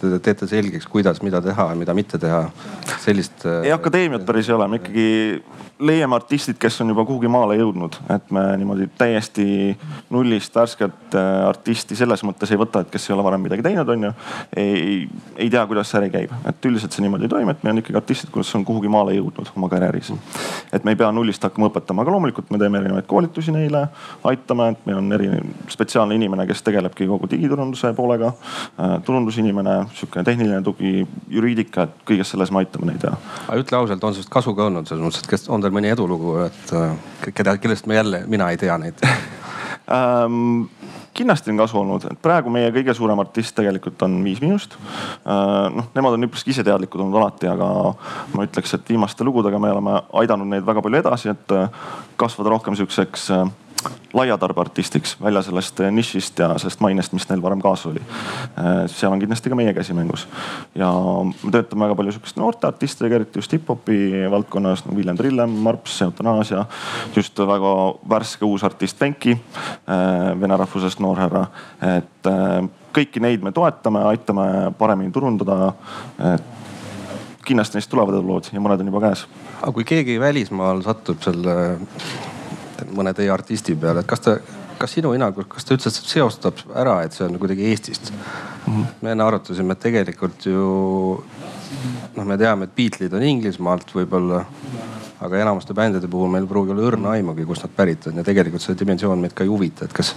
te 0.00 0.18
teete 0.24 0.48
selgeks, 0.48 0.88
kuidas, 0.90 1.20
mida 1.24 1.42
teha 1.44 1.70
ja 1.72 1.78
mida 1.78 1.96
mitte 1.96 2.18
teha. 2.18 2.46
sellist. 3.00 3.44
ei, 3.64 3.72
akadeemiat 3.72 4.24
päris 4.26 4.48
ei 4.48 4.54
ole, 4.54 4.68
me 4.68 4.80
ikkagi 4.80 5.08
leiame 5.80 6.16
artistid, 6.16 6.58
kes 6.60 6.80
on 6.84 6.92
juba 6.92 7.04
kuhugi 7.08 7.28
maale 7.32 7.56
jõudnud, 7.56 7.96
et 8.12 8.32
me 8.34 8.42
niimoodi 8.60 8.88
täiesti 8.98 9.46
nullist 10.12 10.56
värsket 10.56 11.16
äh, 11.16 11.28
artisti 11.48 11.96
selles 11.96 12.24
mõttes 12.26 12.52
ei 12.52 12.60
võta, 12.60 12.82
et 12.84 12.90
kes 12.92 13.08
ei 13.08 13.14
ole 13.16 13.24
varem 13.24 13.44
midagi 13.44 13.64
teinud, 13.64 13.88
on 13.88 14.08
ju. 14.08 14.12
ei, 14.60 15.08
ei 15.36 15.50
tea, 15.52 15.64
kuidas 15.70 15.90
see 15.90 16.00
äri 16.02 16.10
käib, 16.12 16.34
et 16.48 16.68
üldiselt 16.68 16.96
see 16.96 17.04
niimoodi 17.04 17.28
ei 17.28 17.32
toimi, 17.32 17.54
et 17.56 17.64
meil 17.64 17.76
on 17.76 17.82
ikkagi 17.84 18.00
artistid, 18.02 18.32
kes 18.34 18.52
on 18.58 18.66
kuhugi 18.68 18.92
maale 18.92 19.16
jõudnud 19.16 19.52
oma 19.56 19.70
karjääris. 19.72 20.12
et 20.72 20.84
me 20.84 20.94
ei 20.94 21.00
pea 21.00 21.10
nullist 21.12 21.44
hakkama 21.48 21.70
õpetama, 21.70 22.04
aga 22.04 22.16
loomulikult 22.16 22.52
me 22.52 22.60
teeme 22.60 22.82
erinevaid 22.82 23.08
koolitusi 23.08 23.54
neile, 23.54 23.86
aitame, 24.24 24.72
et 24.74 24.86
meil 24.86 25.00
on 25.00 25.12
eri 25.16 25.32
spetsiaalne 25.68 26.14
inimene, 26.14 26.46
kes 26.48 26.62
tegelebki 26.66 27.06
kogu 27.10 27.28
digiturunduse 27.30 27.92
poolega. 27.96 28.32
Äh, 28.80 28.96
turundusinimene, 29.06 29.76
sihukene 29.94 30.24
tehniline 30.24 30.62
tugi, 30.66 31.06
juriidika, 31.30 31.86
et 31.86 32.04
kõiges 32.08 32.32
selles 32.34 32.52
me 32.52 32.62
aitame 32.62 32.90
neid 32.90 33.04
ja. 33.06 33.14
aga 33.46 33.60
ütle 33.60 33.80
ausalt, 33.80 34.04
on 34.04 34.16
sinust 34.16 34.32
kasu 34.32 34.54
ka 34.56 34.68
olnud 34.70 34.88
selles 34.88 35.04
mõttes, 35.04 35.24
et 35.24 35.30
kes 35.30 35.48
on 35.52 35.62
teil 35.62 35.74
mõni 35.74 35.92
edulugu, 35.92 36.36
et 36.46 36.74
äh, 36.76 37.32
keda, 37.34 37.56
kellest 37.62 37.88
me 37.90 37.98
jälle, 37.98 38.24
mina 38.30 38.50
ei 38.52 38.60
tea 38.60 38.76
neid 38.80 39.00
ähm, 39.96 40.66
kindlasti 41.16 41.52
on 41.52 41.60
kasu 41.60 41.80
olnud, 41.80 42.06
et 42.10 42.20
praegu 42.22 42.52
meie 42.52 42.70
kõige 42.74 42.94
suurem 42.96 43.20
artist 43.22 43.54
tegelikult 43.56 44.02
on 44.06 44.20
Viis 44.24 44.42
Miinust. 44.42 44.76
Äh, 44.76 45.70
noh, 45.74 45.90
nemad 45.96 46.16
on 46.16 46.28
üpriski 46.28 46.54
iseteadlikud 46.54 47.02
olnud 47.02 47.20
alati, 47.20 47.50
aga 47.50 47.70
ma 48.34 48.46
ütleks, 48.46 48.76
et 48.76 48.94
viimaste 48.94 49.26
lugudega 49.26 49.60
me 49.62 49.72
oleme 49.74 49.96
aidanud 50.22 50.52
neid 50.52 50.66
väga 50.66 50.84
palju 50.84 51.02
edasi, 51.02 51.34
et 51.34 51.58
kasvada 52.20 52.54
rohkem 52.54 52.78
sihukeseks 52.78 53.30
laiatarbeartistiks 54.14 55.16
välja 55.22 55.42
sellest 55.42 55.80
nišist 55.90 56.38
ja 56.38 56.48
sellest 56.58 56.80
mainest, 56.80 57.12
mis 57.12 57.28
neil 57.28 57.42
varem 57.42 57.60
kaasas 57.62 57.86
oli. 57.92 58.02
seal 58.86 59.12
on 59.12 59.22
kindlasti 59.22 59.50
ka 59.50 59.58
meie 59.58 59.74
käsi 59.74 59.94
mängus 59.96 60.26
ja 60.74 60.90
me 61.30 61.52
töötame 61.52 61.86
väga 61.86 61.96
palju 61.98 62.14
sihukeste 62.16 62.40
noorte 62.40 62.66
artistidega, 62.66 63.20
eriti 63.20 63.38
just 63.38 63.52
hip-hopi 63.52 64.26
valdkonnas 64.30 64.84
nagu 64.86 64.96
Villem 64.96 65.16
Trillem, 65.16 65.50
Marps, 65.50 66.02
Eutanaasia. 66.02 66.64
just 67.16 67.38
väga 67.38 67.74
värske 68.08 68.44
uus 68.44 68.64
artist 68.64 69.00
Venki, 69.00 69.36
vene 70.40 70.56
rahvusest 70.56 71.00
noorhärra, 71.00 71.46
et 71.96 72.30
kõiki 72.94 73.22
neid 73.22 73.44
me 73.44 73.52
toetame, 73.54 74.02
aitame 74.12 74.46
paremini 74.78 75.12
turundada. 75.12 75.72
kindlasti 77.44 77.78
neist 77.78 77.90
tulevad 77.90 78.14
edulood 78.14 78.46
ja 78.52 78.60
mõned 78.60 78.82
on 78.82 78.90
juba 78.92 79.00
käes. 79.08 79.26
aga 79.60 79.72
kui 79.72 79.84
keegi 79.84 80.20
välismaal 80.20 80.82
satub 80.82 81.22
selle 81.22 81.78
mõne 82.96 83.14
teie 83.16 83.30
artisti 83.32 83.76
peale, 83.76 84.04
et 84.04 84.10
kas 84.10 84.24
ta, 84.24 84.36
kas 84.80 84.96
sinu 84.96 85.12
hinnangul, 85.14 85.48
kas 85.50 85.66
ta 85.66 85.76
üldse 85.76 85.92
seostab 85.92 86.62
ära, 86.74 87.00
et 87.04 87.16
see 87.16 87.26
on 87.26 87.38
kuidagi 87.40 87.68
Eestist 87.70 88.12
me 89.00 89.14
enne 89.14 89.24
arutasime, 89.24 89.74
et 89.74 89.82
tegelikult 89.82 90.46
ju 90.48 90.60
noh, 92.16 92.24
me 92.26 92.36
teame, 92.40 92.68
et 92.68 92.76
Beatlesid 92.76 93.16
on 93.16 93.26
Inglismaalt 93.26 93.92
võib-olla 93.94 94.44
aga 95.20 95.42
enamuste 95.42 95.76
bändide 95.76 96.08
puhul 96.08 96.30
meil 96.32 96.46
ei 96.46 96.50
pruugi 96.50 96.72
olla 96.72 96.86
õrna 96.88 97.14
aimugi, 97.16 97.44
kust 97.48 97.66
nad 97.66 97.74
pärit 97.76 98.08
on 98.08 98.20
ja 98.20 98.24
tegelikult 98.24 98.64
see 98.64 98.78
dimensioon 98.80 99.20
meid 99.20 99.36
ka 99.36 99.44
ei 99.44 99.52
huvita, 99.52 99.84
et 99.84 99.96
kas. 99.96 100.14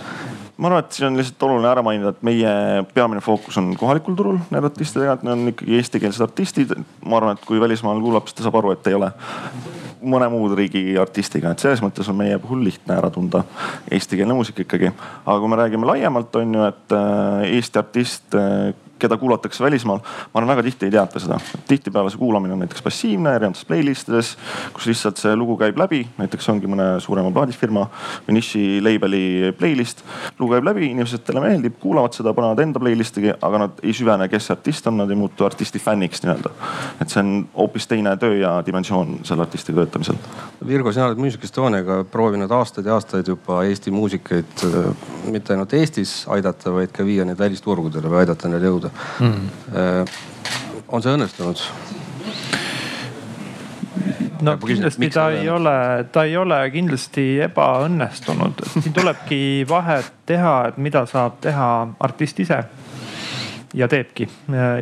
ma 0.58 0.70
arvan, 0.70 0.86
et 0.86 0.96
siin 0.96 1.10
on 1.10 1.20
lihtsalt 1.20 1.48
oluline 1.48 1.72
ära 1.72 1.84
mainida, 1.86 2.14
et 2.14 2.24
meie 2.24 2.54
peamine 2.96 3.24
fookus 3.24 3.58
on 3.60 3.74
kohalikul 3.80 4.16
turul 4.20 4.40
nende 4.50 4.72
artistidega, 4.72 5.18
et 5.18 5.26
need 5.28 5.36
on 5.36 5.54
ikkagi 5.54 5.80
eestikeelsed 5.80 6.28
artistid. 6.28 6.76
ma 7.06 7.20
arvan, 7.20 7.38
et 7.38 7.48
kui 7.48 7.60
välismaalane 7.64 8.06
kuulab, 8.06 8.30
siis 8.30 8.40
ta 8.40 8.48
saab 8.48 8.62
aru, 8.62 8.76
et 8.78 8.92
ei 8.92 9.00
ole 9.00 9.12
mõne 10.04 10.30
muu 10.32 10.50
riigi 10.56 10.98
artistiga, 11.00 11.54
et 11.54 11.64
selles 11.64 11.82
mõttes 11.84 12.10
on 12.12 12.18
meie 12.20 12.38
puhul 12.42 12.64
lihtne 12.66 12.98
ära 12.98 13.10
tunda 13.14 13.44
eestikeelne 13.92 14.36
muusika 14.38 14.66
ikkagi. 14.66 14.92
aga 15.26 15.40
kui 15.40 15.52
me 15.52 15.60
räägime 15.60 15.90
laiemalt, 15.90 16.36
on 16.36 16.56
ju, 16.58 16.66
et 16.70 16.98
äh, 16.98 17.56
Eesti 17.58 17.80
artist 17.80 18.36
äh, 18.38 18.74
keda 19.04 19.18
kuulatakse 19.20 19.64
välismaal, 19.64 20.02
ma 20.04 20.42
arvan, 20.42 20.54
väga 20.56 20.66
tihti 20.70 20.88
ei 20.88 20.96
teata 20.96 21.22
seda. 21.22 21.40
tihtipeale 21.68 22.12
see 22.12 22.22
kuulamine 22.22 22.56
on 22.56 22.64
näiteks 22.64 22.84
passiivne 22.86 23.36
erinevates 23.36 23.66
playlist 23.68 24.10
ides, 24.12 24.34
kus 24.74 24.88
lihtsalt 24.90 25.22
see 25.22 25.36
lugu 25.40 25.58
käib 25.60 25.78
läbi, 25.80 26.04
näiteks 26.18 26.50
ongi 26.54 26.70
mõne 26.72 26.88
suurema 27.04 27.32
plaadifirma 27.36 27.86
või 28.28 28.38
niši 28.40 28.64
label'i 28.84 29.54
playlist. 29.60 30.04
lugu 30.40 30.56
käib 30.56 30.68
läbi, 30.70 30.90
inimestele 30.92 31.44
meeldib, 31.44 31.78
kuulavad 31.82 32.16
seda, 32.16 32.34
panevad 32.34 32.64
enda 32.64 32.82
playlist'i, 32.84 33.34
aga 33.34 33.64
nad 33.66 33.84
ei 33.84 33.96
süvene, 33.96 34.30
kes 34.32 34.50
see 34.50 34.58
artist 34.58 34.88
on, 34.92 34.98
nad 35.02 35.12
ei 35.12 35.20
muutu 35.20 35.46
artisti 35.46 35.80
fänniks 35.80 36.24
nii-öelda. 36.24 36.54
et 37.02 37.10
see 37.10 37.22
on 37.24 37.34
hoopis 37.58 37.88
teine 37.88 38.16
töö 38.18 38.38
ja 38.40 38.56
dimensioon 38.66 39.20
selle 39.28 39.46
artistiga 39.48 39.84
töötamisel. 39.84 40.20
Virgo, 40.68 40.92
sina 40.92 41.10
oled 41.10 41.20
Music 41.20 41.44
Estoniaga 41.44 42.04
proovinud 42.12 42.52
aastaid 42.52 42.88
ja 42.88 42.96
aastaid 42.98 43.28
juba 43.28 43.64
Eesti 43.68 43.92
muusikaid 43.92 44.66
mitte 45.32 45.54
ainult 45.54 45.74
Eestis 45.74 46.24
aidata, 46.32 46.72
vaid 46.74 46.94
ka 46.96 47.06
viia 47.06 47.26
neid 47.28 47.40
välisturgudele 47.40 48.12
või 48.12 48.24
aidata 48.24 48.52
neil 48.52 48.70
jõuda 48.70 48.93
mm.. 49.20 50.14
on 50.88 51.04
see 51.04 51.16
õnnestunud? 51.18 51.64
no 54.44 54.58
kindlasti 54.58 55.10
ta 55.14 55.30
ei 55.32 55.50
ole, 55.50 56.06
ta 56.12 56.24
ei 56.28 56.38
ole 56.38 56.60
kindlasti 56.74 57.26
ebaõnnestunud, 57.48 58.64
siin 58.74 58.96
tulebki 58.96 59.42
vahet 59.70 60.12
teha, 60.30 60.56
et 60.72 60.80
mida 60.82 61.06
saab 61.10 61.40
teha 61.44 61.70
artist 62.04 62.40
ise 62.44 62.64
ja 63.74 63.88
teebki. 63.90 64.28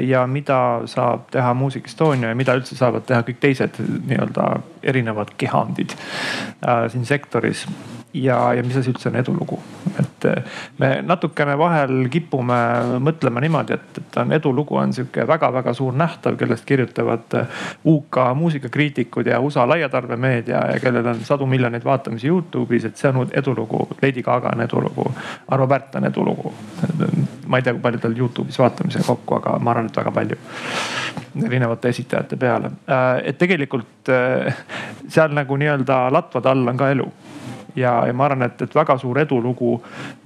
Ja 0.07 0.25
mida 0.27 0.81
saab 0.85 1.29
teha 1.31 1.53
Muusik 1.53 1.87
Estonia 1.87 2.31
ja 2.31 2.35
mida 2.35 2.55
üldse 2.59 2.75
saavad 2.75 3.05
teha 3.07 3.23
kõik 3.27 3.39
teised 3.43 3.79
nii-öelda 3.79 4.47
erinevad 4.83 5.35
kehandid 5.37 5.95
äh, 5.95 6.85
siin 6.91 7.05
sektoris 7.05 7.67
ja, 8.13 8.53
ja 8.53 8.63
mis 8.63 8.77
asi 8.77 8.91
üldse 8.91 9.09
on 9.09 9.15
edulugu. 9.15 9.59
et 9.99 10.25
eh, 10.25 10.43
me 10.79 10.89
natukene 11.05 11.57
vahel 11.57 12.07
kipume 12.11 12.57
mõtlema 13.03 13.41
niimoodi, 13.43 13.75
et, 13.75 13.99
et 14.01 14.17
on 14.21 14.31
edulugu 14.35 14.77
on 14.79 14.93
sihuke 14.93 15.25
väga-väga 15.27 15.73
suur 15.77 15.95
nähtav, 15.97 16.35
kellest 16.39 16.65
kirjutavad 16.67 17.37
eh, 17.39 17.61
UK 17.85 18.19
muusikakriitikud 18.35 19.27
ja 19.31 19.39
USA 19.39 19.67
laiatarbemeedia 19.69 20.63
ja 20.73 20.79
kellel 20.83 21.07
on 21.13 21.23
sadu 21.27 21.47
miljoneid 21.49 21.85
vaatamisi 21.85 22.27
Youtube'is, 22.27 22.85
et 22.87 22.97
see 22.97 23.09
on 23.09 23.27
edulugu. 23.31 23.87
Lady 24.01 24.23
Gaga 24.23 24.51
on 24.55 24.61
edulugu, 24.61 25.07
Arvo 25.47 25.67
Pärt 25.67 25.95
on 25.95 26.05
edulugu. 26.05 26.53
ma 27.47 27.57
ei 27.57 27.63
tea, 27.63 27.73
kui 27.73 27.81
palju 27.81 27.99
tal 27.99 28.17
Youtube'is 28.17 28.59
vaatamisi 28.59 29.03
kokku, 29.07 29.39
aga 29.39 29.57
ma 29.59 29.71
arvan, 29.71 29.91
et 29.91 29.97
väga 29.97 30.11
palju 30.11 30.37
erinevate 31.45 31.89
esitajate 31.89 32.37
peale. 32.37 32.71
Eh, 32.87 33.29
et 33.31 33.37
tegelikult 33.37 34.00
seal 34.09 35.33
nagu 35.35 35.57
nii-öelda 35.57 36.09
latvade 36.11 36.49
all 36.49 36.67
on 36.67 36.77
ka 36.77 36.89
elu 36.91 37.07
ja, 37.75 38.07
ja 38.07 38.13
ma 38.13 38.25
arvan, 38.25 38.45
et, 38.47 38.61
et 38.61 38.75
väga 38.75 38.97
suur 38.97 39.19
edulugu 39.19 39.73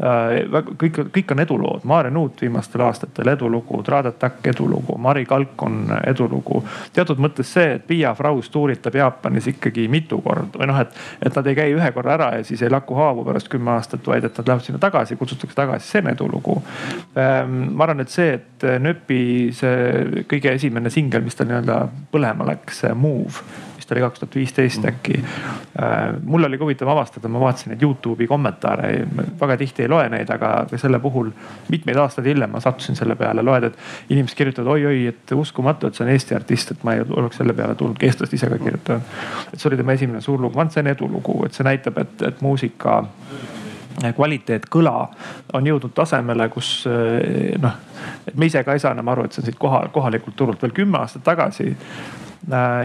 äh,. 0.03 0.65
kõik, 0.81 0.99
kõik 1.15 1.33
on 1.35 1.43
edulood, 1.43 1.83
Maarja 1.83 2.11
Nuut 2.13 2.41
viimastel 2.41 2.81
aastatel 2.85 3.31
edulugu, 3.33 3.81
Traadet 3.83 4.19
Takk 4.19 4.47
edulugu, 4.47 4.97
Mari 4.97 5.25
Kalk 5.25 5.63
on 5.63 5.91
edulugu. 6.05 6.63
teatud 6.93 7.21
mõttes 7.21 7.51
see, 7.53 7.75
et 7.77 7.87
Piia 7.87 8.13
Fraus 8.15 8.49
tuuritab 8.49 8.95
Jaapanis 8.95 9.47
ikkagi 9.53 9.87
mitu 9.91 10.21
korda 10.25 10.59
või 10.59 10.69
noh, 10.71 10.79
et, 10.81 10.95
et 11.21 11.35
nad 11.35 11.47
ei 11.47 11.57
käi 11.57 11.75
ühe 11.75 11.91
korra 11.95 12.15
ära 12.17 12.31
ja 12.37 12.43
siis 12.43 12.61
ei 12.61 12.73
laku 12.73 12.97
haavu 12.97 13.25
pärast 13.27 13.49
kümme 13.51 13.75
aastat, 13.75 14.07
vaid 14.07 14.25
et 14.25 14.37
nad 14.37 14.47
lähevad 14.47 14.65
sinna 14.65 14.81
tagasi, 14.81 15.15
kutsutakse 15.19 15.55
tagasi, 15.55 15.89
see 15.89 16.03
on 16.03 16.11
edulugu 16.13 16.57
ähm,. 17.17 17.71
ma 17.75 17.87
arvan, 17.87 18.05
et 18.05 18.13
see, 18.13 18.33
et 18.39 18.69
Nööpi 18.81 19.51
see 19.53 20.25
kõige 20.29 20.55
esimene 20.55 20.89
singel, 20.93 21.23
mis 21.25 21.37
tal 21.37 21.49
nii-öelda 21.49 21.79
põlema 22.11 22.47
läks, 22.49 22.83
Move 22.95 23.43
vist 23.77 23.91
oli 23.91 24.01
kaks 24.03 24.19
tuhat 24.19 24.35
viisteist 24.35 24.85
äkki. 24.85 25.19
Äh, 25.81 26.15
mul 26.23 26.43
oli 26.43 26.57
ka 26.57 26.63
huvitav 26.63 26.89
avastada, 26.89 27.27
ma 27.31 27.39
vaatasin 27.39 27.73
neid 27.73 27.83
Youtube'i 27.83 28.27
kommentaare, 28.27 28.91
väga 29.39 29.57
tihti 29.57 29.85
ei 29.85 29.91
loe 29.91 30.07
neid, 30.09 30.29
aga 30.31 30.51
selle 30.75 30.99
puhul 31.03 31.31
mitmeid 31.69 31.99
aastaid 32.01 32.29
hiljem 32.31 32.55
ma 32.55 32.61
sattusin 32.63 32.95
selle 32.95 33.17
peale, 33.19 33.43
loed, 33.45 33.69
et 33.69 34.13
inimesed 34.15 34.37
kirjutavad 34.37 34.71
oi-oi, 34.75 35.05
et 35.11 35.35
uskumatu, 35.35 35.87
et 35.87 35.97
see 35.97 36.05
on 36.05 36.13
Eesti 36.13 36.37
artist, 36.37 36.71
et 36.71 36.87
ma 36.87 36.95
ei 36.95 37.03
oleks 37.05 37.41
selle 37.41 37.53
peale 37.57 37.75
tulnud, 37.75 38.01
eestlased 38.03 38.37
ise 38.37 38.49
ka 38.51 38.59
kirjutavad. 38.61 39.13
et 39.53 39.59
see 39.59 39.69
oli 39.69 39.77
tema 39.81 39.97
esimene 39.97 40.21
suur 40.21 40.39
lugu, 40.39 40.55
ma 40.55 40.65
arvan, 40.65 40.71
et 40.71 40.79
see 40.79 40.85
on 40.85 40.91
edulugu, 40.95 41.37
et 41.45 41.59
see 41.59 41.67
näitab, 41.67 42.01
et, 42.01 42.27
et 42.29 42.41
muusika 42.45 43.01
kvaliteet, 44.15 44.65
kõla 44.71 45.07
on 45.55 45.67
jõudnud 45.67 45.93
tasemele, 45.95 46.49
kus 46.51 46.83
noh, 47.63 47.77
et 48.27 48.35
me 48.35 48.49
ise 48.49 48.63
ka 48.63 48.75
ei 48.75 48.83
saa 48.83 48.91
enam 48.95 49.07
aru, 49.13 49.25
et 49.25 49.35
see 49.35 49.43
on 49.43 49.49
siit 49.49 49.59
koha, 49.59 49.85
kohalikult 49.95 50.35
turult 50.35 50.61
veel 50.61 50.75
kümme 50.75 50.99
aastat 50.99 51.23
tagasi 51.23 51.71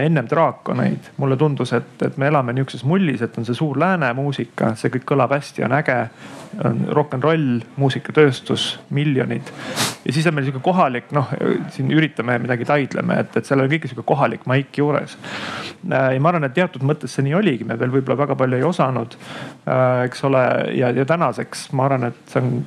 ennem 0.01 0.27
draakoneid. 0.29 1.11
mulle 1.17 1.37
tundus, 1.37 1.73
et, 1.73 2.01
et 2.01 2.17
me 2.17 2.27
elame 2.27 2.53
nihukeses 2.53 2.83
mullis, 2.83 3.21
et 3.21 3.37
on 3.37 3.45
see 3.45 3.57
suur 3.57 3.77
lääne 3.79 4.13
muusika, 4.17 4.73
see 4.75 4.89
kõik 4.93 5.05
kõlab 5.13 5.35
hästi, 5.35 5.65
on 5.67 5.75
äge. 5.77 5.97
on 6.65 6.81
rock 6.91 7.13
n 7.15 7.21
roll, 7.23 7.61
muusikatööstus, 7.79 8.79
miljonid. 8.89 9.51
ja 10.05 10.13
siis 10.13 10.27
on 10.27 10.35
meil 10.35 10.45
sihuke 10.45 10.63
kohalik, 10.63 11.11
noh 11.15 11.29
siin 11.71 11.91
üritame 11.91 12.39
midagi 12.39 12.65
taidleme, 12.65 13.19
et, 13.23 13.37
et 13.37 13.45
seal 13.45 13.63
on 13.63 13.69
kõik 13.71 13.87
sihuke 13.87 14.05
kohalik 14.07 14.45
maik 14.49 14.77
juures. 14.77 15.17
Äh, 15.91 16.13
ja 16.15 16.19
ma 16.19 16.33
arvan, 16.33 16.49
et 16.49 16.57
teatud 16.57 16.83
mõttes 16.87 17.15
see 17.15 17.25
nii 17.27 17.37
oligi, 17.37 17.67
me 17.67 17.79
veel 17.79 17.93
võib-olla 17.93 18.19
väga 18.25 18.35
palju 18.39 18.59
ei 18.59 18.67
osanud. 18.67 19.17
Äh, 19.67 20.05
eks 20.09 20.25
ole, 20.27 20.45
ja, 20.77 20.91
ja 20.95 21.05
tänaseks 21.05 21.69
ma 21.77 21.87
arvan, 21.87 22.09
et 22.11 22.33
see 22.33 22.41
on 22.43 22.65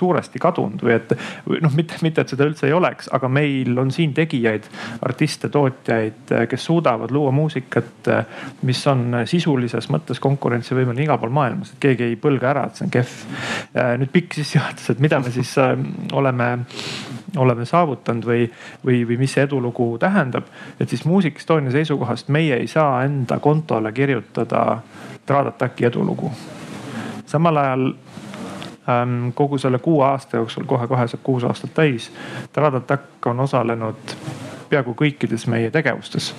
suuresti 0.00 0.40
kadunud 0.42 0.82
või 0.84 0.96
et 0.96 1.14
noh, 1.60 1.74
mitte, 1.76 2.00
mitte 2.04 2.24
et 2.24 2.32
seda 2.32 2.48
üldse 2.48 2.68
ei 2.68 2.74
oleks, 2.76 3.10
aga 3.12 3.28
meil 3.32 3.78
on 3.80 3.92
siin 3.94 4.14
tegijaid, 4.16 4.66
artiste, 5.06 5.50
tootjaid, 5.52 6.34
kes 6.50 6.66
suudavad 6.70 7.12
luua 7.14 7.32
muusikat, 7.34 8.10
mis 8.66 8.82
on 8.90 9.20
sisulises 9.30 9.90
mõttes 9.92 10.22
konkurentsivõimeline 10.22 11.06
igal 11.06 11.20
pool 11.20 11.34
maailmas, 11.34 11.74
et 11.74 11.82
keegi 11.86 12.08
ei 12.10 12.18
põlga 12.20 12.52
ära, 12.54 12.66
et 12.66 12.80
see 12.80 12.88
on 12.88 12.94
kehv. 12.94 13.16
nüüd 14.00 14.12
pikk 14.12 14.38
sissejuhatus, 14.40 14.90
et 14.94 15.02
mida 15.02 15.20
me 15.20 15.32
siis 15.34 15.52
äh, 15.60 15.74
oleme 16.16 16.50
oleme 17.36 17.64
saavutanud 17.64 18.26
või, 18.26 18.46
või, 18.86 19.02
või 19.06 19.18
mis 19.20 19.34
see 19.36 19.44
edulugu 19.46 19.92
tähendab. 19.98 20.44
et 20.80 20.88
siis 20.88 21.04
Muusik 21.04 21.38
Estonia 21.38 21.70
seisukohast 21.70 22.28
meie 22.28 22.56
ei 22.56 22.66
saa 22.66 23.04
enda 23.04 23.38
kontole 23.38 23.92
kirjutada 23.92 24.80
Tradataki 25.26 25.84
edulugu. 25.86 26.32
samal 27.26 27.56
ajal 27.56 27.92
kogu 29.34 29.58
selle 29.58 29.78
kuue 29.78 30.04
aasta 30.06 30.36
jooksul, 30.36 30.64
kohe-kohe 30.66 31.06
saab 31.08 31.22
kuus 31.22 31.44
aastat 31.44 31.74
täis. 31.74 32.10
Tradatak 32.52 33.26
on 33.26 33.40
osalenud 33.40 34.16
peaaegu 34.70 34.94
kõikides 34.98 35.46
meie 35.50 35.70
tegevustes 35.70 36.34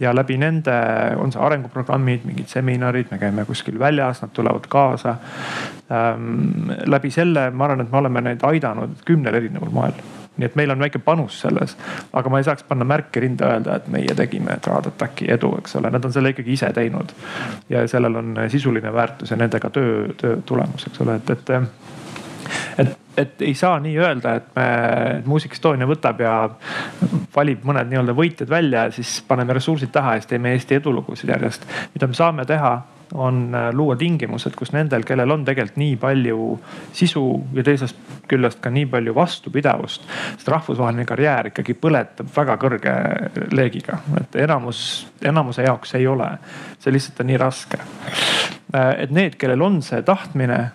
ja 0.00 0.14
läbi 0.14 0.36
nende 0.38 0.74
on 1.16 1.32
see 1.32 1.42
arenguprogrammid, 1.42 2.24
mingid 2.26 2.50
seminarid, 2.50 3.10
me 3.10 3.18
käime 3.18 3.44
kuskil 3.46 3.78
väljas, 3.78 4.22
nad 4.22 4.32
tulevad 4.34 4.66
kaasa 4.68 5.16
ähm,. 5.92 6.70
läbi 6.86 7.10
selle 7.10 7.50
ma 7.50 7.68
arvan, 7.68 7.86
et 7.86 7.92
me 7.92 7.98
oleme 8.02 8.20
neid 8.20 8.42
aidanud 8.42 9.04
kümnel 9.06 9.40
erineval 9.40 9.70
moel 9.70 10.23
nii 10.36 10.48
et 10.48 10.56
meil 10.58 10.70
on 10.74 10.82
väike 10.82 10.98
panus 11.04 11.40
selles, 11.44 11.76
aga 12.12 12.30
ma 12.32 12.40
ei 12.40 12.46
saaks 12.46 12.66
panna 12.68 12.86
märki 12.88 13.22
rinda 13.22 13.52
öelda, 13.54 13.78
et 13.78 13.88
meie 13.92 14.14
tegime 14.18 14.58
Tradataci 14.62 15.30
edu, 15.34 15.54
eks 15.60 15.76
ole, 15.80 15.92
nad 15.94 16.04
on 16.04 16.14
selle 16.14 16.34
ikkagi 16.34 16.56
ise 16.56 16.72
teinud. 16.74 17.14
ja 17.68 17.86
sellel 17.88 18.16
on 18.20 18.36
sisuline 18.48 18.92
väärtus 18.92 19.30
ja 19.30 19.36
nendega 19.40 19.70
töö, 19.70 20.08
töö 20.20 20.40
tulemus, 20.46 20.86
eks 20.90 21.00
ole, 21.00 21.20
et, 21.20 21.30
et 21.30 21.50
et, 22.78 22.98
et 23.16 23.42
ei 23.42 23.54
saa 23.54 23.78
nii 23.80 23.94
öelda, 23.98 24.34
et 24.40 24.48
me, 24.56 24.66
Muusik 25.26 25.54
Estonia 25.56 25.86
võtab 25.88 26.20
ja 26.22 26.34
valib 27.36 27.64
mõned 27.66 27.90
nii-öelda 27.90 28.14
võitjad 28.16 28.50
välja 28.50 28.88
ja 28.88 28.94
siis 28.94 29.16
paneme 29.28 29.56
ressursid 29.56 29.92
taha 29.94 30.16
ja 30.16 30.22
siis 30.22 30.32
teeme 30.34 30.54
Eesti 30.54 30.80
edulugusid 30.80 31.30
järjest. 31.30 31.66
mida 31.94 32.10
me 32.10 32.18
saame 32.18 32.46
teha, 32.48 32.74
on 33.14 33.56
luua 33.72 33.96
tingimused, 33.96 34.56
kus 34.58 34.72
nendel, 34.74 35.04
kellel 35.06 35.30
on 35.30 35.44
tegelikult 35.46 35.78
nii 35.78 35.96
palju 36.02 36.38
sisu 36.92 37.24
ja 37.54 37.64
teisest 37.66 37.96
küljest 38.28 38.60
ka 38.64 38.72
nii 38.74 38.86
palju 38.90 39.14
vastupidavust, 39.14 40.06
sest 40.36 40.48
rahvusvaheline 40.50 41.06
karjäär 41.08 41.50
ikkagi 41.52 41.76
põletab 41.78 42.30
väga 42.36 42.56
kõrge 42.60 42.94
leegiga, 43.54 44.00
et 44.20 44.38
enamus, 44.44 44.80
enamuse 45.22 45.66
jaoks 45.66 45.94
ei 45.98 46.06
ole. 46.10 46.30
see 46.78 46.92
lihtsalt 46.92 47.20
on 47.20 47.30
nii 47.30 47.40
raske. 47.40 47.78
et 48.98 49.10
need, 49.10 49.36
kellel 49.38 49.62
on 49.62 49.82
see 49.82 50.02
tahtmine 50.02 50.70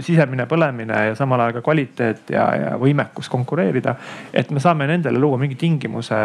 sisemine 0.00 0.46
põlemine 0.50 0.96
ja 1.10 1.14
samal 1.18 1.40
ajal 1.44 1.58
ka 1.58 1.62
kvaliteet 1.64 2.32
ja, 2.34 2.44
ja 2.58 2.70
võimekus 2.80 3.28
konkureerida. 3.30 3.94
et 4.34 4.50
me 4.50 4.60
saame 4.60 4.86
nendele 4.90 5.18
luua 5.18 5.38
mingi 5.38 5.54
tingimuse, 5.58 6.16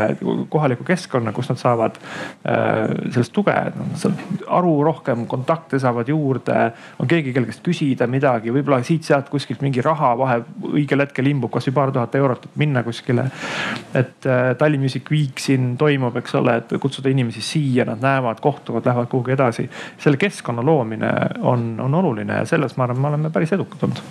kohaliku 0.49 0.83
keskkonna, 0.87 1.33
kus 1.35 1.49
nad 1.51 1.61
saavad 1.61 1.99
äh, 1.99 3.11
sellest 3.13 3.33
tuge, 3.35 3.53
et 3.53 3.77
nad 3.77 3.93
saavad 4.01 4.45
aru 4.59 4.73
rohkem, 4.87 5.25
kontakte 5.29 5.79
saavad 5.79 6.09
juurde. 6.09 6.71
on 6.99 7.07
keegi, 7.07 7.33
kelle 7.33 7.51
käest 7.51 7.63
küsida 7.65 8.07
midagi, 8.09 8.53
võib-olla 8.53 8.81
siit-sealt 8.85 9.29
kuskilt 9.29 9.61
mingi 9.65 9.83
raha 9.85 10.15
vahe 10.17 10.39
õigel 10.73 11.05
hetkel 11.05 11.29
imbub 11.29 11.53
kasvõi 11.53 11.75
paar 11.75 11.93
tuhat 11.93 12.15
eurot, 12.15 12.49
et 12.49 12.57
minna 12.61 12.83
kuskile. 12.83 13.29
et 13.93 14.25
äh, 14.25 14.55
Tallinn 14.57 14.81
Music 14.81 15.11
Week 15.11 15.39
siin 15.39 15.75
toimub, 15.77 16.17
eks 16.17 16.35
ole, 16.41 16.57
et 16.63 16.75
kutsuda 16.81 17.13
inimesi 17.13 17.41
siia, 17.45 17.85
nad 17.85 18.01
näevad, 18.01 18.41
kohtuvad, 18.41 18.85
lähevad 18.85 19.11
kuhugi 19.11 19.37
edasi. 19.37 19.69
selle 19.97 20.17
keskkonna 20.17 20.65
loomine 20.65 21.13
on, 21.41 21.75
on 21.79 21.93
oluline 21.93 22.41
ja 22.41 22.45
selles 22.45 22.77
ma 22.77 22.83
arvan, 22.89 23.01
me 23.01 23.07
oleme 23.13 23.34
päris 23.35 23.51
edukad 23.51 23.83
olnud. 23.83 24.01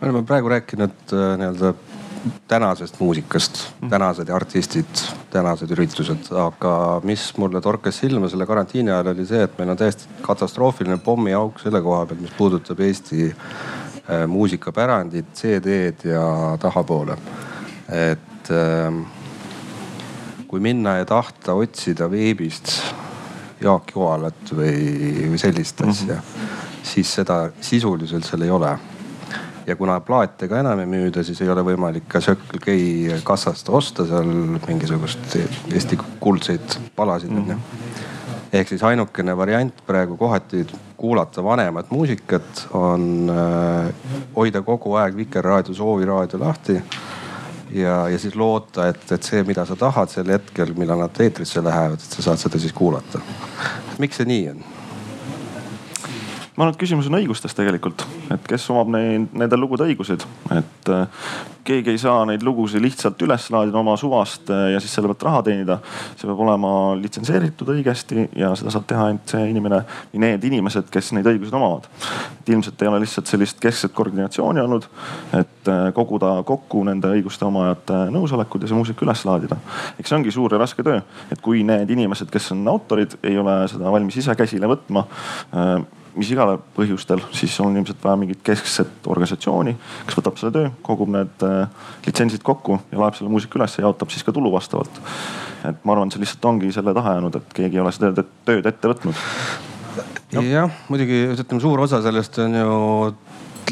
me 0.00 0.08
oleme 0.08 0.22
praegu 0.26 0.50
rääkinud 0.50 1.12
äh, 1.14 1.34
nii-öelda 1.38 1.74
tänasest 2.48 3.00
muusikast, 3.00 3.58
mhm. 3.80 3.90
tänased 3.90 4.28
artistid, 4.28 5.02
tänased 5.30 5.70
üritused, 5.74 6.30
aga 6.38 6.74
mis 7.06 7.28
mulle 7.38 7.60
torkas 7.60 7.98
silma 8.02 8.30
selle 8.30 8.46
karantiini 8.46 8.90
ajal 8.90 9.12
oli 9.14 9.26
see, 9.26 9.42
et 9.46 9.54
meil 9.58 9.72
on 9.74 9.78
täiesti 9.78 10.10
katastroofiline 10.26 10.98
pommiauk 11.02 11.62
selle 11.62 11.82
koha 11.82 12.04
pealt, 12.06 12.22
mis 12.22 12.34
puudutab 12.38 12.82
Eesti 12.82 13.28
äh, 13.30 14.26
muusikapärandit, 14.26 15.30
CD-d 15.38 16.10
ja 16.10 16.26
tahapoole. 16.62 17.18
et 17.88 18.50
äh, 18.50 19.02
kui 20.48 20.60
minna 20.60 20.98
ja 20.98 21.06
tahta 21.06 21.54
otsida 21.54 22.10
veebist 22.10 22.74
Jaak 23.62 23.94
Joalat 23.94 24.50
või, 24.50 25.30
või 25.30 25.38
sellist 25.38 25.80
mm 25.80 25.86
-hmm. 25.86 25.90
asja 25.90 26.62
siis 26.82 27.14
seda 27.14 27.44
sisuliselt 27.60 28.26
seal 28.26 28.42
ei 28.42 28.50
ole. 28.50 28.78
ja 29.66 29.76
kuna 29.76 30.00
plaate 30.00 30.48
ka 30.48 30.58
enam 30.58 30.80
ei 30.82 30.86
müüda, 30.90 31.22
siis 31.22 31.40
ei 31.40 31.50
ole 31.50 31.62
võimalik 31.62 32.08
ka 32.08 32.20
Circle 32.20 32.58
K 32.58 32.74
kassast 33.24 33.68
osta 33.68 34.06
seal 34.06 34.26
mingisugust 34.66 35.36
Eesti 35.74 35.98
kuldseid 36.20 36.78
palasid 36.96 37.30
onju 37.30 37.54
mm 37.54 37.90
ehk 38.52 38.68
siis 38.68 38.82
ainukene 38.84 39.36
variant 39.36 39.78
praegu 39.86 40.16
kohati 40.16 40.66
kuulata 40.96 41.44
vanemat 41.44 41.90
muusikat 41.90 42.66
on 42.76 43.30
äh, 43.32 43.94
hoida 44.36 44.62
kogu 44.62 44.94
aeg 45.00 45.16
Vikerraadio, 45.16 45.74
Soovi 45.74 46.04
raadio 46.04 46.40
lahti 46.40 46.76
ja, 47.72 48.08
ja 48.08 48.18
siis 48.18 48.36
loota, 48.36 48.88
et, 48.88 49.12
et 49.12 49.22
see, 49.22 49.42
mida 49.48 49.64
sa 49.66 49.76
tahad 49.76 50.12
sel 50.12 50.28
hetkel, 50.34 50.74
millal 50.76 51.00
nad 51.06 51.22
eetrisse 51.24 51.64
lähevad, 51.64 52.00
et 52.00 52.18
sa 52.18 52.28
saad 52.28 52.44
seda 52.44 52.60
siis 52.60 52.76
kuulata. 52.76 53.20
miks 53.98 54.20
see 54.20 54.28
nii 54.28 54.48
on? 54.52 54.64
Ma 56.56 56.66
arvan, 56.66 56.74
et 56.74 56.80
küsimus 56.82 57.08
on 57.08 57.16
õigustes 57.16 57.54
tegelikult, 57.56 58.04
et 58.34 58.44
kes 58.48 58.66
omab 58.74 58.90
neid, 58.92 59.30
nendel 59.32 59.62
lugude 59.62 59.86
õiguseid, 59.88 60.24
et 60.52 60.90
äh, 60.92 61.28
keegi 61.64 61.94
ei 61.94 62.00
saa 62.00 62.26
neid 62.28 62.42
lugusid 62.44 62.82
lihtsalt 62.82 63.20
üles 63.24 63.46
laadida 63.54 63.78
oma 63.80 63.94
suvast 63.96 64.50
äh, 64.52 64.66
ja 64.74 64.80
siis 64.82 64.92
selle 64.92 65.08
pealt 65.08 65.24
raha 65.24 65.40
teenida. 65.46 65.78
see 66.16 66.28
peab 66.28 66.42
olema 66.44 66.72
litsenseeritud 67.00 67.70
õigesti 67.72 68.26
ja 68.36 68.50
seda 68.58 68.74
saab 68.74 68.84
teha 68.90 69.06
ainult 69.08 69.32
see 69.32 69.46
inimene 69.48 69.78
või 69.86 70.24
need 70.26 70.44
inimesed, 70.50 70.90
kes 70.92 71.12
neid 71.16 71.30
õigusi 71.32 71.56
omavad. 71.56 71.88
et 72.42 72.52
ilmselt 72.52 72.84
ei 72.84 72.92
ole 72.92 73.00
lihtsalt 73.06 73.32
sellist 73.32 73.60
keskset 73.62 73.96
koordinatsiooni 73.96 74.60
olnud, 74.60 74.90
et 75.40 75.72
äh, 75.72 75.88
koguda 75.96 76.34
kokku 76.44 76.84
nende 76.84 77.14
õiguste 77.16 77.48
omajate 77.48 78.04
nõusolekud 78.12 78.60
ja 78.60 78.68
see 78.68 78.80
muusika 78.82 79.08
üles 79.08 79.24
laadida. 79.24 79.56
eks 79.96 80.12
see 80.12 80.20
ongi 80.20 80.36
suur 80.36 80.52
ja 80.52 80.60
raske 80.60 80.84
töö, 80.84 81.00
et 81.32 81.40
kui 81.40 81.64
need 81.64 81.96
inimesed, 81.96 82.28
kes 82.28 82.52
on 82.52 82.68
autorid, 82.76 83.16
ei 83.24 83.40
ole 83.40 83.62
seda 83.72 83.96
valmis 83.96 84.20
ise 84.20 84.36
käsile 84.36 84.68
võtma 84.68 85.08
mis 86.16 86.30
igale 86.34 86.58
põhjustel, 86.76 87.22
siis 87.36 87.54
on 87.64 87.76
ilmselt 87.76 88.02
vaja 88.04 88.18
mingit 88.20 88.42
keskset 88.44 89.08
organisatsiooni, 89.08 89.74
kes 90.06 90.18
võtab 90.18 90.38
selle 90.40 90.52
töö, 90.54 90.70
kogub 90.84 91.12
need 91.14 91.46
äh, 91.48 91.66
litsentsid 92.06 92.44
kokku 92.46 92.78
ja 92.92 93.00
laeb 93.00 93.16
selle 93.18 93.32
muusika 93.32 93.60
üles 93.60 93.78
ja 93.78 93.86
jaotab 93.86 94.12
siis 94.12 94.26
ka 94.26 94.34
tulu 94.36 94.52
vastavalt. 94.52 95.02
et 95.68 95.84
ma 95.84 95.94
arvan, 95.94 96.10
see 96.12 96.22
lihtsalt 96.22 96.48
ongi 96.50 96.72
selle 96.74 96.94
taha 96.94 97.16
jäänud, 97.16 97.36
et 97.38 97.58
keegi 97.60 97.78
ei 97.78 97.84
ole 97.84 97.92
seda 97.94 98.26
tööd 98.46 98.66
ette 98.68 98.92
võtnud 98.92 99.20
jah, 100.32 100.70
muidugi 100.88 101.24
ütleme, 101.34 101.60
suur 101.62 101.84
osa 101.84 102.02
sellest 102.04 102.38
on 102.42 102.56
ju 102.56 102.76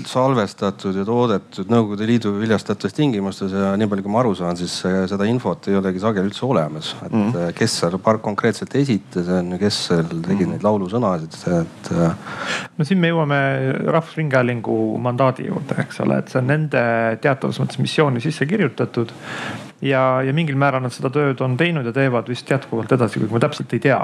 salvestatud 0.06 0.96
ja 0.96 1.04
toodetud 1.06 1.70
Nõukogude 1.70 2.06
Liidu 2.08 2.32
viljastatud 2.38 2.92
tingimustes 2.94 3.52
ja 3.54 3.72
nii 3.78 3.88
palju, 3.90 4.04
kui 4.06 4.12
ma 4.12 4.20
aru 4.22 4.34
saan, 4.38 4.58
siis 4.58 4.74
seda 4.82 5.26
infot 5.28 5.68
ei 5.70 5.78
olegi 5.78 6.02
sageli 6.02 6.30
üldse 6.30 6.46
olemas. 6.46 6.94
et 7.04 7.12
mm 7.12 7.32
-hmm. 7.32 7.52
kes 7.54 7.78
seal 7.80 7.98
konkreetselt 7.98 8.74
esitas, 8.74 9.28
on 9.28 9.52
ju, 9.52 9.58
kes 9.58 9.86
seal 9.86 10.04
tegi 10.04 10.20
mm 10.20 10.38
-hmm. 10.38 10.50
neid 10.50 10.62
laulusõnasid, 10.62 11.34
et. 11.60 11.92
Äh, 11.92 12.14
no 12.78 12.84
siin 12.84 12.98
me 12.98 13.08
jõuame 13.08 13.40
Rahvusringhäälingu 13.86 14.98
mandaadi 14.98 15.46
juurde, 15.46 15.74
eks 15.78 16.00
ole, 16.00 16.18
et 16.18 16.28
see 16.28 16.40
on 16.40 16.46
nende 16.46 16.82
teatavas 17.20 17.60
mõttes 17.60 17.78
missiooni 17.78 18.20
sisse 18.20 18.46
kirjutatud 18.46 19.12
ja, 19.82 20.22
ja 20.22 20.32
mingil 20.32 20.58
määral 20.60 20.82
nad 20.84 20.92
seda 20.94 21.10
tööd 21.12 21.40
on 21.44 21.56
teinud 21.60 21.86
ja 21.88 21.92
teevad 21.94 22.28
vist 22.28 22.50
jätkuvalt 22.50 22.92
edasi, 22.92 23.20
kuigi 23.20 23.32
ma 23.32 23.40
täpselt 23.42 23.72
ei 23.76 23.82
tea, 23.82 23.98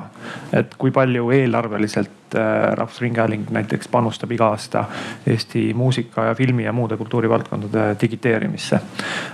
et 0.57 0.75
kui 0.81 0.93
palju 0.95 1.29
eelarveliselt 1.37 2.37
äh, 2.37 2.73
Rahvusringhääling 2.79 3.51
näiteks 3.53 3.91
panustab 3.93 4.33
iga 4.33 4.49
aasta 4.55 4.87
Eesti 5.27 5.69
muusika 5.77 6.31
ja 6.31 6.35
filmi 6.35 6.65
ja 6.65 6.73
muude 6.73 6.97
kultuurivaldkondade 6.97 7.89
digiteerimisse. 8.01 8.81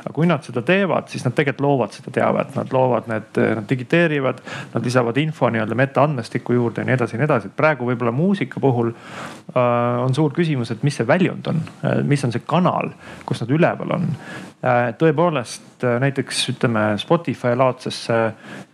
aga 0.03 0.15
kui 0.15 0.27
nad 0.27 0.43
seda 0.43 0.63
teevad, 0.67 1.09
siis 1.09 1.25
nad 1.25 1.37
tegelikult 1.39 1.67
loovad 1.67 1.95
seda 1.95 2.11
teavet, 2.11 2.55
nad 2.59 2.73
loovad 2.75 3.11
need, 3.11 3.43
nad 3.57 3.69
digiteerivad, 3.69 4.41
nad 4.75 4.85
lisavad 4.85 5.17
info 5.23 5.51
nii-öelda 5.51 5.79
metaandmestikku 5.79 6.57
juurde 6.59 6.83
ja 6.83 6.91
nii 6.91 6.99
edasi 6.99 7.17
ja 7.17 7.23
nii 7.23 7.31
edasi. 7.31 7.53
et 7.53 7.57
praegu 7.57 7.87
võib-olla 7.87 8.13
muusika 8.13 8.61
puhul 8.61 8.91
äh, 8.91 10.03
on 10.03 10.15
suur 10.15 10.35
küsimus, 10.35 10.75
et 10.75 10.83
mis 10.83 10.99
see 10.99 11.07
väljund 11.07 11.47
on, 11.47 11.63
äh, 11.85 12.01
mis 12.03 12.25
on 12.25 12.35
see 12.35 12.43
kanal, 12.47 12.91
kus 13.27 13.45
nad 13.45 13.55
üleval 13.55 13.95
on 13.95 14.11
Äh, 14.13 14.52
tõepoolest 14.99 15.83
äh, 15.83 15.97
näiteks 16.03 16.45
ütleme 16.53 16.93
Spotify 17.01 17.57
laadsesse 17.59 18.19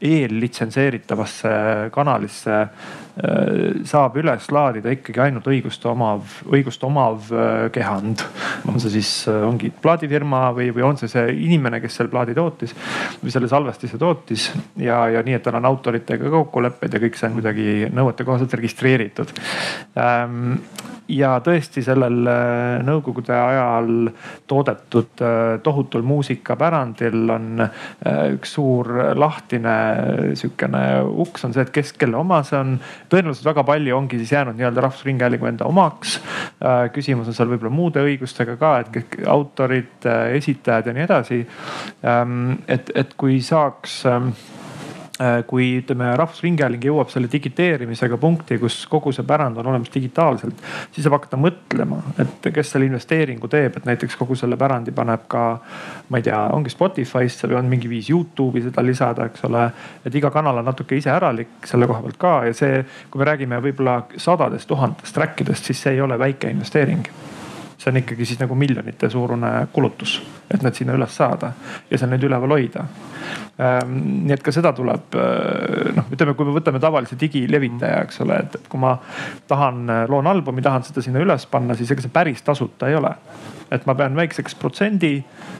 eellitsenseeritavasse 0.04 1.52
kanalisse 1.94 2.56
äh, 2.60 2.68
saab 3.88 4.18
üles 4.20 4.50
laadida 4.52 4.92
ikkagi 4.92 5.22
ainult 5.24 5.48
õigust 5.48 5.86
omav, 5.88 6.26
õigust 6.52 6.84
omav 6.84 7.32
kehand. 7.72 8.22
on 8.68 8.76
see 8.80 8.98
siis, 8.98 9.12
ongi 9.28 9.72
plaadifirma 9.82 10.42
või, 10.56 10.68
või 10.76 10.84
on 10.90 11.00
see 11.00 11.08
see 11.08 11.32
inimene, 11.48 11.80
kes 11.80 11.96
selle 11.98 12.12
plaadi 12.12 12.36
tootis 12.36 12.76
või 13.22 13.32
selle 13.32 13.48
salvestise 13.48 13.98
tootis 13.98 14.50
ja, 14.76 15.06
ja 15.08 15.24
nii, 15.24 15.38
et 15.40 15.46
tal 15.46 15.56
on 15.56 15.70
autoritega 15.72 16.30
kokkulepped 16.36 16.94
ja 16.94 17.02
kõik 17.06 17.16
see 17.16 17.32
on 17.32 17.40
kuidagi 17.40 17.88
nõuetekohaselt 17.96 18.60
registreeritud 18.60 19.32
ähm, 19.96 20.60
ja 21.08 21.30
tõesti 21.44 21.82
sellel 21.84 22.26
äh, 22.28 22.80
nõukogude 22.84 23.32
ajal 23.32 24.10
toodetud 24.50 25.22
äh, 25.24 25.56
tohutul 25.64 26.04
muusikapärandil 26.06 27.32
on 27.32 27.64
äh, 27.64 28.20
üks 28.34 28.52
suur 28.58 28.90
lahtine 29.16 29.76
sihukene 30.38 30.82
uks 31.24 31.48
on 31.48 31.56
see, 31.56 31.64
et 31.64 31.72
kes, 31.74 31.94
kelle 31.98 32.18
oma 32.20 32.42
see 32.46 32.60
on. 32.60 32.76
tõenäoliselt 33.08 33.48
väga 33.48 33.64
palju 33.68 33.96
ongi 33.96 34.20
siis 34.20 34.34
jäänud 34.36 34.58
nii-öelda 34.58 34.84
Rahvusringhäälingu 34.84 35.48
enda 35.48 35.68
omaks. 35.68 36.18
küsimus 36.92 37.28
on 37.28 37.36
seal 37.36 37.48
võib-olla 37.50 37.72
muude 37.72 38.02
õigustega 38.04 38.56
ka, 38.60 38.72
et 38.82 38.92
kõik 38.94 39.18
autorid, 39.28 40.08
esitajad 40.36 40.90
ja 40.90 40.96
nii 40.96 41.06
edasi. 41.06 41.40
Ähm, 42.04 42.58
et, 42.68 42.92
et 42.98 43.14
kui 43.18 43.40
saaks 43.44 44.00
ähm, 44.08 44.32
Äh, 44.32 44.67
kui 45.46 45.68
ütleme, 45.80 46.12
Rahvusringhääling 46.16 46.84
jõuab 46.88 47.10
selle 47.10 47.26
digiteerimisega 47.32 48.16
punkti, 48.20 48.58
kus 48.62 48.80
kogu 48.90 49.10
see 49.14 49.26
pärand 49.26 49.58
on 49.58 49.66
olemas 49.66 49.90
digitaalselt, 49.94 50.60
siis 50.94 51.02
saab 51.02 51.16
hakata 51.18 51.40
mõtlema, 51.40 51.98
et 52.22 52.50
kes 52.54 52.74
selle 52.74 52.86
investeeringu 52.86 53.50
teeb, 53.50 53.80
et 53.80 53.88
näiteks 53.88 54.18
kogu 54.20 54.36
selle 54.38 54.58
pärandi 54.60 54.94
paneb 54.94 55.26
ka, 55.30 55.44
ma 56.08 56.20
ei 56.20 56.26
tea, 56.28 56.38
ongi 56.54 56.70
Spotify'sse 56.70 57.50
või 57.50 57.58
on 57.58 57.72
mingi 57.72 57.90
viis 57.90 58.10
Youtube'i 58.12 58.62
seda 58.68 58.84
lisada, 58.86 59.26
eks 59.26 59.46
ole. 59.48 59.64
et 60.06 60.14
iga 60.14 60.30
kanal 60.34 60.62
on 60.62 60.70
natuke 60.70 60.96
iseäralik 60.96 61.66
selle 61.66 61.90
koha 61.90 62.04
pealt 62.04 62.20
ka 62.20 62.36
ja 62.46 62.54
see, 62.54 62.84
kui 63.10 63.22
me 63.22 63.26
räägime 63.32 63.58
võib-olla 63.64 64.00
sadadest 64.16 64.68
tuhandest 64.70 65.14
track 65.14 65.42
idest, 65.42 65.64
siis 65.64 65.82
see 65.82 65.98
ei 65.98 66.00
ole 66.04 66.18
väike 66.18 66.50
investeering 66.54 67.10
see 67.78 67.92
on 67.92 68.00
ikkagi 68.00 68.26
siis 68.26 68.40
nagu 68.40 68.56
miljonite 68.58 69.10
suurune 69.10 69.52
kulutus, 69.72 70.16
et 70.50 70.62
need 70.66 70.74
sinna 70.74 70.96
üles 70.98 71.14
saada 71.14 71.52
ja 71.90 71.98
seal 71.98 72.10
neid 72.10 72.24
üleval 72.26 72.56
hoida. 72.56 72.86
Ehm, 73.58 73.92
nii 74.26 74.34
et 74.34 74.42
ka 74.42 74.54
seda 74.54 74.72
tuleb 74.74 75.14
noh, 75.94 76.08
ütleme, 76.10 76.34
kui 76.34 76.48
me 76.48 76.56
võtame 76.56 76.82
tavalise 76.82 77.18
digilevitaja, 77.20 78.02
eks 78.06 78.24
ole, 78.26 78.40
et, 78.44 78.58
kui 78.68 78.82
ma 78.82 78.96
tahan, 79.48 79.86
loon 80.10 80.26
albumi, 80.26 80.64
tahan 80.64 80.86
seda 80.86 81.04
sinna 81.04 81.22
üles 81.22 81.46
panna, 81.50 81.78
siis 81.78 81.94
ega 81.94 82.02
see 82.02 82.14
päris 82.14 82.42
tasuta 82.46 82.90
ei 82.90 82.98
ole 82.98 83.14
et 83.70 83.86
ma 83.86 83.94
pean 83.98 84.16
väikseks 84.16 84.56
protsendi 84.58 85.12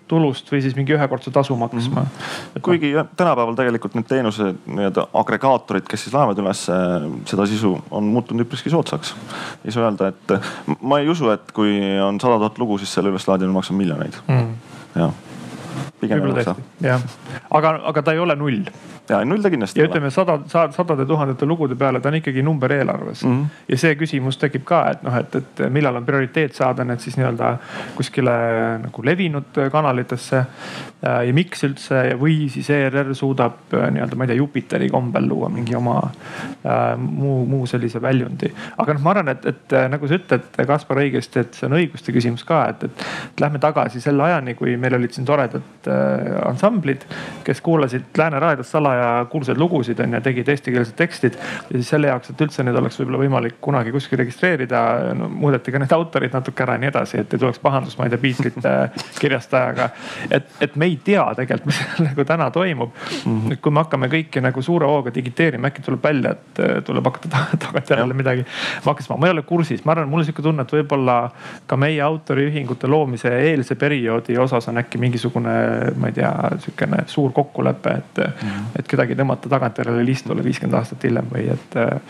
tulust 0.09 0.49
või 0.53 0.63
siis 0.65 0.77
mingi 0.79 0.95
ühekordse 0.97 1.33
tasu 1.35 1.57
maksma 1.57 2.01
mm. 2.01 2.07
-hmm. 2.07 2.63
kuigi 2.65 2.93
jah, 2.95 3.07
tänapäeval 3.17 3.57
tegelikult 3.59 3.95
need 3.99 4.09
teenuse 4.09 4.55
nii-öelda 4.67 5.09
agregaatorid, 5.21 5.87
kes 5.89 6.07
siis 6.07 6.17
laevad 6.17 6.41
üles 6.43 6.65
seda 7.29 7.47
sisu, 7.47 7.75
on 7.91 8.11
muutunud 8.15 8.47
üpriski 8.47 8.71
soodsaks. 8.71 9.15
ei 9.65 9.73
saa 9.73 9.89
öelda, 9.89 10.09
et 10.09 10.79
ma 10.81 10.99
ei 10.99 11.09
usu, 11.09 11.31
et 11.31 11.53
kui 11.53 11.79
on 12.03 12.21
sada 12.21 12.39
tuhat 12.39 12.59
lugu, 12.59 12.79
siis 12.79 12.95
selle 12.95 13.13
üleslaadimine 13.13 13.53
maksab 13.53 13.77
miljoneid 13.77 14.21
mm.. 14.27 14.55
jah, 14.97 15.13
pigem 16.01 16.23
ei 16.23 16.33
maksa. 16.33 16.55
jah, 16.85 17.03
aga, 17.51 17.75
aga 17.93 18.03
ta 18.03 18.17
ei 18.17 18.23
ole 18.23 18.37
null 18.39 18.63
ja 19.09 19.25
null 19.25 19.43
ta 19.43 19.51
kindlasti 19.51 19.81
ei 19.81 19.85
ole. 19.85 19.89
ja 19.89 19.93
ütleme 19.93 20.11
sada, 20.13 20.39
sadade 20.75 21.07
tuhandete 21.07 21.47
lugude 21.47 21.77
peale 21.79 22.01
ta 22.01 22.11
on 22.11 22.19
ikkagi 22.19 22.43
number 22.43 22.73
eelarves 22.73 23.25
mm. 23.25 23.35
-hmm. 23.35 23.63
ja 23.69 23.79
see 23.79 23.95
küsimus 24.01 24.39
tekib 24.39 24.65
ka, 24.69 24.83
et 24.91 25.03
noh, 25.03 25.17
et, 25.17 25.35
et 25.35 25.63
millal 25.73 25.97
on 25.97 26.07
prioriteet 26.07 26.55
saada 26.55 26.85
need 26.85 27.01
siis 27.01 27.17
nii-öelda 27.17 27.55
kuskile 27.97 28.35
nagu 28.85 29.05
levinud 29.05 29.63
kanalitesse. 29.73 30.45
ja 31.03 31.33
miks 31.35 31.65
üldse 31.65 32.03
või 32.19 32.49
siis 32.51 32.71
ERR 32.75 33.15
suudab 33.15 33.73
nii-öelda, 33.73 34.17
ma 34.17 34.25
ei 34.25 34.33
tea, 34.33 34.37
Jupiteri 34.37 34.89
kombel 34.91 35.29
luua 35.29 35.49
mingi 35.49 35.77
oma 35.77 35.99
äh, 36.03 36.97
muu, 36.99 37.47
muu 37.47 37.67
sellise 37.67 38.03
väljundi. 38.03 38.53
aga 38.79 38.95
noh, 38.95 39.03
ma 39.03 39.11
arvan, 39.11 39.29
et, 39.29 39.47
et 39.47 39.77
nagu 39.91 40.09
sa 40.09 40.19
ütled, 40.19 40.49
Kaspar 40.67 41.01
õigesti, 41.05 41.41
et 41.41 41.55
see 41.55 41.67
on 41.69 41.79
õiguste 41.79 42.13
küsimus 42.13 42.45
ka, 42.45 42.65
et, 42.73 42.85
et 42.85 43.41
lähme 43.41 43.59
tagasi 43.63 44.01
selle 44.01 44.27
ajani, 44.27 44.55
kui 44.59 44.77
meil 44.77 44.99
olid 44.99 45.15
siin 45.15 45.27
toredad 45.27 45.63
äh, 45.89 46.49
ansamblid, 46.49 47.05
kes 47.45 47.61
kuulasid 47.65 48.19
Lääne 48.19 48.41
raadiost 48.43 48.71
salaja 48.75 49.05
ja 49.05 49.25
kuulsaid 49.31 49.59
lugusid 49.59 50.01
on 50.01 50.17
ju, 50.17 50.21
tegid 50.21 50.49
eestikeelsed 50.49 50.97
tekstid. 50.97 51.39
ja 51.71 51.77
siis 51.77 51.89
selle 51.89 52.11
jaoks, 52.11 52.31
et 52.31 52.41
üldse 52.47 52.65
neid 52.67 52.77
oleks 52.77 52.99
võib-olla 53.01 53.23
võimalik 53.23 53.59
kunagi 53.61 53.93
kuskil 53.95 54.19
registreerida 54.19 54.83
no,, 55.15 55.29
muudeti 55.29 55.73
ka 55.73 55.83
need 55.83 55.93
autorid 55.95 56.35
natuke 56.35 56.65
ära 56.65 56.77
ja 56.77 56.83
nii 56.83 56.91
edasi, 56.93 57.23
et 57.23 57.35
ei 57.35 57.43
tuleks 57.43 57.63
pahandust, 57.63 57.99
ma 57.99 58.09
ei 58.09 58.15
tea, 58.15 58.23
Beatlesite 58.23 58.75
kirjastajaga. 59.21 59.91
et, 60.31 60.51
et 60.61 60.77
me 60.77 60.89
ei 60.91 60.99
tea 61.05 61.25
tegelikult, 61.39 61.71
mis 61.71 61.81
nagu 62.09 62.25
täna 62.25 62.51
toimub 62.51 62.91
mm. 62.93 63.41
-hmm. 63.41 63.61
kui 63.63 63.73
me 63.73 63.85
hakkame 63.85 64.11
kõiki 64.13 64.43
nagu 64.45 64.63
suure 64.63 64.87
hooga 64.87 65.15
digiteerima, 65.15 65.71
äkki 65.71 65.83
tuleb 65.87 66.05
välja, 66.05 66.35
et 66.37 66.63
äh, 66.65 66.83
tuleb 66.85 67.05
hakata 67.05 67.45
tagantjärele 67.65 68.15
midagi 68.15 68.47
maksma. 68.85 69.17
ma 69.17 69.27
ei 69.27 69.37
ole 69.37 69.43
kursis, 69.43 69.85
ma 69.85 69.93
arvan, 69.93 70.09
mul 70.09 70.25
on 70.25 70.29
sihuke 70.29 70.43
tunne, 70.43 70.63
et 70.63 70.73
võib-olla 70.73 71.19
ka 71.67 71.77
meie 71.77 72.03
autoriühingute 72.03 72.87
loomise 72.87 73.33
eelse 73.51 73.75
perioodi 73.75 74.39
osas 74.39 74.69
on 74.69 74.79
äkki 74.83 74.99
mingisugune, 74.99 75.48
ma 75.97 76.11
ei 76.11 76.17
tea, 76.17 76.33
sihukene 76.65 77.03
suur 77.11 77.33
kokkulepe, 77.37 77.95
et 78.01 78.21
mm, 78.23 78.49
-hmm. 78.49 78.69
et 78.79 78.89
kedagi 78.89 79.17
tõmmata 79.19 79.51
tagantjärele 79.51 80.05
listule 80.07 80.45
viiskümmend 80.45 80.79
aastat 80.79 81.05
hiljem 81.05 81.31
või 81.33 81.49
et 81.55 81.77
äh,. 81.77 82.01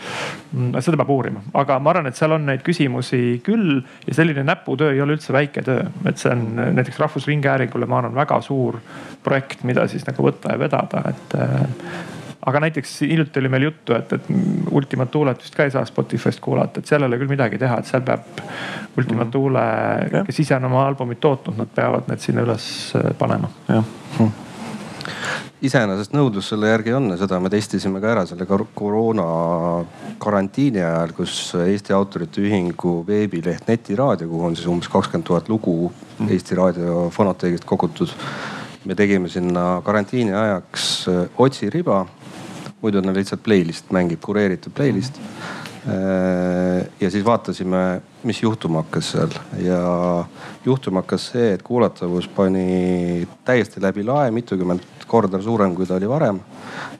seda 0.79 0.97
peab 0.97 1.09
uurima, 1.09 1.41
aga 1.53 1.79
ma 1.79 1.93
arvan, 1.93 2.07
et 2.07 2.15
seal 2.19 2.35
on 2.35 2.45
neid 2.45 2.63
küsimusi 2.65 3.41
küll 3.45 3.81
ja 4.07 4.13
selline 4.13 4.43
näputöö 4.43 4.93
ei 4.93 5.01
ole 5.01 5.17
üldse 5.17 5.33
väike 5.33 5.61
töö, 5.65 5.85
et 6.05 6.17
see 6.17 6.31
on 6.31 6.45
näiteks 6.75 6.99
Rahvusringhäälingule, 6.99 7.85
ma 7.85 7.97
arvan, 8.03 8.15
väga 8.15 8.41
suur 8.41 8.79
projekt, 9.23 9.63
mida 9.63 9.87
siis 9.87 10.05
nagu 10.07 10.23
võtta 10.23 10.53
ja 10.53 10.59
vedada, 10.59 11.03
et 11.09 11.35
äh, 11.39 12.17
aga 12.45 12.59
näiteks 12.63 13.01
hiljuti 13.01 13.39
oli 13.39 13.49
meil 13.51 13.67
juttu, 13.67 13.93
et, 13.93 14.13
et 14.13 14.27
Ultima 14.71 15.05
Thulet 15.05 15.41
vist 15.43 15.55
ka 15.55 15.67
ei 15.67 15.71
saa 15.71 15.85
Spotify'st 15.85 16.39
kuulata, 16.43 16.79
et 16.79 16.87
seal 16.87 17.03
ei 17.03 17.11
ole 17.11 17.19
küll 17.19 17.31
midagi 17.31 17.59
teha, 17.59 17.79
et 17.79 17.89
seal 17.89 18.03
peab 18.07 18.43
Ultima 18.97 19.25
mhm. 19.25 19.31
Thule, 19.31 19.65
kes 20.27 20.43
ise 20.45 20.55
on 20.55 20.69
oma 20.69 20.85
albumit 20.87 21.19
tootnud, 21.23 21.57
nad 21.59 21.73
peavad 21.75 22.07
need 22.11 22.23
sinna 22.23 22.45
üles 22.47 22.69
panema. 23.19 23.51
jah 23.67 23.83
mm 24.19 24.45
iseenesest 25.65 26.13
nõudlus 26.15 26.49
selle 26.51 26.69
järgi 26.71 26.93
on 26.95 27.09
ja 27.11 27.17
seda 27.19 27.39
me 27.43 27.51
testisime 27.51 27.99
ka 27.99 28.13
ära 28.13 28.23
selle 28.27 28.45
koroona 28.47 29.25
karantiini 30.21 30.81
ajal, 30.83 31.13
kus 31.17 31.33
Eesti 31.59 31.95
Autorite 31.95 32.43
Ühingu 32.43 32.99
veebileht 33.07 33.67
Netiraadio, 33.67 34.29
kuhu 34.31 34.47
on 34.49 34.55
siis 34.55 34.69
umbes 34.71 34.91
kakskümmend 34.91 35.27
tuhat 35.27 35.51
lugu 35.51 35.75
mm. 35.89 36.29
Eesti 36.31 36.59
Raadio 36.59 37.09
fonoteegist 37.15 37.67
kogutud. 37.67 38.15
me 38.85 38.95
tegime 38.95 39.27
sinna 39.29 39.81
karantiini 39.83 40.31
ajaks 40.33 40.83
äh, 41.11 41.25
otsiriba, 41.37 42.05
muidu 42.81 43.01
on 43.01 43.13
lihtsalt 43.15 43.43
playlist 43.43 43.91
mängib, 43.91 44.21
kureeritud 44.23 44.73
playlist 44.75 45.19
äh, 45.19 46.85
ja 46.99 47.11
siis 47.11 47.25
vaatasime, 47.25 48.01
mis 48.23 48.43
juhtuma 48.43 48.83
hakkas 48.83 49.11
seal 49.11 49.33
ja 49.63 49.81
juhtuma 50.65 51.03
hakkas 51.03 51.29
see, 51.33 51.53
et 51.53 51.63
kuulatavus 51.63 52.27
pani 52.27 53.27
täiesti 53.45 53.81
läbi 53.83 54.03
lae, 54.07 54.31
mitukümmend 54.31 54.85
korda 55.09 55.41
suurem, 55.41 55.73
kui 55.75 55.87
ta 55.89 55.97
oli 55.97 56.09
varem. 56.09 56.39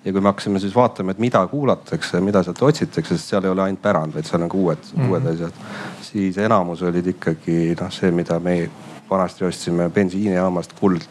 ja 0.05 0.11
kui 0.11 0.21
me 0.21 0.31
hakkasime 0.31 0.59
siis 0.59 0.75
vaatama, 0.75 1.11
et 1.11 1.19
mida 1.19 1.41
kuulatakse, 1.47 2.21
mida 2.23 2.43
sealt 2.43 2.61
otsitakse, 2.63 3.17
sest 3.17 3.33
seal 3.33 3.45
ei 3.45 3.51
ole 3.51 3.63
ainult 3.63 3.81
pärand, 3.81 4.15
vaid 4.15 4.27
seal 4.27 4.43
on 4.43 4.49
ka 4.49 4.57
uued 4.57 4.77
mm, 4.77 5.03
-hmm. 5.03 5.09
uued 5.09 5.25
asjad. 5.33 5.53
siis 6.01 6.37
enamus 6.37 6.81
olid 6.81 7.07
ikkagi 7.07 7.75
noh, 7.79 7.91
see, 7.91 8.11
mida 8.11 8.39
me 8.39 8.69
vanasti 9.09 9.45
ostsime 9.45 9.89
bensiinijaamast 9.89 10.73
kuld, 10.79 11.01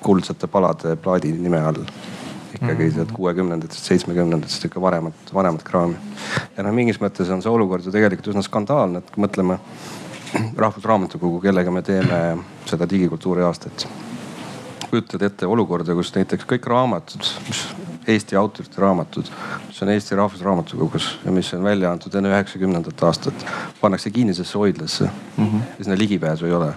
kuldsete 0.00 0.46
palade 0.46 0.96
plaadi 0.96 1.32
nime 1.32 1.60
all 1.60 1.84
ikkagi 2.54 2.84
mm 2.84 2.88
-hmm. 2.88 2.94
sealt 2.94 3.12
kuuekümnendatest, 3.12 3.84
seitsmekümnendatest 3.84 4.64
ikka 4.64 4.80
varemat, 4.80 5.34
vanemat 5.34 5.62
kraami. 5.62 5.96
ja 6.56 6.62
noh, 6.62 6.72
mingis 6.72 7.00
mõttes 7.00 7.30
on 7.30 7.42
see 7.42 7.52
olukord 7.52 7.84
ju 7.84 7.92
tegelikult 7.92 8.34
üsna 8.34 8.42
skandaalne, 8.42 8.98
et 8.98 9.16
mõtleme 9.16 9.58
Rahvusraamatukogu, 10.56 11.40
kellega 11.40 11.70
me 11.70 11.82
teeme 11.82 12.38
seda 12.66 12.86
digikultuuri 12.90 13.42
aastat 13.42 13.88
kujutad 14.90 15.22
ette 15.22 15.46
olukorda, 15.46 15.94
kus 15.94 16.10
näiteks 16.14 16.46
kõik 16.50 16.66
raamatud, 16.66 17.26
mis 17.46 17.62
Eesti 18.10 18.36
autorite 18.36 18.80
raamatud, 18.80 19.28
mis 19.68 19.82
on 19.84 19.90
Eesti 19.92 20.16
Rahvusraamatukogus 20.18 21.10
ja 21.24 21.32
mis 21.34 21.52
on 21.54 21.62
välja 21.64 21.92
antud 21.92 22.14
enne 22.18 22.32
üheksakümnendat 22.32 23.02
aastat, 23.06 23.44
pannakse 23.80 24.10
kinnisesse 24.10 24.58
hoidlasse 24.58 25.04
mm. 25.04 25.46
-hmm. 25.46 25.60
ja 25.78 25.84
sinna 25.84 25.98
ligipääsu 25.98 26.46
ei 26.46 26.52
ole 26.52 26.72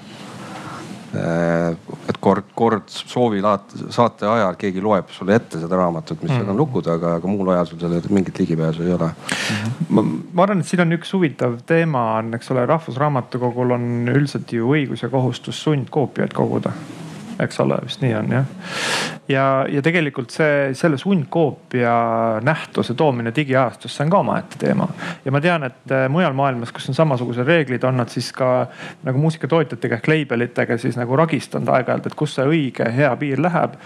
et 1.14 2.18
kord, 2.24 2.48
kord 2.58 2.90
soovi 2.90 3.42
saate 3.44 4.26
ajal 4.30 4.58
keegi 4.60 4.82
loeb 4.82 5.12
sulle 5.14 5.38
ette 5.38 5.62
seda 5.62 5.78
raamatut, 5.78 6.22
mis 6.24 6.32
mm. 6.32 6.40
seal 6.42 6.54
on 6.54 6.58
luku 6.58 6.82
taga, 6.86 7.18
aga 7.20 7.30
muul 7.30 7.54
ajal 7.54 7.70
sul 7.70 7.82
sellele 7.84 8.14
mingit 8.14 8.42
ligipääsu 8.42 8.88
ei 8.88 8.96
ole 8.96 9.12
ma, 9.90 10.02
ma 10.04 10.46
arvan, 10.48 10.64
et 10.64 10.70
siin 10.72 10.84
on 10.86 10.98
üks 10.98 11.14
huvitav 11.14 11.60
teema 11.70 12.06
on, 12.18 12.34
eks 12.38 12.52
ole, 12.56 12.66
Rahvusraamatukogul 12.70 13.78
on 13.78 13.88
üldiselt 14.14 14.52
ju 14.54 14.74
õigus 14.74 15.06
ja 15.06 15.12
kohustus 15.14 15.62
sundkoopiaid 15.68 16.34
koguda 16.38 16.74
eks 17.44 17.60
ole, 17.64 17.78
vist 17.84 18.02
nii 18.04 18.14
on 18.16 18.32
jah. 18.32 18.46
ja, 19.30 19.46
ja 19.70 19.82
tegelikult 19.86 20.34
see, 20.34 20.74
selle 20.78 20.98
sundkoopia 20.98 21.94
nähtuse 22.44 22.94
toomine 23.00 23.34
digiajastusse 23.36 24.04
on 24.04 24.14
ka 24.14 24.22
omaette 24.24 24.60
teema. 24.60 24.88
ja 25.26 25.32
ma 25.32 25.42
tean, 25.42 25.68
et 25.70 25.92
äh, 25.92 26.08
mujal 26.12 26.36
maailmas, 26.38 26.72
kus 26.76 26.90
on 26.90 26.98
samasugused 26.98 27.48
reeglid, 27.48 27.84
on 27.84 27.98
nad 28.02 28.12
siis 28.12 28.32
ka 28.36 28.68
nagu 29.04 29.22
muusikatootjatega 29.22 30.00
ehk 30.00 30.10
labelitega 30.12 30.78
siis 30.82 30.98
nagu 31.00 31.16
ragistanud 31.20 31.70
aeg-ajalt, 31.74 32.10
et 32.10 32.18
kus 32.20 32.38
see 32.38 32.48
õige 32.50 32.90
hea 32.96 33.12
piir 33.20 33.42
läheb. 33.42 33.78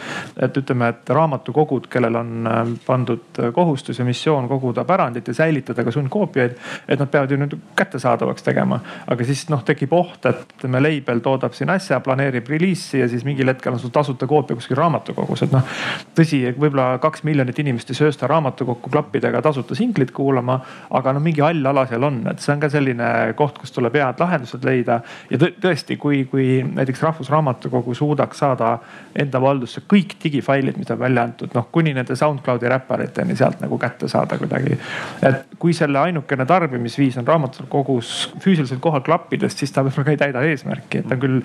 et 0.42 0.58
ütleme, 0.58 0.90
et 0.94 1.10
raamatukogud, 1.10 1.88
kellel 1.92 2.16
on 2.22 2.52
äh, 2.52 2.74
pandud 2.86 3.42
kohustus 3.54 4.00
ja 4.00 4.06
missioon 4.06 4.48
koguda 4.48 4.86
pärandit 4.86 5.28
ja 5.28 5.34
säilitada 5.34 5.84
ka 5.84 5.92
sundkoopiaid, 5.92 6.58
et 6.88 7.00
nad 7.00 7.10
peavad 7.12 7.32
ju 7.32 7.38
nüüd 7.38 7.58
kättesaadavaks 7.76 8.44
tegema. 8.44 8.80
aga 9.08 9.26
siis 9.28 9.48
noh, 9.50 9.64
tekib 9.66 9.94
oht, 9.94 10.26
et 10.26 10.58
ütleme, 10.58 10.82
label 10.84 11.22
toodab 11.24 11.56
siin 11.58 11.70
asja, 11.74 12.00
planeerib 12.04 12.48
reliisi 12.50 13.02
ja 13.02 13.10
siis 13.10 13.26
mingi 13.28 13.46
mingil 13.48 13.56
hetkel 13.56 13.74
on 13.74 13.80
sul 13.80 13.90
tasuta 13.90 14.28
koopia 14.28 14.56
kuskil 14.56 14.78
raamatukogus, 14.78 15.44
et 15.44 15.52
noh. 15.52 15.64
tõsi, 16.16 16.42
võib-olla 16.58 17.00
kaks 17.00 17.24
miljonit 17.24 17.60
inimest 17.60 17.90
ei 17.92 17.96
söösta 17.98 18.28
raamatukokku 18.28 18.90
klappidega 18.90 19.42
tasuta 19.42 19.76
singlit 19.76 20.12
kuulama, 20.12 20.60
aga 20.92 21.14
noh, 21.14 21.24
mingi 21.24 21.42
hall 21.42 21.66
ala 21.66 21.86
seal 21.88 22.04
on, 22.04 22.22
et 22.32 22.40
see 22.40 22.54
on 22.54 22.62
ka 22.62 22.70
selline 22.70 23.34
koht, 23.38 23.58
kus 23.58 23.72
tuleb 23.72 23.96
head 23.96 24.20
lahendused 24.20 24.64
leida. 24.66 25.02
ja 25.30 25.38
tõesti, 25.40 25.98
kui, 25.98 26.26
kui 26.26 26.64
näiteks 26.64 27.02
Rahvusraamatukogu 27.04 27.94
suudaks 27.94 28.40
saada 28.44 28.78
enda 29.16 29.42
valdusse 29.42 29.82
kõik 29.88 30.18
digifailid, 30.24 30.78
mis 30.78 30.92
on 30.92 31.00
välja 31.00 31.24
antud, 31.24 31.54
noh 31.56 31.70
kuni 31.72 31.94
nende 31.94 32.16
SoundCloudi 32.16 32.70
räppariteni 32.70 33.36
sealt 33.36 33.62
nagu 33.64 33.78
kätte 33.78 34.08
saada 34.08 34.38
kuidagi. 34.38 34.78
et 35.22 35.58
kui 35.60 35.74
selle 35.74 36.00
ainukene 36.00 36.46
tarbimisviis 36.46 37.18
on 37.18 37.28
raamatukogus 37.28 38.34
füüsiliselt 38.44 38.82
kohal 38.82 39.02
klappidest, 39.02 39.58
siis 39.58 39.72
ta 39.72 39.84
võib-olla 39.86 40.06
ka 40.06 40.16
ei 40.16 40.22
täida 40.22 40.44
eesmärki, 40.46 41.02
et 41.02 41.08
ta 41.08 41.16
on 41.16 41.22
küll 41.22 41.40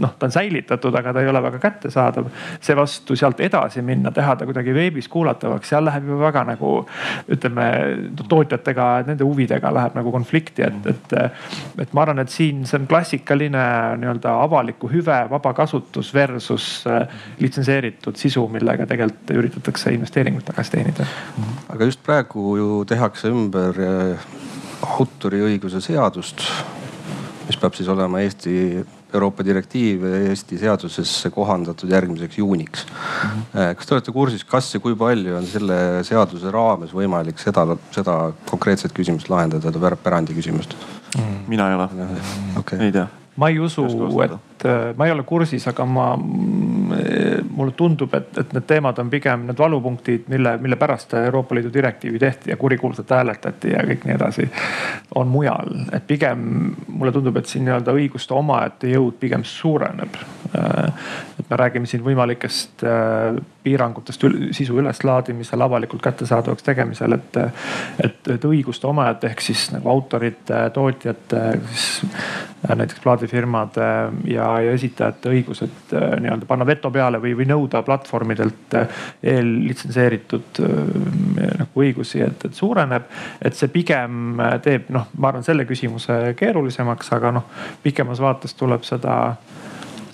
noh, 0.00 0.14
ta 0.18 0.28
on 0.28 0.34
säilitatud, 0.34 0.94
aga 0.94 1.12
ta 1.12 1.22
ei 1.22 1.30
ole 1.30 1.35
ole 1.36 1.42
väga 1.44 1.60
kättesaadav. 1.62 2.30
seevastu 2.60 3.16
sealt 3.16 3.40
edasi 3.44 3.82
minna, 3.82 4.10
teha 4.12 4.36
ta 4.36 4.46
kuidagi 4.48 4.74
veebis 4.74 5.08
kuulatavaks, 5.12 5.68
seal 5.68 5.84
läheb 5.86 6.08
juba 6.08 6.26
väga 6.26 6.44
nagu 6.50 6.72
ütleme 7.32 7.66
tootjatega, 8.28 8.88
nende 9.06 9.24
huvidega 9.24 9.72
läheb 9.74 9.98
nagu 9.98 10.12
konflikti, 10.12 10.66
et, 10.66 10.90
et. 10.92 11.16
et 11.82 11.92
ma 11.96 12.02
arvan, 12.02 12.22
et 12.24 12.32
siin 12.32 12.64
see 12.66 12.80
on 12.80 12.86
klassikaline 12.90 13.64
nii-öelda 14.00 14.32
avaliku 14.42 14.90
hüve 14.90 15.18
vabakasutus 15.30 16.12
versus 16.14 16.68
äh, 16.90 17.06
litsenseeritud 17.40 18.16
sisu, 18.16 18.46
millega 18.52 18.86
tegelikult 18.86 19.34
üritatakse 19.36 19.92
investeeringut 19.94 20.44
tagasi 20.48 20.76
teenida. 20.76 21.06
aga 21.68 21.84
just 21.84 22.02
praegu 22.06 22.56
ju 22.56 22.70
tehakse 22.88 23.30
ümber 23.32 23.80
äh, 23.82 24.26
autoriõiguse 24.96 25.80
seadust 25.80 26.44
mis 27.46 27.58
peab 27.60 27.76
siis 27.78 27.88
olema 27.92 28.20
Eesti 28.24 28.56
Euroopa 29.14 29.44
direktiiv 29.46 30.02
Eesti 30.04 30.58
seadusesse 30.58 31.30
kohandatud 31.30 31.90
järgmiseks 31.90 32.38
juuniks 32.38 32.86
mm. 32.86 33.28
-hmm. 33.28 33.74
kas 33.76 33.86
te 33.86 33.94
olete 33.94 34.12
kursis, 34.12 34.44
kas 34.44 34.74
ja 34.74 34.80
kui 34.80 34.96
palju 34.96 35.36
on 35.36 35.46
selle 35.46 35.78
seaduse 36.04 36.50
raames 36.50 36.94
võimalik 36.94 37.38
seda, 37.38 37.66
seda 37.90 38.16
konkreetset 38.50 38.92
küsimust 38.92 39.30
lahendada, 39.30 39.70
seda 39.72 39.96
pärandi 39.96 40.34
küsimust 40.34 40.74
mm.? 41.18 41.46
mina 41.46 41.70
ei 41.70 41.78
ole 41.78 41.88
okay., 42.58 42.80
ei 42.88 42.92
tea 42.92 43.06
ma 43.36 43.48
ei 43.48 43.58
usu, 43.60 43.84
et 44.24 44.64
äh, 44.64 44.94
ma 44.96 45.06
ei 45.06 45.12
ole 45.12 45.22
kursis, 45.28 45.66
aga 45.68 45.84
ma, 45.84 46.06
mm, 46.16 46.92
mulle 47.56 47.72
tundub, 47.72 48.14
et, 48.14 48.38
et 48.38 48.52
need 48.52 48.66
teemad 48.68 48.98
on 49.00 49.10
pigem 49.10 49.46
need 49.48 49.58
valupunktid, 49.58 50.26
mille, 50.32 50.56
mille 50.62 50.76
pärast 50.76 51.14
Euroopa 51.18 51.56
Liidu 51.56 51.72
direktiivi 51.72 52.18
tehti 52.18 52.50
ja 52.50 52.56
kurikuulsalt 52.60 53.10
hääletati 53.10 53.72
ja 53.72 53.84
kõik 53.88 54.04
nii 54.04 54.14
edasi. 54.14 54.48
on 55.14 55.28
mujal, 55.32 55.72
et 55.96 56.06
pigem 56.06 56.74
mulle 56.88 57.12
tundub, 57.12 57.36
et 57.36 57.48
siin 57.48 57.64
nii-öelda 57.64 57.94
õiguste 57.96 58.34
omaette 58.36 58.90
jõud 58.92 59.16
pigem 59.20 59.44
suureneb. 59.44 60.18
Äh, 60.58 61.06
et 61.40 61.50
me 61.50 61.56
räägime 61.56 61.88
siin 61.88 62.04
võimalikest 62.04 62.84
äh, 62.84 63.40
piirangutest 63.66 64.26
sisu 64.54 64.76
üleslaadimisel, 64.78 65.62
avalikult 65.62 66.02
kättesaadavaks 66.04 66.62
tegemisel, 66.62 67.16
et, 67.16 67.40
et, 68.04 68.20
et 68.36 68.44
õiguste 68.44 68.86
omajad 68.86 69.24
ehk 69.30 69.42
siis 69.42 69.70
nagu 69.72 69.90
autorite, 69.90 70.60
tootjate, 70.74 71.42
siis 71.72 72.04
näiteks 72.74 73.00
plaadifirmade 73.02 73.88
ja, 74.30 74.46
ja 74.60 74.72
esitajate 74.76 75.30
õigused 75.34 75.94
äh, 75.94 76.14
nii-öelda 76.22 76.46
panna 76.48 76.66
veto 76.66 76.90
peale 76.90 77.20
või, 77.22 77.34
või 77.38 77.45
nõuda 77.48 77.82
platvormidelt 77.86 78.76
äh, 78.78 79.04
eellitsenseeritud 79.34 80.62
äh, 80.64 81.52
nagu 81.62 81.84
õigusi, 81.84 82.22
et, 82.26 82.48
et 82.48 82.54
suureneb. 82.54 83.10
et 83.40 83.56
see 83.56 83.72
pigem 83.72 84.40
teeb 84.64 84.90
noh, 84.94 85.08
ma 85.18 85.32
arvan, 85.32 85.46
selle 85.46 85.66
küsimuse 85.68 86.34
keerulisemaks, 86.38 87.12
aga 87.16 87.32
noh, 87.38 87.48
pikemas 87.82 88.22
vaates 88.22 88.54
tuleb 88.58 88.84
seda 88.86 89.16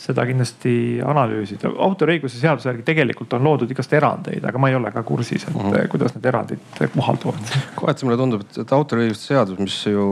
seda 0.03 0.25
kindlasti 0.27 0.75
analüüsida. 1.07 1.71
autoriõiguse 1.87 2.41
seaduse 2.41 2.69
järgi 2.71 2.87
tegelikult 2.87 3.37
on 3.37 3.45
loodud 3.47 3.71
igast 3.71 3.93
erandeid, 3.95 4.45
aga 4.49 4.59
ma 4.59 4.71
ei 4.71 4.79
ole 4.79 4.91
ka 4.95 5.05
kursis, 5.07 5.45
et 5.47 5.55
mm 5.55 5.69
-hmm. 5.69 5.89
kuidas 5.93 6.17
need 6.17 6.27
erandid 6.27 6.81
kohalduvad. 6.95 7.53
kohati 7.79 8.07
mulle 8.07 8.19
tundub, 8.19 8.41
et, 8.41 8.59
et 8.65 8.73
autoriõiguse 8.79 9.27
seadus, 9.31 9.59
mis 9.59 9.79
ju 9.87 10.09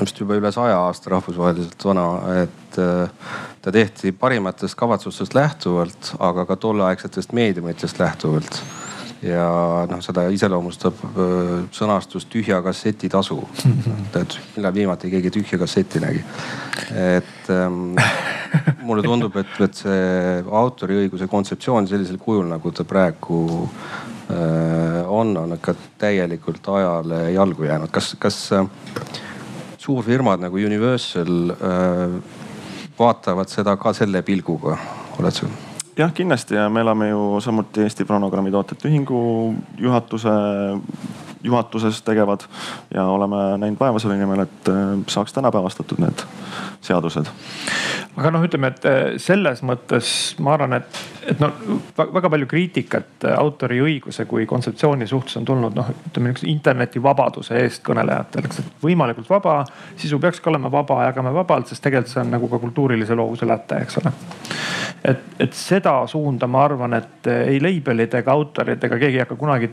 vist 0.00 0.20
juba 0.20 0.36
üle 0.38 0.52
saja 0.54 0.78
aasta 0.86 1.14
rahvusvaheliselt 1.14 1.84
vana, 1.84 2.06
et 2.42 2.78
äh, 2.80 3.32
ta 3.62 3.72
tehti 3.74 4.12
parimatest 4.12 4.78
kavatsustest 4.78 5.34
lähtuvalt, 5.34 6.14
aga 6.18 6.46
ka 6.48 6.56
tolleaegsetest 6.56 7.34
meediumitest 7.36 8.00
lähtuvalt 8.00 8.62
ja 9.22 9.46
noh, 9.90 10.00
seda 10.04 10.24
iseloomustab 10.32 11.00
äh, 11.04 11.54
sõnastus 11.76 12.26
tühja 12.30 12.60
kasseti 12.64 13.10
tasu. 13.12 13.40
et 14.20 14.36
millal 14.56 14.74
viimati 14.74 15.10
keegi 15.12 15.32
tühja 15.34 15.60
kasseti 15.60 16.00
nägi. 16.02 16.24
et 16.96 17.50
ähm, 17.52 17.98
mulle 18.86 19.04
tundub, 19.04 19.36
et, 19.36 19.58
et 19.60 19.82
see 19.82 20.44
autoriõiguse 20.62 21.28
kontseptsioon 21.30 21.88
sellisel 21.90 22.18
kujul, 22.20 22.48
nagu 22.50 22.72
ta 22.72 22.86
praegu 22.88 23.42
äh, 24.32 25.02
on, 25.06 25.36
on 25.36 25.56
ikka 25.58 25.76
täielikult 26.00 26.68
ajale 26.72 27.26
jalgu 27.34 27.68
jäänud. 27.68 27.92
kas, 27.92 28.14
kas 28.18 28.46
äh, 28.56 28.64
suurfirmad 29.80 30.42
nagu 30.44 30.60
Universal 30.60 31.50
äh, 31.56 32.20
vaatavad 32.98 33.48
seda 33.48 33.76
ka 33.80 33.94
selle 33.96 34.22
pilguga, 34.26 34.76
oled 35.18 35.36
sa? 35.36 35.48
jah, 35.96 36.12
kindlasti 36.16 36.56
ja 36.56 36.68
me 36.72 36.84
elame 36.84 37.10
ju 37.10 37.40
samuti 37.44 37.84
Eesti 37.84 38.04
Fonogrammi 38.08 38.52
Tootjate 38.52 38.88
Ühingu 38.88 39.20
juhatuse 39.78 40.32
juhatuses 41.44 42.02
tegevad 42.02 42.44
ja 42.94 43.04
oleme 43.04 43.36
näinud 43.58 43.80
vaeva 43.80 43.98
selle 43.98 44.16
nimel, 44.20 44.44
et 44.44 44.68
äh, 44.68 44.98
saaks 45.08 45.32
tänapäevastatud 45.32 46.00
need 46.02 46.24
seadused. 46.84 47.32
aga 48.16 48.32
noh, 48.34 48.44
ütleme, 48.44 48.72
et 48.74 48.84
äh, 48.88 49.00
selles 49.16 49.64
mõttes 49.64 50.12
ma 50.38 50.54
arvan, 50.58 50.76
et, 50.80 51.00
et 51.30 51.40
noh 51.42 51.52
väga 51.96 52.30
palju 52.32 52.48
kriitikat 52.50 53.26
äh, 53.28 53.36
autoriõiguse 53.38 54.26
kui 54.30 54.46
kontseptsiooni 54.50 55.06
suhtes 55.10 55.38
on 55.40 55.46
tulnud 55.48 55.76
noh, 55.76 55.90
ütleme 56.10 56.30
niisuguse 56.30 56.50
internetivabaduse 56.50 57.58
eestkõnelejatelt, 57.64 58.58
et 58.62 58.84
võimalikult 58.84 59.30
vaba, 59.30 59.60
sisu 60.00 60.20
peakski 60.22 60.50
olema 60.52 60.72
vaba, 60.72 61.02
jagame 61.08 61.32
vabalt, 61.34 61.70
sest 61.70 61.84
tegelikult 61.84 62.12
see 62.12 62.22
on 62.24 62.34
nagu 62.34 62.50
ka 62.50 62.60
kultuurilise 62.62 63.16
loovuse 63.18 63.48
läte, 63.48 63.82
eks 63.84 64.00
ole. 64.02 64.14
et, 65.12 65.26
et 65.46 65.56
seda 65.56 66.00
suunda 66.10 66.48
ma 66.50 66.64
arvan, 66.68 66.96
et 66.98 67.30
ei 67.34 67.60
label'id 67.62 68.18
ega 68.20 68.34
autorid 68.34 68.88
ega 68.88 68.98
keegi 69.00 69.20
ei 69.20 69.24
hakka 69.24 69.38
kunagi 69.40 69.70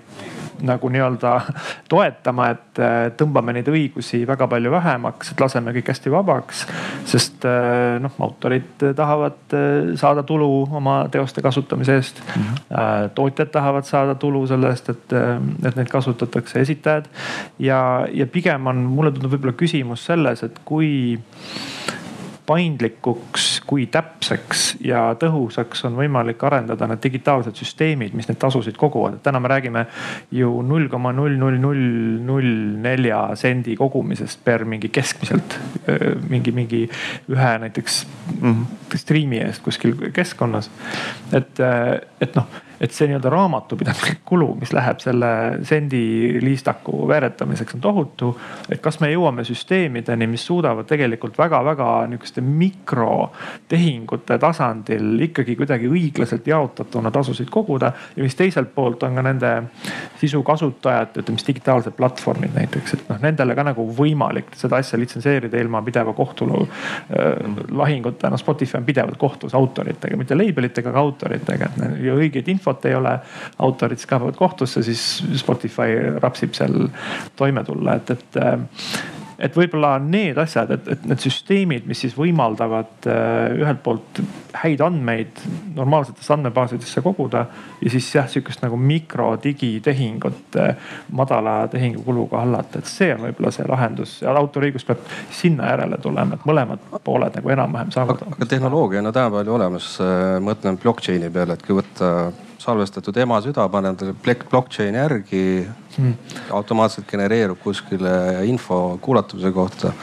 nagu 0.66 0.90
nii-öelda 0.90 1.34
toetama, 1.92 2.50
et 2.56 2.82
äh, 2.82 2.96
tõmbame 3.20 3.56
neid 3.58 3.70
õigusi 3.72 4.24
väga 4.28 4.48
palju 4.52 4.72
vähemaks, 4.74 5.32
et 5.34 5.44
laseme 5.44 5.74
kõik 5.76 5.92
hästi 5.94 6.14
vabaks. 6.14 6.66
sest 7.06 7.46
äh, 7.48 7.98
noh, 8.04 8.16
autorid 8.28 8.86
tahavad 8.96 9.56
äh, 9.56 9.94
saada 10.00 10.24
tulu 10.28 10.68
oma 10.72 11.00
teoste 11.12 11.42
kasutamise 11.42 11.96
eest 11.96 12.22
mm. 12.24 12.44
-hmm. 12.44 13.10
tootjad 13.16 13.52
tahavad 13.52 13.86
saada 13.86 14.16
tulu 14.16 14.48
selle 14.48 14.70
eest, 14.70 14.90
et, 14.90 15.14
et 15.66 15.76
neid 15.76 15.90
kasutatakse, 15.90 16.60
esitajad. 16.62 17.06
ja, 17.60 18.08
ja 18.12 18.28
pigem 18.28 18.68
on, 18.68 18.78
mulle 18.78 19.12
tundub 19.12 19.32
võib-olla 19.32 19.54
küsimus 19.58 20.06
selles, 20.06 20.44
et 20.44 20.60
kui 20.66 21.20
paindlikuks, 22.48 23.46
kui 23.68 23.88
täpseks 23.92 24.78
ja 24.88 25.02
tõhusaks 25.20 25.84
on 25.88 25.98
võimalik 26.00 26.44
arendada 26.48 26.88
need 26.88 27.02
digitaalsed 27.04 27.60
süsteemid, 27.60 28.16
mis 28.16 28.30
neid 28.30 28.40
tasusid 28.40 28.78
koguvad. 28.80 29.20
täna 29.24 29.42
me 29.44 29.52
räägime 29.52 29.86
ju 30.32 30.62
null 30.64 30.88
koma 30.88 31.12
null 31.12 31.36
null 31.38 31.60
null 31.60 31.82
null 32.28 32.54
nelja 32.84 33.20
sendi 33.36 33.76
kogumisest 33.76 34.44
per 34.44 34.66
mingi 34.66 34.90
keskmiselt 34.90 35.58
mingi, 36.30 36.52
mingi 36.52 36.86
ühe 37.30 37.58
näiteks 37.66 38.06
mm 38.42 38.54
-hmm. 38.54 38.98
striimi 38.98 39.44
eest 39.44 39.64
kuskil 39.64 39.96
keskkonnas. 40.14 40.72
et, 41.34 41.60
et 42.22 42.36
noh 42.36 42.48
et 42.82 42.94
see 42.94 43.08
nii-öelda 43.10 43.30
raamatupidamislik 43.30 44.20
kulu, 44.30 44.52
mis 44.60 44.74
läheb 44.74 45.00
selle 45.02 45.30
sendiliistaku 45.68 47.08
veeretamiseks 47.08 47.76
on 47.76 47.82
tohutu. 47.82 48.32
et 48.70 48.82
kas 48.82 49.00
me 49.00 49.10
jõuame 49.12 49.44
süsteemideni, 49.48 50.28
mis 50.28 50.46
suudavad 50.46 50.86
tegelikult 50.90 51.38
väga-väga 51.38 52.08
nihukeste 52.12 52.42
mikrotehingute 52.42 54.38
tasandil 54.42 55.26
ikkagi 55.28 55.56
kuidagi 55.56 55.90
õiglaselt 55.90 56.48
jaotatuna 56.48 57.12
tasusid 57.12 57.50
koguda. 57.50 57.92
ja 58.16 58.24
mis 58.24 58.36
teiselt 58.36 58.74
poolt 58.76 59.04
on 59.04 59.16
ka 59.16 59.26
nende 59.26 59.54
sisu 60.22 60.44
kasutajate, 60.44 61.22
ütleme 61.22 61.42
siis 61.42 61.48
digitaalsed 61.48 61.98
platvormid 61.98 62.54
näiteks, 62.56 62.94
et 62.94 63.10
noh 63.10 63.22
nendele 63.22 63.56
ka 63.56 63.66
nagu 63.72 63.88
võimalik 63.98 64.54
seda 64.56 64.82
asja 64.82 65.00
litsenseerida 65.00 65.58
ilma 65.62 65.82
pideva 65.82 66.14
kohtulu 66.14 66.62
äh, 66.62 67.34
lahinguta. 67.72 68.30
noh 68.30 68.40
Spotify 68.40 68.78
on 68.78 68.86
pidevalt 68.86 69.18
kohtus 69.18 69.56
autoritega, 69.56 70.18
mitte 70.18 70.38
label 70.38 70.70
itega, 70.70 70.92
aga 70.94 71.00
autoritega, 71.00 71.70
ja 72.04 72.16
õigeid 72.16 72.48
info 72.52 72.67
infot 72.68 72.86
ei 72.86 72.96
ole, 72.96 73.20
autorid 73.60 73.98
siis 73.98 74.10
kaebavad 74.10 74.36
kohtusse, 74.36 74.84
siis 74.84 75.24
Spotify 75.40 76.20
rapsib 76.20 76.54
seal 76.58 76.90
toime 77.36 77.64
tulla, 77.64 77.96
et, 77.96 78.12
et 78.12 78.42
et 79.38 79.54
võib-olla 79.54 79.98
need 80.02 80.38
asjad, 80.42 80.72
et, 80.74 80.88
et 80.94 81.04
need 81.10 81.22
süsteemid, 81.22 81.86
mis 81.90 82.00
siis 82.02 82.16
võimaldavad 82.18 83.08
äh, 83.10 83.58
ühelt 83.62 83.84
poolt 83.86 84.22
häid 84.58 84.82
andmeid 84.82 85.42
normaalsetesse 85.76 86.34
andmebaasidesse 86.34 87.04
koguda 87.06 87.44
ja 87.84 87.92
siis 87.94 88.08
jah, 88.16 88.26
sihukest 88.32 88.64
nagu 88.66 88.80
mikro 88.82 89.30
digitehingut 89.44 90.58
äh, 90.58 90.90
madala 91.14 91.60
tehingukuluga 91.72 92.42
hallata, 92.46 92.82
et 92.82 92.90
see 92.90 93.12
on 93.14 93.28
võib-olla 93.28 93.54
see 93.54 93.70
lahendus 93.70 94.18
ja 94.24 94.34
autoriõigus 94.42 94.88
peab 94.90 95.06
sinna 95.42 95.70
järele 95.74 96.02
tulema, 96.02 96.38
et 96.38 96.50
mõlemad 96.50 96.90
pooled 97.06 97.38
nagu 97.38 97.56
enam-vähem 97.58 97.94
saavad. 97.94 98.26
aga 98.34 98.50
tehnoloogia 98.50 99.04
on 99.04 99.12
no, 99.12 99.14
tänapäeval 99.14 99.54
ju 99.54 99.58
olemas, 99.60 99.94
äh, 100.02 100.42
mõtlen 100.42 100.82
blockchain'i 100.82 101.30
peale, 101.34 101.60
et 101.60 101.66
kui 101.68 101.78
võtta 101.78 102.32
salvestatud 102.62 103.18
ema 103.22 103.40
süda, 103.44 103.68
paned 103.72 104.00
talle 104.00 104.36
blockchain'i 104.50 105.00
järgi 105.00 105.44
hmm.. 105.98 106.14
automaatselt 106.58 107.08
genereerub 107.10 107.60
kuskile 107.64 108.46
info 108.50 108.98
kuulatuse 109.02 109.52
kohta. 109.52 109.94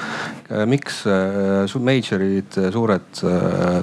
miks 0.67 1.05
äh, 1.07 1.79
major'id, 1.81 2.61
suured 2.73 3.25
äh, 3.25 3.83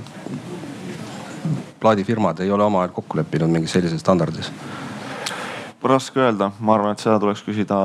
plaadifirmad 1.81 2.39
ei 2.39 2.51
ole 2.51 2.63
omavahel 2.63 2.93
kokku 2.95 3.17
leppinud 3.17 3.49
mingis 3.49 3.73
sellises 3.77 4.01
standardis? 4.01 4.51
Raske 5.83 6.19
öelda, 6.19 6.51
ma 6.59 6.75
arvan, 6.75 6.95
et 6.95 7.03
seda 7.03 7.17
tuleks 7.21 7.41
küsida 7.45 7.77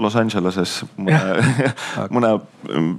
Los 0.00 0.16
Angeleses 0.20 0.82
mõne, 0.96 1.20
mõne 2.14 2.32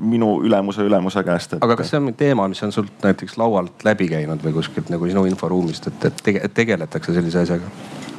minu 0.01 0.31
ülemuse 0.45 0.85
ülemuse 0.85 1.23
käest 1.25 1.57
et.... 1.57 1.65
aga 1.65 1.77
kas 1.79 1.93
see 1.93 2.01
on 2.01 2.13
teema, 2.17 2.47
mis 2.51 2.63
on 2.65 2.73
sult 2.75 3.05
näiteks 3.05 3.37
laualt 3.41 3.85
läbi 3.85 4.09
käinud 4.11 4.41
või 4.45 4.55
kuskilt 4.57 4.89
nagu 4.93 5.09
sinu 5.09 5.25
inforuumist, 5.29 5.91
et, 5.91 6.09
et, 6.09 6.25
tege, 6.25 6.41
et 6.45 6.57
tegeletakse 6.57 7.13
sellise 7.15 7.45
asjaga? 7.45 7.69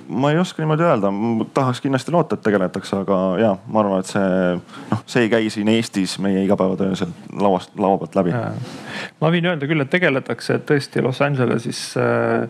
ma 0.09 0.31
ei 0.31 0.39
oska 0.39 0.63
niimoodi 0.63 0.87
öelda, 0.87 1.11
tahaks 1.55 1.81
kindlasti 1.83 2.13
loota, 2.15 2.37
et 2.37 2.43
tegeletakse, 2.47 2.97
aga 3.03 3.21
ja 3.41 3.53
ma 3.67 3.83
arvan, 3.83 4.03
et 4.05 4.11
see 4.11 4.27
noh, 4.93 5.01
see 5.11 5.27
ei 5.27 5.31
käi 5.33 5.51
siin 5.51 5.71
Eestis 5.75 6.19
meie 6.23 6.45
igapäevatöö 6.47 6.95
sealt 6.99 7.33
lauast, 7.43 7.75
laua 7.79 7.99
pealt 7.99 8.15
läbi. 8.21 8.35
ma 9.21 9.33
võin 9.35 9.51
öelda 9.51 9.67
küll, 9.67 9.83
et 9.83 9.91
tegeletakse 9.91 10.61
tõesti 10.69 11.03
Los 11.03 11.23
Angeleses 11.27 11.81
äh, 11.99 12.47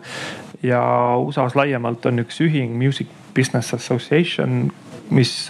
ja 0.63 0.81
USA-s 1.17 1.57
laiemalt 1.57 2.05
on 2.05 2.21
üks 2.25 2.41
ühing 2.45 2.77
Music 2.77 3.09
Business 3.37 3.73
Association 3.77 4.67
mis 5.09 5.49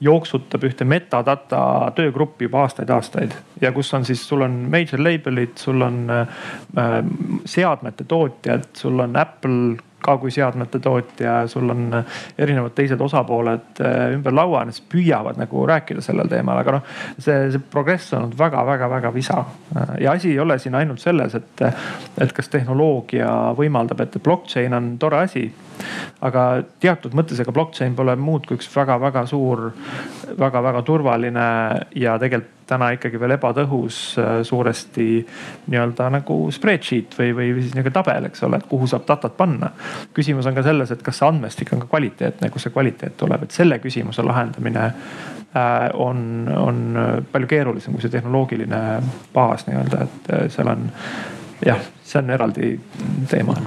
jooksutab 0.00 0.64
ühte 0.68 0.84
metadata 0.84 1.60
töögruppi 1.96 2.48
juba 2.48 2.64
aastaid-aastaid 2.64 3.32
ja 3.62 3.72
kus 3.72 3.92
on 3.96 4.04
siis, 4.04 4.24
sul 4.28 4.44
on 4.44 4.58
major 4.70 5.00
label'id, 5.00 5.56
sul 5.60 5.80
on 5.86 6.02
äh, 6.12 7.00
seadmete 7.48 8.04
tootjad, 8.08 8.68
sul 8.76 9.00
on 9.00 9.16
Apple 9.16 9.78
ka 10.04 10.16
kui 10.20 10.32
seadmete 10.34 10.80
tootja, 10.84 11.36
sul 11.50 11.70
on 11.72 11.86
erinevad 12.38 12.74
teised 12.76 13.00
osapooled 13.00 13.80
äh, 13.80 14.14
ümber 14.16 14.36
laua, 14.36 14.64
nad 14.64 14.76
siis 14.76 14.86
püüavad 14.92 15.40
nagu 15.40 15.64
rääkida 15.68 16.04
sellel 16.04 16.30
teemal, 16.30 16.60
aga 16.60 16.78
noh, 16.78 16.94
see, 17.18 17.50
see 17.54 17.62
progress 17.72 18.12
on 18.12 18.24
olnud 18.24 18.38
väga-väga-väga 18.38 19.14
visa. 19.14 19.44
ja 20.00 20.12
asi 20.12 20.32
ei 20.32 20.38
ole 20.40 20.58
siin 20.58 20.74
ainult 20.74 21.00
selles, 21.02 21.34
et, 21.34 21.66
et 22.20 22.32
kas 22.32 22.48
tehnoloogia 22.52 23.30
võimaldab, 23.58 24.04
et 24.04 24.20
blockchain 24.22 24.74
on 24.74 24.94
tore 24.98 25.24
asi 25.24 25.48
aga 26.24 26.42
teatud 26.80 27.14
mõttes 27.16 27.40
ega 27.42 27.52
blockchain 27.54 27.96
pole 27.98 28.14
muud 28.20 28.46
kui 28.46 28.58
üks 28.58 28.68
väga-väga 28.70 29.24
suur 29.30 29.70
väga,, 30.38 30.54
väga-väga 30.54 30.82
turvaline 30.86 31.46
ja 31.98 32.18
tegelikult 32.20 32.53
täna 32.66 32.90
ikkagi 32.94 33.20
veel 33.20 33.36
ebatõhus 33.36 33.98
äh, 34.18 34.32
suuresti 34.46 35.06
nii-öelda 35.66 36.08
nagu 36.16 36.38
spreadsheet 36.54 37.16
või, 37.18 37.30
või 37.36 37.50
siis 37.60 37.74
nihuke 37.76 37.92
tabel, 37.94 38.28
eks 38.28 38.44
ole, 38.46 38.60
et 38.60 38.68
kuhu 38.70 38.88
saab 38.90 39.06
datat 39.08 39.36
panna. 39.36 39.70
küsimus 40.14 40.48
on 40.48 40.56
ka 40.56 40.64
selles, 40.66 40.90
et 40.94 41.02
kas 41.04 41.20
see 41.20 41.28
andmestik 41.28 41.72
on 41.74 41.84
ka 41.84 41.90
kvaliteetne, 41.92 42.50
kust 42.50 42.68
see 42.68 42.74
kvaliteet 42.74 43.16
tuleb, 43.20 43.46
et 43.46 43.56
selle 43.56 43.78
küsimuse 43.82 44.24
lahendamine 44.26 44.84
äh, 44.84 45.88
on, 45.94 46.20
on 46.56 46.82
palju 47.32 47.50
keerulisem 47.50 47.96
kui 47.96 48.04
see 48.04 48.14
tehnoloogiline 48.14 48.84
baas 49.34 49.66
nii-öelda, 49.68 50.04
et 50.08 50.30
äh, 50.32 50.46
seal 50.52 50.72
on 50.72 50.88
jah, 51.64 51.82
see 52.04 52.20
on 52.22 52.30
eraldi 52.34 52.76
teema 53.30 53.58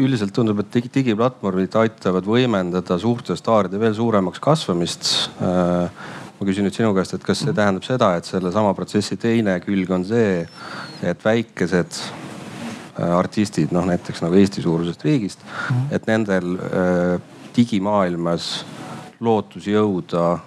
üldiselt 0.00 0.32
tundub, 0.34 0.62
et 0.62 0.72
digi, 0.72 0.90
digiplatvormid 0.92 1.74
aitavad 1.82 2.26
võimendada 2.26 2.96
suurte 3.00 3.36
staaride 3.36 3.80
veel 3.80 3.94
suuremaks 3.96 4.40
kasvamist. 4.42 5.12
Äh, 5.42 6.10
ma 6.42 6.48
küsin 6.48 6.66
nüüd 6.66 6.74
sinu 6.74 6.90
käest, 6.96 7.14
et 7.14 7.22
kas 7.22 7.44
see 7.44 7.54
tähendab 7.54 7.84
seda, 7.86 8.16
et 8.18 8.26
sellesama 8.26 8.74
protsessi 8.74 9.14
teine 9.20 9.54
külg 9.62 9.90
on 9.94 10.02
see, 10.06 10.42
et 11.06 11.22
väikesed 11.22 11.98
äh, 12.02 13.12
artistid, 13.14 13.70
noh 13.74 13.86
näiteks 13.86 14.24
nagu 14.24 14.34
Eesti 14.40 14.64
suurusest 14.64 15.04
riigist, 15.06 15.44
mhm. 15.46 15.92
et 15.94 16.08
nendel 16.10 16.56
äh, 16.58 17.12
digimaailmas 17.54 18.64
lootus 19.22 19.68
jõuda 19.70 20.40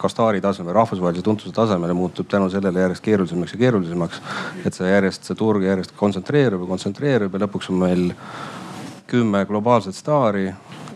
ka 0.00 0.08
staari 0.08 0.40
tasemel, 0.40 0.72
rahvusvahelise 0.76 1.24
tuntuse 1.24 1.52
tasemele 1.52 1.92
muutub 1.96 2.28
tänu 2.28 2.48
sellele 2.52 2.80
järjest 2.80 3.04
keerulisemaks 3.04 3.52
ja 3.52 3.60
keerulisemaks. 3.60 4.22
et 4.64 4.74
see 4.74 4.88
järjest, 4.88 5.28
see 5.28 5.36
turg 5.36 5.64
järjest 5.64 5.92
kontsentreerub 5.96 6.64
ja 6.64 6.72
kontsentreerub 6.72 7.36
ja 7.36 7.44
lõpuks 7.44 7.70
on 7.72 7.80
meil 7.84 8.10
kümme 9.12 9.44
globaalset 9.44 9.96
staari 9.96 10.46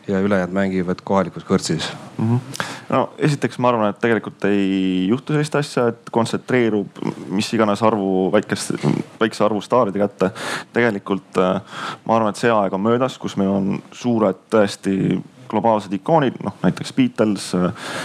ja 0.08 0.20
ülejäänud 0.24 0.56
mängivad 0.56 1.04
kohalikus 1.04 1.44
kõrtsis 1.44 1.92
mm. 2.18 2.24
-hmm. 2.24 2.64
No 2.88 3.02
esiteks 3.18 3.58
ma 3.60 3.72
arvan, 3.72 3.92
et 3.92 4.00
tegelikult 4.02 4.44
ei 4.48 5.06
juhtu 5.10 5.34
sellist 5.34 5.58
asja, 5.60 5.88
et 5.92 6.12
kontsentreerub 6.14 7.00
mis 7.34 7.48
iganes 7.54 7.82
arvu 7.84 8.28
väikest, 8.32 8.76
väikse 9.20 9.44
arvu 9.44 9.62
staaride 9.64 10.02
kätte. 10.02 10.30
tegelikult 10.72 11.40
äh, 11.42 11.80
ma 12.04 12.16
arvan, 12.16 12.32
et 12.32 12.40
see 12.40 12.52
aeg 12.52 12.74
on 12.76 12.84
möödas, 12.84 13.18
kus 13.18 13.36
meil 13.40 13.52
on 13.52 13.82
suured 13.92 14.46
tõesti 14.52 15.18
globaalsed 15.48 15.92
ikoonid, 15.92 16.38
noh 16.44 16.56
näiteks 16.62 16.92
Beatles, 16.96 17.50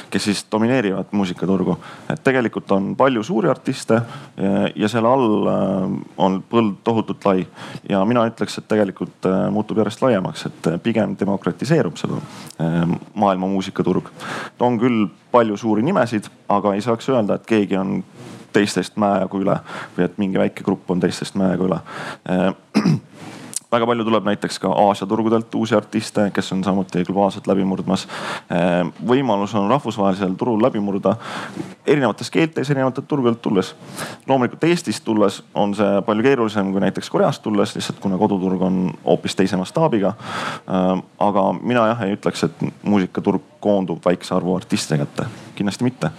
kes 0.09 0.23
siis 0.23 0.45
domineerivad 0.51 1.11
muusikaturgu. 1.11 1.77
et 2.09 2.23
tegelikult 2.23 2.71
on 2.71 2.95
palju 2.95 3.23
suuri 3.23 3.49
artiste 3.49 3.93
ja, 3.93 4.69
ja 4.75 4.89
selle 4.89 5.09
all 5.09 5.47
äh, 5.47 5.95
on 6.17 6.43
põld 6.49 6.75
tohutult 6.83 7.25
lai. 7.25 7.47
ja 7.89 8.03
mina 8.05 8.25
ütleks, 8.29 8.57
et 8.57 8.67
tegelikult 8.67 9.25
äh, 9.29 9.47
muutub 9.51 9.77
järjest 9.77 10.01
laiemaks, 10.01 10.45
et 10.49 10.69
pigem 10.83 11.15
demokratiseerub 11.19 11.97
seda 11.97 12.19
äh, 12.61 12.97
maailma 13.13 13.47
muusikaturg. 13.47 14.09
on 14.59 14.79
küll 14.79 15.07
palju 15.31 15.57
suuri 15.57 15.83
nimesid, 15.83 16.29
aga 16.49 16.73
ei 16.73 16.81
saaks 16.81 17.09
öelda, 17.09 17.35
et 17.35 17.47
keegi 17.49 17.77
on 17.77 18.03
teistest 18.53 18.97
mäejagu 19.01 19.41
üle 19.41 19.55
või 19.97 20.05
et 20.05 20.19
mingi 20.21 20.37
väike 20.37 20.63
grupp 20.63 20.91
on 20.93 20.99
teistest 21.01 21.35
mäejagu 21.39 21.71
üle 21.71 21.79
väga 23.73 23.87
palju 23.89 24.05
tuleb 24.05 24.27
näiteks 24.27 24.59
ka 24.61 24.71
Aasia 24.85 25.07
turgudelt 25.09 25.55
uusi 25.55 25.75
artiste, 25.75 26.27
kes 26.33 26.51
on 26.53 26.63
samuti 26.63 27.03
globaalselt 27.07 27.47
läbi 27.49 27.65
murdmas. 27.65 28.05
Ehm, 28.53 28.93
võimalus 29.07 29.55
on 29.57 29.69
rahvusvahelisel 29.71 30.35
turul 30.37 30.61
läbi 30.61 30.81
murda 30.83 31.15
erinevates 31.85 32.29
keeltes, 32.31 32.69
erinevatelt 32.69 33.07
turgudelt 33.07 33.41
tulles. 33.41 33.75
loomulikult 34.27 34.63
Eestist 34.63 35.03
tulles 35.03 35.43
on 35.53 35.75
see 35.75 36.01
palju 36.05 36.23
keerulisem 36.23 36.71
kui 36.71 36.81
näiteks 36.81 37.09
Koreast 37.09 37.41
tulles, 37.43 37.75
lihtsalt 37.75 37.99
kuna 37.99 38.17
koduturg 38.17 38.61
on 38.61 38.93
hoopis 39.05 39.35
teise 39.35 39.57
mastaabiga. 39.57 40.13
Ehm, 40.67 41.05
aga 41.19 41.49
mina 41.61 41.87
jah 41.87 42.07
ei 42.07 42.17
ütleks, 42.17 42.45
et 42.45 42.65
muusikaturg 42.83 43.41
koondub 43.59 44.05
väikse 44.05 44.35
arvu 44.35 44.55
artistide 44.55 45.05
kätte, 45.05 45.29
kindlasti 45.55 45.83
mitte 45.83 46.11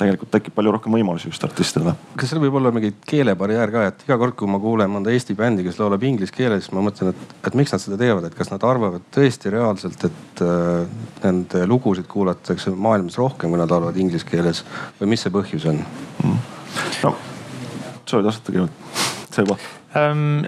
tegelikult 0.00 0.32
tekib 0.34 0.56
palju 0.56 0.74
rohkem 0.74 0.96
võimalusi 0.96 1.30
just 1.30 1.44
artistidele. 1.46 1.94
kas 2.16 2.32
seal 2.32 2.42
võib 2.42 2.56
olla 2.60 2.72
mingi 2.74 2.92
keelebarjäär 3.06 3.74
ka, 3.74 3.86
et 3.92 4.04
iga 4.06 4.18
kord, 4.20 4.36
kui 4.38 4.50
ma 4.50 4.60
kuulen 4.62 4.92
mõnda 4.92 5.12
Eesti 5.14 5.36
bändi, 5.38 5.64
kes 5.66 5.80
laulab 5.80 6.04
inglise 6.08 6.34
keeles, 6.36 6.66
siis 6.66 6.76
ma 6.76 6.84
mõtlen, 6.86 7.14
et, 7.14 7.34
et 7.50 7.58
miks 7.58 7.74
nad 7.74 7.82
seda 7.82 7.98
teevad, 8.00 8.28
et 8.28 8.36
kas 8.38 8.52
nad 8.52 8.64
arvavad 8.66 9.06
tõesti 9.14 9.52
reaalselt, 9.54 10.06
et 10.08 10.44
äh, 10.46 11.02
nende 11.24 11.66
lugusid 11.70 12.08
kuulatakse 12.10 12.74
maailmas 12.74 13.18
rohkem, 13.20 13.52
kui 13.52 13.60
nad 13.60 13.70
laulavad 13.70 13.98
inglise 14.00 14.28
keeles 14.28 14.64
või 15.00 15.12
mis 15.14 15.26
see 15.26 15.34
põhjus 15.34 15.68
on 15.70 15.84
mm.? 15.84 16.40
no 17.04 17.14
soovid 18.10 18.30
vastata 18.30 18.54
kõigepealt, 18.54 19.04
see 19.30 19.44
juba 19.44 19.58
ähm, 19.96 20.40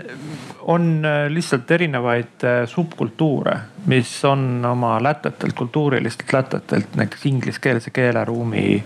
on 0.60 1.04
äh, 1.04 1.26
lihtsalt 1.32 1.70
erinevaid 1.70 2.46
äh, 2.46 2.62
subkultuure, 2.70 3.56
mis 3.86 4.12
on 4.24 4.64
oma 4.68 4.96
lätetelt, 5.02 5.54
kultuurilistelt 5.58 6.32
lätetelt 6.32 6.96
näiteks 6.96 7.26
ingliskeelse 7.26 7.90
keeleruumi 7.90 8.84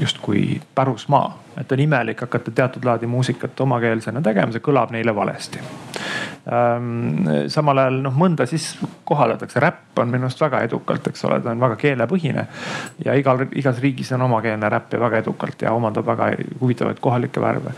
justkui 0.00 0.60
pärusmaa, 0.74 1.38
et 1.60 1.72
on 1.72 1.80
imelik 1.80 2.20
hakata 2.20 2.50
teatud 2.50 2.84
laadi 2.84 3.06
muusikat 3.06 3.60
omakeelsena 3.60 4.22
tegema, 4.22 4.52
see 4.52 4.62
kõlab 4.62 4.92
neile 4.94 5.14
valesti 5.14 5.58
samal 6.42 7.78
ajal 7.78 8.00
noh, 8.02 8.14
mõnda 8.18 8.48
siis 8.50 8.72
kohaldatakse, 9.06 9.60
räpp 9.62 10.00
on 10.02 10.10
minu 10.10 10.26
arust 10.26 10.40
väga 10.42 10.62
edukalt, 10.66 11.06
eks 11.06 11.22
ole, 11.28 11.38
ta 11.44 11.52
on 11.52 11.60
väga 11.62 11.76
keelepõhine. 11.78 12.46
ja 13.04 13.14
igal, 13.14 13.44
igas 13.54 13.78
riigis 13.82 14.10
on 14.16 14.24
omakeelne 14.26 14.68
räpp 14.72 14.96
ja 14.96 15.00
väga 15.00 15.20
edukalt 15.22 15.62
ja 15.62 15.72
omandab 15.72 16.06
väga 16.06 16.32
huvitavaid 16.60 16.98
kohalikke 17.00 17.40
värve. 17.40 17.74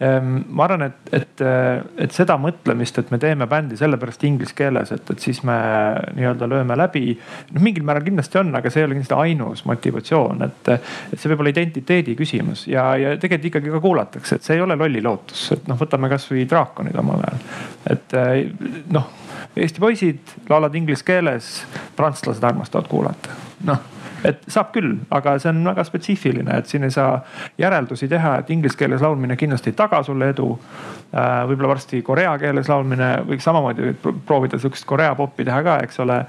Ehm, 0.00 0.42
ma 0.48 0.66
arvan, 0.66 0.82
et, 0.90 1.12
et, 1.12 1.44
et 2.04 2.12
seda 2.12 2.36
mõtlemist, 2.36 2.98
et 2.98 3.10
me 3.14 3.18
teeme 3.22 3.46
bändi 3.48 3.78
sellepärast 3.80 4.24
inglise 4.28 4.56
keeles, 4.58 4.92
et, 4.92 5.10
et 5.14 5.24
siis 5.24 5.40
me 5.48 5.56
nii-öelda 6.18 6.48
lööme 6.50 6.76
läbi. 6.76 7.16
noh, 7.54 7.64
mingil 7.64 7.86
määral 7.86 8.04
kindlasti 8.04 8.42
on, 8.42 8.52
aga 8.58 8.70
see 8.70 8.82
ei 8.82 8.88
ole 8.90 8.98
kindlasti 8.98 9.18
ainus 9.24 9.64
motivatsioon, 9.70 10.44
et, 10.48 10.72
et 10.76 11.16
see 11.18 11.32
võib 11.32 11.46
olla 11.46 11.54
identiteedi 11.54 12.16
küsimus 12.18 12.66
ja, 12.68 12.90
ja 13.00 13.16
tegelikult 13.16 13.52
ikkagi 13.52 13.72
ka 13.72 13.80
kuulatakse, 13.80 14.36
et 14.36 14.46
see 14.46 14.58
ei 14.58 14.66
ole 14.66 14.76
lolli 14.76 15.00
lootus, 15.02 15.48
et 15.56 15.70
noh, 15.70 15.80
võtame 15.80 16.12
kasvõi 16.12 16.44
draakonid 16.50 16.98
omal 17.00 17.24
ajal. 17.24 17.42
et 17.96 18.11
et 18.12 18.18
eh, 18.20 18.82
noh, 18.92 19.08
Eesti 19.56 19.80
poisid 19.80 20.36
laulavad 20.48 20.76
inglise 20.78 21.04
keeles, 21.04 21.48
prantslased 21.96 22.44
armastavad 22.44 22.88
kuulata, 22.88 23.34
noh 23.68 23.88
et 24.26 24.44
saab 24.50 24.70
küll, 24.74 24.94
aga 25.14 25.34
see 25.42 25.50
on 25.50 25.62
väga 25.66 25.84
spetsiifiline, 25.86 26.58
et 26.58 26.70
siin 26.70 26.86
ei 26.86 26.94
saa 26.94 27.16
järeldusi 27.58 28.08
teha, 28.10 28.36
et 28.38 28.50
inglise 28.54 28.78
keeles 28.78 29.02
laulmine 29.02 29.36
kindlasti 29.38 29.72
ei 29.72 29.78
taga 29.78 30.02
sulle 30.06 30.30
edu. 30.32 30.48
Äh, 31.12 31.42
võib-olla 31.48 31.72
varsti 31.74 32.00
korea 32.06 32.36
keeles 32.40 32.70
laulmine 32.70 33.08
võiks 33.28 33.44
samamoodi 33.44 33.92
proovida 34.26 34.60
sihukest 34.62 34.86
korea 34.88 35.12
popi 35.18 35.44
teha 35.44 35.58
ka, 35.66 35.76
eks 35.84 36.00
ole. 36.04 36.22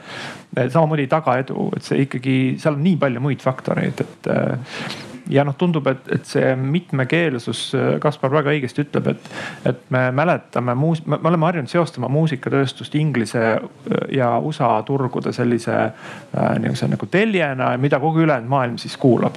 samamoodi 0.58 1.06
ei 1.06 1.12
taga 1.12 1.38
edu, 1.40 1.70
et 1.78 1.86
see 1.86 2.04
ikkagi, 2.08 2.38
seal 2.60 2.76
on 2.80 2.84
nii 2.84 2.98
palju 3.06 3.24
muid 3.24 3.46
faktoreid, 3.46 4.04
et 4.04 4.32
äh, 4.34 5.13
ja 5.30 5.44
noh, 5.48 5.56
tundub, 5.58 5.88
et, 5.88 6.08
et 6.12 6.26
see 6.28 6.56
mitmekeelsus, 6.60 7.62
Kaspar 8.04 8.32
väga 8.34 8.54
õigesti 8.54 8.84
ütleb, 8.84 9.08
et, 9.14 9.30
et 9.70 9.84
me 9.94 10.08
mäletame 10.16 10.76
muus-, 10.76 11.04
me 11.08 11.20
oleme 11.22 11.48
harjunud 11.48 11.72
seostama 11.72 12.10
muusikatööstust 12.12 12.96
Inglise 13.00 13.44
ja 14.12 14.38
USA 14.40 14.84
turgude 14.86 15.34
sellise 15.34 15.74
äh, 15.74 16.60
niisuguse 16.60 16.88
nagu 16.92 17.08
teljena, 17.12 17.72
mida 17.78 18.00
kogu 18.00 18.24
ülejäänud 18.24 18.50
maailm 18.50 18.78
siis 18.78 18.98
kuulab. 18.98 19.36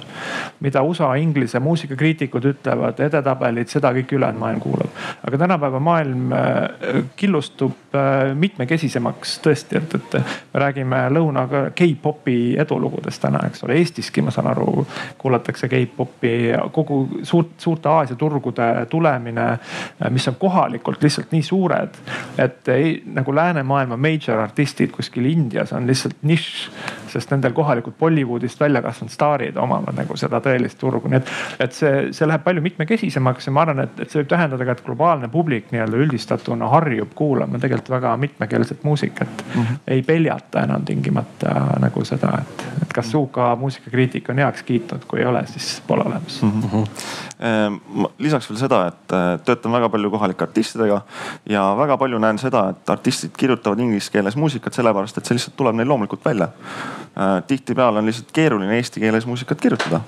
mida 0.59 0.81
USA, 0.83 1.13
Inglise 1.15 1.59
muusikakriitikud 1.59 2.45
ütlevad, 2.45 2.99
edetabelid, 2.99 3.69
seda 3.71 3.91
kõike 3.93 4.17
ülejäänud 4.17 4.39
maailm 4.39 4.59
kuulab. 4.59 5.01
aga 5.27 5.37
tänapäeva 5.37 5.79
maailm 5.79 6.31
äh, 6.31 7.03
killustub 7.15 7.95
äh, 7.95 8.35
mitmekesisemaks 8.35 9.39
tõesti, 9.45 9.77
et, 9.77 9.95
et 9.95 10.13
me 10.53 10.63
räägime 10.65 11.03
lõuna 11.13 11.47
K-popi 11.75 12.57
edulugudest 12.59 13.21
täna, 13.21 13.45
eks 13.47 13.63
ole, 13.63 13.79
Eestiski 13.81 14.21
ma 14.21 14.31
saan 14.31 14.51
aru, 14.51 14.85
kuulatakse 15.17 15.67
K-popi, 15.67 15.76
kogu 16.71 16.99
suurt, 17.23 17.55
suurte 17.57 17.89
Aasia 17.89 18.15
turgude 18.15 18.85
tulemine, 18.89 19.47
mis 20.09 20.27
on 20.27 20.35
kohalikult 20.39 21.03
lihtsalt 21.03 21.31
nii 21.31 21.43
suured, 21.45 21.99
et 22.37 22.67
ei, 22.73 23.01
nagu 23.13 23.35
läänemaailma 23.35 23.97
major 23.97 24.43
artistid 24.43 24.91
kuskil 24.95 25.25
Indias 25.25 25.73
on 25.73 25.87
lihtsalt 25.87 26.17
nišš 26.21 26.69
sest 27.11 27.31
nendel 27.31 27.53
kohalikud 27.57 27.93
Bollywoodist 27.99 28.59
välja 28.59 28.81
kasvanud 28.81 29.13
staarid 29.13 29.57
omavad 29.57 29.97
nagu 29.97 30.17
seda 30.19 30.41
tõelist 30.43 30.79
turgu, 30.79 31.09
nii 31.11 31.19
et, 31.21 31.31
et 31.67 31.73
see, 31.73 31.93
see 32.15 32.27
läheb 32.27 32.43
palju 32.45 32.63
mitmekesisemaks 32.65 33.49
ja 33.49 33.55
ma 33.55 33.63
arvan, 33.65 33.83
et, 33.85 33.99
et 34.03 34.11
see 34.11 34.21
võib 34.21 34.31
tähendada 34.31 34.67
ka, 34.67 34.77
et 34.77 34.83
globaalne 34.85 35.29
publik 35.33 35.71
nii-öelda 35.73 36.01
üldistatuna 36.03 36.69
harjub 36.73 37.13
kuulama 37.17 37.61
tegelikult 37.61 37.89
väga 37.97 38.15
mitmekeelset 38.17 38.83
muusikat 38.83 39.29
mm. 39.29 39.61
-hmm. 39.61 39.79
ei 39.87 40.01
peljata 40.03 40.63
enam 40.63 40.85
tingimata 40.85 41.53
nagu 41.79 42.05
seda, 42.05 42.33
et, 42.41 42.65
et 42.81 42.93
kas 42.93 43.13
UK 43.15 43.37
muusikakriitik 43.59 44.29
on 44.29 44.43
heaks 44.43 44.63
kiitnud, 44.63 45.05
kui 45.07 45.19
ei 45.19 45.25
ole, 45.25 45.43
siis 45.47 45.81
pole 45.87 46.03
olemas 46.03 46.41
mm. 46.41 46.61
-hmm. 46.61 48.09
lisaks 48.17 48.49
veel 48.49 48.59
seda, 48.59 48.87
et 48.87 49.13
äh, 49.13 49.39
töötan 49.45 49.71
väga 49.71 49.89
palju 49.89 50.11
kohalike 50.11 50.43
artistidega 50.43 51.01
ja 51.49 51.63
väga 51.77 51.97
palju 51.97 52.19
näen 52.19 52.37
seda, 52.37 52.69
et 52.69 52.89
artistid 52.89 53.31
kirjutavad 53.37 53.79
inglise 53.79 54.11
keeles 54.11 54.35
muusikat 54.35 54.73
sellepärast, 54.73 55.17
et 55.17 55.25
see 55.25 55.37
lihtsalt 55.37 55.55
tuleb 55.57 55.75
neil 55.75 55.87
loomulikult 55.87 56.25
välja. 56.25 56.49
Äh, 57.17 57.43
tihtipeale 57.47 57.99
on 57.99 58.05
lihtsalt 58.05 58.29
keeruline 58.31 58.75
eesti 58.77 58.99
keeles 58.99 59.25
muusikat 59.25 59.61
kirjutada. 59.61 60.01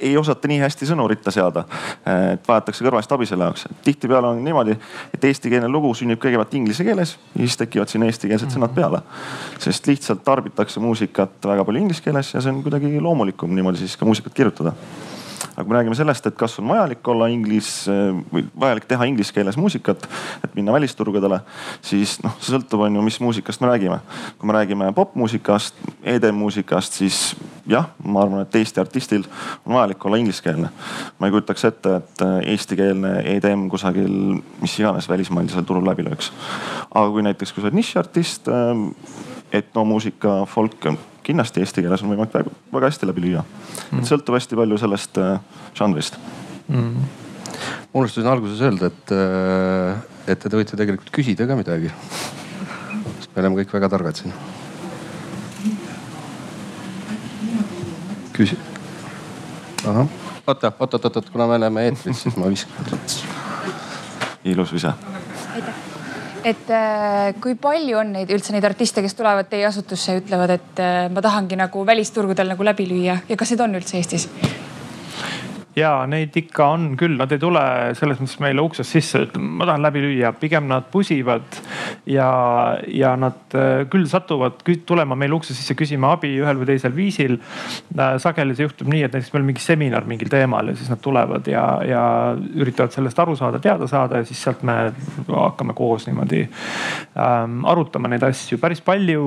ei 0.00 0.16
osata 0.16 0.48
nii 0.48 0.60
hästi 0.62 0.86
sõnu 0.88 1.04
ritta 1.10 1.32
seada, 1.34 1.64
et 2.32 2.46
vajatakse 2.48 2.84
kõrvalist 2.86 3.10
abi 3.12 3.26
selle 3.26 3.44
jaoks. 3.44 3.66
tihtipeale 3.84 4.28
on 4.28 4.44
niimoodi, 4.44 4.76
et 5.14 5.24
eestikeelne 5.24 5.68
lugu 5.68 5.90
sünnib 5.98 6.22
kõigepealt 6.22 6.54
inglise 6.54 6.86
keeles 6.86 7.16
ja 7.34 7.40
siis 7.42 7.58
tekivad 7.58 7.90
sinna 7.90 8.06
eestikeelsed 8.06 8.54
sõnad 8.54 8.70
peale. 8.74 9.02
sest 9.58 9.90
lihtsalt 9.90 10.22
tarbitakse 10.24 10.80
muusikat 10.80 11.50
väga 11.50 11.64
palju 11.64 11.82
inglise 11.82 12.06
keeles 12.06 12.34
ja 12.34 12.40
see 12.40 12.54
on 12.54 12.62
kuidagi 12.62 13.00
loomulikum 13.00 13.54
niimoodi 13.54 13.82
siis 13.82 13.96
ka 13.96 14.06
muusikat 14.06 14.34
kirjutada 14.34 14.72
aga 15.38 15.64
kui 15.64 15.72
me 15.72 15.78
räägime 15.78 15.96
sellest, 15.98 16.26
et 16.26 16.36
kas 16.38 16.58
on 16.60 16.68
vajalik 16.68 17.08
olla 17.08 17.28
inglis 17.32 17.70
või 18.32 18.44
vajalik 18.60 18.88
teha 18.90 19.08
inglise 19.10 19.34
keeles 19.34 19.58
muusikat, 19.60 20.06
et 20.44 20.54
minna 20.58 20.74
välisturgudele, 20.74 21.40
siis 21.84 22.18
noh, 22.24 22.34
see 22.40 22.54
sõltub, 22.54 22.84
on 22.86 22.98
ju, 22.98 23.04
mis 23.04 23.20
muusikast 23.22 23.62
me 23.62 23.70
räägime. 23.70 24.00
kui 24.38 24.46
me 24.46 24.56
räägime 24.56 24.92
popmuusikast, 24.94 25.74
EDM-muusikast, 26.02 26.92
siis 27.00 27.36
jah, 27.66 27.90
ma 28.04 28.22
arvan, 28.22 28.42
et 28.42 28.54
Eesti 28.54 28.80
artistil 28.80 29.26
on 29.66 29.74
vajalik 29.74 30.06
olla 30.06 30.16
ingliskeelne. 30.16 30.70
ma 31.18 31.26
ei 31.26 31.34
kujutaks 31.34 31.64
ette, 31.64 31.96
et 31.96 32.24
eestikeelne 32.54 33.18
EDM 33.36 33.68
kusagil 33.68 34.42
mis 34.60 34.78
iganes 34.78 35.08
välismaisel 35.08 35.66
turul 35.66 35.86
läbi 35.86 36.06
lööks. 36.06 36.32
aga 36.94 37.10
kui 37.10 37.22
näiteks, 37.22 37.52
kui 37.52 37.62
sa 37.62 37.68
oled 37.68 37.78
nišiartist, 37.78 38.50
etnomuusika, 39.52 40.42
folk 40.46 40.90
kindlasti 41.28 41.62
eesti 41.62 41.84
keeles 41.84 42.02
on 42.04 42.12
võimalik 42.12 42.32
väga, 42.32 42.52
väga 42.72 42.88
hästi 42.88 43.08
läbi 43.08 43.24
lüüa. 43.26 43.44
Mm.. 43.90 44.00
et 44.00 44.08
sõltub 44.08 44.36
hästi 44.38 44.58
palju 44.58 44.78
sellest 44.80 45.18
äh, 45.20 45.64
žanrist. 45.76 46.16
Mm.. 46.68 47.08
ma 47.92 48.02
unustasin 48.02 48.30
alguses 48.30 48.62
öelda, 48.64 48.88
et, 48.92 49.12
äh, 49.12 50.30
et 50.34 50.40
te 50.44 50.54
võite 50.54 50.76
tegelikult 50.76 51.12
küsida 51.14 51.48
ka 51.48 51.58
midagi. 51.58 51.92
sest 53.18 53.34
me 53.34 53.44
oleme 53.44 53.60
kõik 53.60 53.76
väga 53.76 53.92
targad 53.96 54.22
siin. 54.22 54.32
küsi-, 58.38 58.58
ahah, 59.82 60.06
oota, 60.46 60.70
oot, 60.78 60.94
oot, 60.94 61.10
oot, 61.10 61.30
kuna 61.34 61.50
me 61.50 61.58
oleme 61.58 61.88
eetris, 61.90 62.22
siis 62.22 62.38
ma 62.38 62.48
viskan. 62.52 62.94
ilus 64.46 64.72
vise 64.72 64.94
et 66.48 66.70
äh, 66.72 67.34
kui 67.42 67.56
palju 67.60 67.98
on 68.00 68.14
neid 68.16 68.30
üldse 68.34 68.54
neid 68.54 68.66
artiste, 68.68 69.02
kes 69.04 69.16
tulevad 69.18 69.50
teie 69.50 69.66
asutusse 69.68 70.14
ja 70.14 70.22
ütlevad, 70.22 70.54
et 70.58 70.82
äh, 70.82 71.08
ma 71.12 71.24
tahangi 71.24 71.58
nagu 71.60 71.84
välisturgudel 71.86 72.54
nagu 72.54 72.66
läbi 72.66 72.88
lüüa 72.88 73.20
ja 73.28 73.36
kas 73.38 73.54
neid 73.54 73.66
on 73.66 73.78
üldse 73.80 74.00
Eestis? 74.00 74.28
Ja 75.78 75.92
neid 76.10 76.36
ikka 76.38 76.66
on 76.74 76.86
küll, 76.98 77.16
nad 77.18 77.32
ei 77.32 77.40
tule 77.42 77.62
selles 77.98 78.20
mõttes 78.20 78.38
meile 78.42 78.62
uksest 78.64 78.94
sisse, 78.96 79.22
ütlema, 79.26 79.50
ma 79.60 79.68
tahan 79.68 79.84
läbi 79.84 80.02
lüüa, 80.02 80.32
pigem 80.38 80.68
nad 80.70 80.88
pusivad 80.92 81.58
ja, 82.08 82.28
ja 82.92 83.14
nad 83.20 83.56
äh, 83.56 83.84
küll 83.90 84.06
satuvad 84.10 84.62
tulema 84.86 85.16
meil 85.18 85.34
ukse 85.36 85.56
sisse 85.56 85.76
küsima 85.78 86.14
abi 86.16 86.34
ühel 86.40 86.60
või 86.60 86.70
teisel 86.72 86.94
viisil. 86.96 87.38
Äh, 87.94 88.16
sageli 88.22 88.56
see 88.56 88.68
juhtub 88.68 88.90
nii, 88.90 89.04
et 89.06 89.14
näiteks 89.14 89.32
meil 89.34 89.44
on 89.44 89.50
mingi 89.52 89.64
seminar 89.64 90.08
mingil 90.08 90.32
teemal 90.32 90.72
ja 90.72 90.76
siis 90.78 90.90
nad 90.92 91.02
tulevad 91.04 91.48
ja, 91.50 91.64
ja 91.86 92.02
üritavad 92.36 92.94
sellest 92.94 93.22
aru 93.24 93.36
saada, 93.38 93.62
teada 93.62 93.88
saada 93.90 94.22
ja 94.22 94.28
siis 94.28 94.42
sealt 94.42 94.64
me 94.66 94.78
hakkame 95.28 95.76
koos 95.78 96.08
niimoodi 96.08 96.44
ähm, 96.44 97.62
arutama 97.68 98.10
neid 98.10 98.24
asju. 98.26 98.58
päris 98.62 98.82
palju 98.84 99.24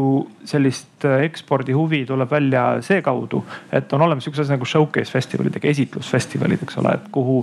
sellist 0.48 1.06
äh, 1.08 1.26
ekspordihuvi 1.30 2.04
tuleb 2.10 2.32
välja 2.32 2.66
seekaudu, 2.86 3.44
et 3.72 3.94
on 3.94 4.08
olemas 4.08 4.26
siukse 4.28 4.46
asi 4.46 4.56
nagu 4.56 4.68
showcase 4.68 5.12
festivalid 5.12 5.56
ehk 5.58 5.70
esitlusfestivalid 5.72 6.41
festivalid, 6.42 6.64
eks 6.64 6.78
ole, 6.82 6.94
et 6.98 7.08
kuhu 7.14 7.38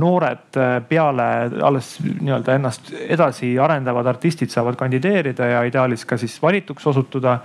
noored 0.00 0.56
äh, 0.56 0.80
peale 0.88 1.26
alles 1.62 1.98
nii-öelda 2.02 2.56
ennast 2.56 2.92
edasi 3.08 3.52
arendavad 3.58 4.06
artistid 4.06 4.50
saavad 4.50 4.76
kandideerida 4.80 5.46
ja 5.46 5.62
ideaalis 5.68 6.04
ka 6.04 6.16
siis 6.16 6.38
valituks 6.42 6.86
osutuda. 6.86 7.38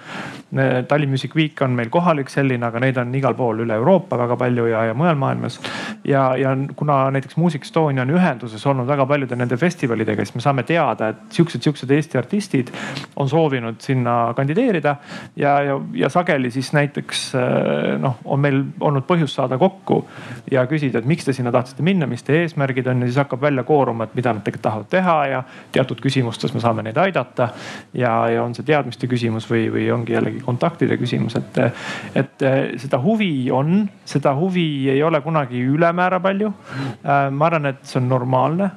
Äh, 0.55 0.83
Tallinn 0.87 1.11
Music 1.11 1.35
Week 1.35 1.61
on 1.61 1.75
meil 1.75 1.89
kohalik 1.89 2.29
selline, 2.29 2.65
aga 2.65 2.79
neid 2.79 2.97
on 2.97 3.13
igal 3.15 3.35
pool 3.35 3.63
üle 3.65 3.75
Euroopa 3.75 4.17
väga 4.17 4.37
palju 4.39 4.67
ja, 4.71 4.85
ja 4.89 4.93
mujal 4.93 5.15
maailmas. 5.15 5.59
ja, 6.03 6.35
ja 6.37 6.55
kuna 6.75 7.11
näiteks 7.11 7.37
Music 7.37 7.65
Estonia 7.65 8.03
on 8.05 8.13
ühenduses 8.13 8.65
olnud 8.65 8.87
väga 8.87 9.05
paljude 9.05 9.35
nende 9.35 9.57
festivalidega, 9.57 10.25
siis 10.25 10.35
me 10.35 10.41
saame 10.41 10.63
teada, 10.63 11.09
et 11.09 11.35
siuksed, 11.35 11.61
siuksed 11.63 11.91
Eesti 11.91 12.17
artistid 12.17 12.71
on 13.15 13.29
soovinud 13.29 13.81
sinna 13.81 14.33
kandideerida 14.35 14.95
ja, 15.35 15.59
ja, 15.61 15.79
ja 15.93 16.09
sageli 16.09 16.51
siis 16.51 16.71
näiteks 16.73 17.25
äh, 17.35 17.99
noh, 18.01 18.19
on 18.25 18.39
meil 18.39 18.63
olnud 18.79 19.05
põhjust 19.07 19.35
saada 19.39 19.57
kokku 19.57 20.03
ja 20.51 20.65
küsida 20.69 20.84
küsida, 20.85 21.01
et 21.01 21.09
miks 21.09 21.25
te 21.25 21.33
sinna 21.33 21.51
tahtsite 21.53 21.83
minna, 21.85 22.07
mis 22.09 22.23
teie 22.23 22.45
eesmärgid 22.45 22.87
on 22.91 23.03
ja 23.03 23.09
siis 23.09 23.19
hakkab 23.21 23.41
välja 23.41 23.63
kooruma, 23.67 24.05
et 24.05 24.15
mida 24.17 24.33
nad 24.33 24.43
tegelikult 24.45 24.65
tahavad 24.65 24.89
teha 24.91 25.15
ja 25.31 25.41
teatud 25.75 25.99
küsimustes 26.03 26.53
me 26.53 26.61
saame 26.63 26.85
neid 26.85 26.97
aidata. 26.97 27.49
ja, 27.93 28.13
ja 28.29 28.43
on 28.43 28.55
see 28.55 28.65
teadmiste 28.65 29.07
küsimus 29.07 29.49
või, 29.49 29.67
või 29.73 29.89
ongi 29.93 30.15
jällegi 30.15 30.41
kontaktide 30.45 30.97
küsimus, 30.97 31.35
et, 31.35 31.59
et 32.15 32.47
seda 32.81 33.01
huvi 33.01 33.49
on, 33.51 33.85
seda 34.05 34.35
huvi 34.37 34.89
ei 34.93 35.03
ole 35.03 35.21
kunagi 35.21 35.61
ülemäära 35.75 36.19
palju. 36.19 36.53
Äh, 37.05 37.29
ma 37.31 37.49
arvan, 37.49 37.71
et 37.73 37.85
see 37.85 37.99
on 38.01 38.09
normaalne 38.09 38.71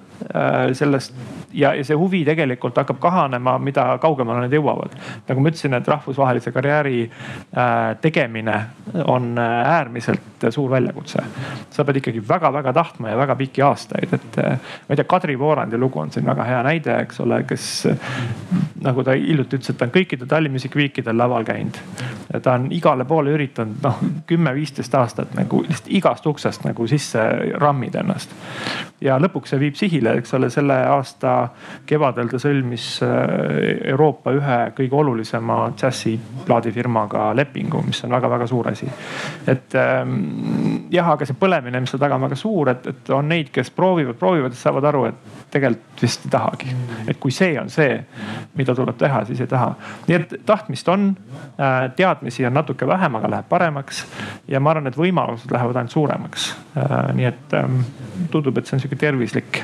sellest 0.72 1.14
ja, 1.52 1.72
ja 1.74 1.84
see 1.84 1.96
huvi 1.96 2.24
tegelikult 2.26 2.76
hakkab 2.76 2.98
kahanema, 3.00 3.56
mida 3.62 3.84
kaugemale 4.02 4.46
nad 4.46 4.54
jõuavad. 4.54 4.94
nagu 5.28 5.42
ma 5.42 5.52
ütlesin, 5.52 5.76
et 5.78 5.88
rahvusvahelise 5.88 6.52
karjääri 6.52 7.04
äh, 7.08 7.96
tegemine 8.00 8.56
on 9.04 9.38
äh, 9.38 9.70
äärmiselt 9.78 10.48
suur 10.50 10.70
väljakutse. 10.70 11.22
sa 11.70 11.84
pead 11.84 12.00
ikkagi 12.02 12.22
väga-väga 12.28 12.72
tahtma 12.72 13.10
ja 13.10 13.16
väga 13.16 13.36
pikki 13.36 13.62
aastaid, 13.62 14.12
et 14.12 14.36
ma 14.36 14.90
ei 14.90 14.96
tea, 14.96 15.04
Kadri 15.04 15.38
Voorandi 15.38 15.78
lugu 15.78 16.00
on 16.00 16.12
siin 16.12 16.26
väga 16.26 16.44
hea 16.44 16.62
näide, 16.62 16.98
eks 17.02 17.20
ole, 17.20 17.42
kes 17.48 17.88
nagu 18.82 19.04
ta 19.04 19.14
hiljuti 19.16 19.58
ütles, 19.58 19.70
et 19.70 19.78
ta 19.78 19.88
on 19.88 19.94
kõikidel 19.94 20.28
Tallinn 20.28 20.54
Music 20.54 20.76
Weekidel 20.76 21.18
laval 21.18 21.44
käinud. 21.44 21.78
ta 22.42 22.52
on 22.52 22.68
igale 22.72 23.04
poole 23.04 23.32
üritanud 23.34 23.82
noh 23.82 23.98
kümme-viisteist 24.26 24.94
aastat 24.94 25.34
nagu 25.34 25.62
lihtsalt 25.64 25.88
igast 25.88 26.26
uksest 26.26 26.64
nagu 26.64 26.86
sisse 26.86 27.24
rammida 27.54 28.00
ennast. 28.00 28.30
ja 29.00 29.18
lõpuks 29.18 29.54
see 29.54 29.60
viib 29.60 29.78
sihile 29.78 30.07
välja, 30.08 30.18
eks 30.18 30.34
ole, 30.34 30.50
selle 30.50 30.74
aasta 30.88 31.34
kevadel 31.86 32.28
ta 32.30 32.40
sõlmis 32.40 32.86
äh, 33.02 33.90
Euroopa 33.90 34.32
ühe 34.36 34.58
kõige 34.76 34.96
olulisema 34.96 35.70
džässiplaadifirmaga 35.76 37.30
lepingu, 37.36 37.82
mis 37.86 38.02
on 38.04 38.14
väga-väga 38.16 38.46
suur 38.46 38.68
asi. 38.68 38.88
et 39.46 39.74
ähm, 39.74 40.86
jah, 40.90 41.10
aga 41.12 41.26
see 41.26 41.36
põlemine, 41.38 41.80
mis 41.80 41.92
seal 41.92 42.00
taga 42.00 42.16
on 42.16 42.26
väga 42.26 42.38
suur, 42.38 42.72
et, 42.72 42.86
et 42.86 43.10
on 43.14 43.28
neid, 43.28 43.50
kes 43.52 43.70
proovivad, 43.70 44.16
proovivad, 44.18 44.56
saavad 44.56 44.88
aru, 44.88 45.04
et 45.10 45.38
tegelikult 45.50 46.02
vist 46.02 46.26
ei 46.26 46.30
tahagi. 46.30 46.74
et 47.08 47.20
kui 47.20 47.34
see 47.34 47.58
on 47.60 47.70
see, 47.70 47.98
mida 48.58 48.74
tuleb 48.74 48.98
teha, 48.98 49.24
siis 49.28 49.40
ei 49.44 49.50
taha. 49.50 49.74
nii 50.08 50.18
et 50.18 50.34
tahtmist 50.46 50.88
on, 50.88 51.10
äh, 51.60 51.90
teadmisi 51.96 52.46
on 52.46 52.54
natuke 52.54 52.86
vähem, 52.86 53.14
aga 53.20 53.30
läheb 53.30 53.48
paremaks. 53.48 54.06
ja 54.48 54.60
ma 54.60 54.70
arvan, 54.70 54.86
et 54.86 54.98
võimalused 54.98 55.52
lähevad 55.52 55.76
ainult 55.76 55.96
suuremaks. 55.96 56.50
Äh, 56.76 56.98
nii 57.14 57.28
et 57.28 57.58
ähm, 57.58 57.82
tundub, 58.30 58.58
et 58.58 58.66
see 58.66 58.76
on 58.76 58.84
sihuke 58.84 58.96
tervislik 59.00 59.62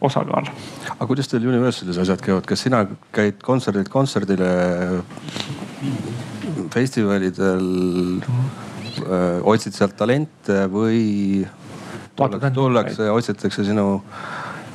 osakaal. 0.00 0.50
aga 0.96 1.06
kuidas 1.06 1.28
teil 1.30 1.46
Universalis 1.48 1.98
asjad 2.02 2.22
käivad, 2.24 2.46
kas 2.48 2.66
sina 2.66 2.84
käid 3.16 3.40
kontserdilt 3.44 3.88
kontserdile, 3.92 4.50
festivalidel, 6.74 7.70
otsid 9.50 9.74
sealt 9.74 9.96
talente 9.98 10.66
või 10.70 11.46
tullakse 12.54 13.08
ja 13.08 13.14
otsitakse 13.16 13.64
sinu 13.64 14.02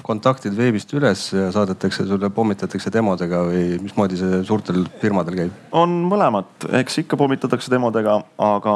kontaktid 0.06 0.54
veebist 0.58 0.92
üles 0.94 1.22
ja 1.34 1.48
saadetakse 1.54 2.06
sulle, 2.06 2.30
pommitatakse 2.34 2.92
demodega 2.94 3.42
või 3.48 3.80
mismoodi 3.82 4.20
see 4.20 4.42
suurtel 4.46 4.84
firmadel 5.02 5.40
käib? 5.40 5.56
on 5.76 5.96
mõlemat, 6.10 6.68
eks 6.82 7.00
ikka 7.02 7.18
pommitatakse 7.18 7.72
demodega, 7.74 8.20
aga 8.42 8.76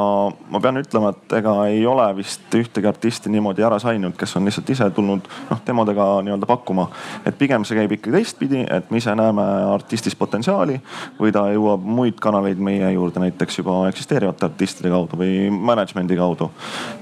ma 0.50 0.62
pean 0.62 0.80
ütlema, 0.80 1.12
et 1.14 1.36
ega 1.38 1.54
ei 1.70 1.84
ole 1.86 2.08
vist 2.18 2.56
ühtegi 2.58 2.90
artisti 2.90 3.30
niimoodi 3.30 3.64
ära 3.66 3.78
saanud, 3.82 4.16
kes 4.18 4.34
on 4.40 4.48
lihtsalt 4.48 4.72
ise 4.74 4.90
tulnud 4.96 5.30
noh 5.52 5.62
demodega 5.66 6.08
nii-öelda 6.26 6.50
pakkuma. 6.50 6.88
et 7.24 7.38
pigem 7.38 7.64
see 7.68 7.78
käib 7.78 7.94
ikka 7.94 8.14
teistpidi, 8.16 8.64
et 8.66 8.90
me 8.90 8.98
ise 8.98 9.14
näeme 9.14 9.46
artistis 9.70 10.18
potentsiaali 10.18 10.80
või 11.20 11.34
ta 11.36 11.46
jõuab 11.54 11.86
muid 11.86 12.18
kanaleid 12.22 12.58
meie 12.58 12.90
juurde 12.96 13.22
näiteks 13.22 13.62
juba 13.62 13.84
eksisteerivate 13.92 14.50
artistide 14.50 14.90
kaudu 14.90 15.20
või 15.20 15.46
management'i 15.50 16.18
kaudu. 16.18 16.50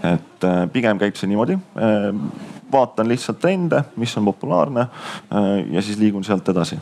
et 0.05 0.45
äh, 0.45 0.63
pigem 0.73 1.01
käib 1.01 1.17
see 1.17 1.33
niimoodi 1.33 1.57
äh, 1.57 2.58
vaatan 2.73 3.09
lihtsalt 3.09 3.39
trende, 3.41 3.85
mis 3.97 4.17
on 4.17 4.25
populaarne 4.25 4.81
äh, 4.81 5.73
ja 5.73 5.83
siis 5.83 5.99
liigun 5.99 6.25
sealt 6.25 6.49
edasi 6.49 6.79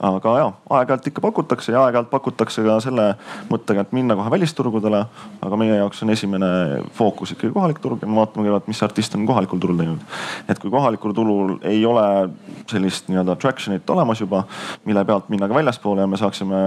aga 0.00 0.32
ja 0.38 0.46
aeg-ajalt 0.72 1.08
ikka 1.10 1.20
pakutakse 1.20 1.72
ja 1.72 1.82
aeg-ajalt 1.84 2.08
pakutakse 2.10 2.62
ka 2.64 2.78
selle 2.80 3.06
mõttega, 3.50 3.84
et 3.84 3.92
minna 3.92 4.16
kohe 4.16 4.30
välisturgudele. 4.32 5.04
aga 5.44 5.56
meie 5.60 5.76
jaoks 5.76 6.02
on 6.02 6.10
esimene 6.10 6.50
fookus 6.96 7.34
ikkagi 7.34 7.52
kohalik 7.52 7.80
turg 7.84 8.00
ja 8.02 8.08
me 8.08 8.16
vaatame 8.16 8.46
kõigepealt, 8.46 8.68
mis 8.72 8.82
artist 8.82 9.14
on 9.14 9.26
kohalikul 9.28 9.60
turul 9.60 9.76
teinud. 9.76 10.00
et 10.48 10.58
kui 10.58 10.70
kohalikul 10.70 11.12
turul 11.12 11.58
ei 11.62 11.84
ole 11.86 12.30
sellist 12.70 13.10
nii-öelda 13.12 13.36
traction'it 13.36 13.90
olemas 13.90 14.20
juba, 14.20 14.44
mille 14.84 15.04
pealt 15.04 15.28
minna 15.28 15.48
ka 15.48 15.54
väljaspoole 15.54 16.00
ja 16.00 16.06
me 16.06 16.16
saaksime 16.16 16.62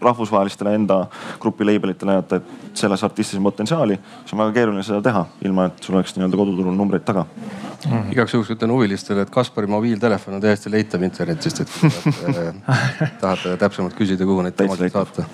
rahvusvahelistele 0.00 0.74
enda 0.74 1.06
grupi 1.40 1.66
label 1.66 1.96
itele 1.96 2.14
näidata, 2.14 2.36
et 2.36 2.78
selles 2.78 3.04
artistis 3.04 3.38
on 3.38 3.50
potentsiaali, 3.50 3.98
siis 4.22 4.32
on 4.32 4.44
väga 4.44 4.54
keeruline 4.60 4.86
seda 4.86 5.02
teha, 5.02 5.26
ilma 5.44 5.66
et 5.70 5.82
sul 5.82 5.98
oleks 5.98 6.14
nii-öelda 6.16 6.38
koduturul 6.38 6.78
numbreid 6.78 7.04
taga 7.06 7.26
mm. 7.26 7.92
-hmm. 7.92 8.12
igaks 8.12 8.34
juhuks 8.34 8.50
ütlen 8.50 8.72
huvilistele, 8.72 9.22
et 9.22 9.30
Kaspari 9.30 9.66
mobiiltelefon 9.66 10.34
on 10.34 10.40
täiesti 10.40 10.70
leitav 10.70 11.02
internetist, 11.02 11.60
et 11.60 11.68
kui 11.80 12.34
tahate, 12.66 13.10
tahate 13.20 13.56
täpsemalt 13.60 13.96
küsida, 13.98 14.26
kuhu 14.28 14.44
neid 14.44 14.56
teemasid 14.58 14.92
saata. 14.92 15.26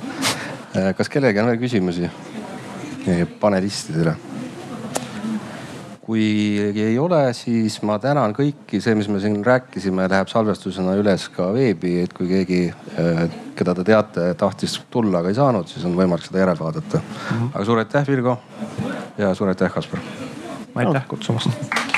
Äh, 0.77 0.95
kas 0.97 1.09
kellelgi 1.13 1.41
on 1.43 1.53
veel 1.53 1.63
küsimusi 1.63 2.11
panelistidele? 3.41 4.17
kui 6.09 6.23
ei 6.73 6.95
ole, 6.99 7.19
siis 7.37 7.75
ma 7.85 7.99
tänan 8.01 8.33
kõiki, 8.33 8.79
see, 8.81 8.95
mis 8.97 9.11
me 9.13 9.19
siin 9.21 9.43
rääkisime, 9.45 10.07
läheb 10.09 10.31
salvestusena 10.33 10.95
üles 10.97 11.27
ka 11.35 11.51
veebi, 11.53 11.99
et 12.01 12.15
kui 12.17 12.31
keegi, 12.31 12.63
äh, 12.97 13.21
keda 13.59 13.75
te 13.77 13.85
teate, 13.91 14.25
tahtis 14.41 14.79
tulla, 14.89 15.21
aga 15.21 15.29
ei 15.29 15.37
saanud, 15.37 15.69
siis 15.69 15.85
on 15.85 15.99
võimalik 15.99 16.25
seda 16.25 16.41
järele 16.47 16.63
vaadata. 16.63 17.03
Mhm. 17.05 17.53
aga 17.53 17.69
suur 17.69 17.85
aitäh, 17.85 18.09
Virgo 18.09 18.39
ja 19.21 19.35
suur 19.37 19.53
aitäh, 19.53 19.73
Kaspar. 19.75 20.01
aitäh 20.75 21.09
kutsumast 21.13 21.98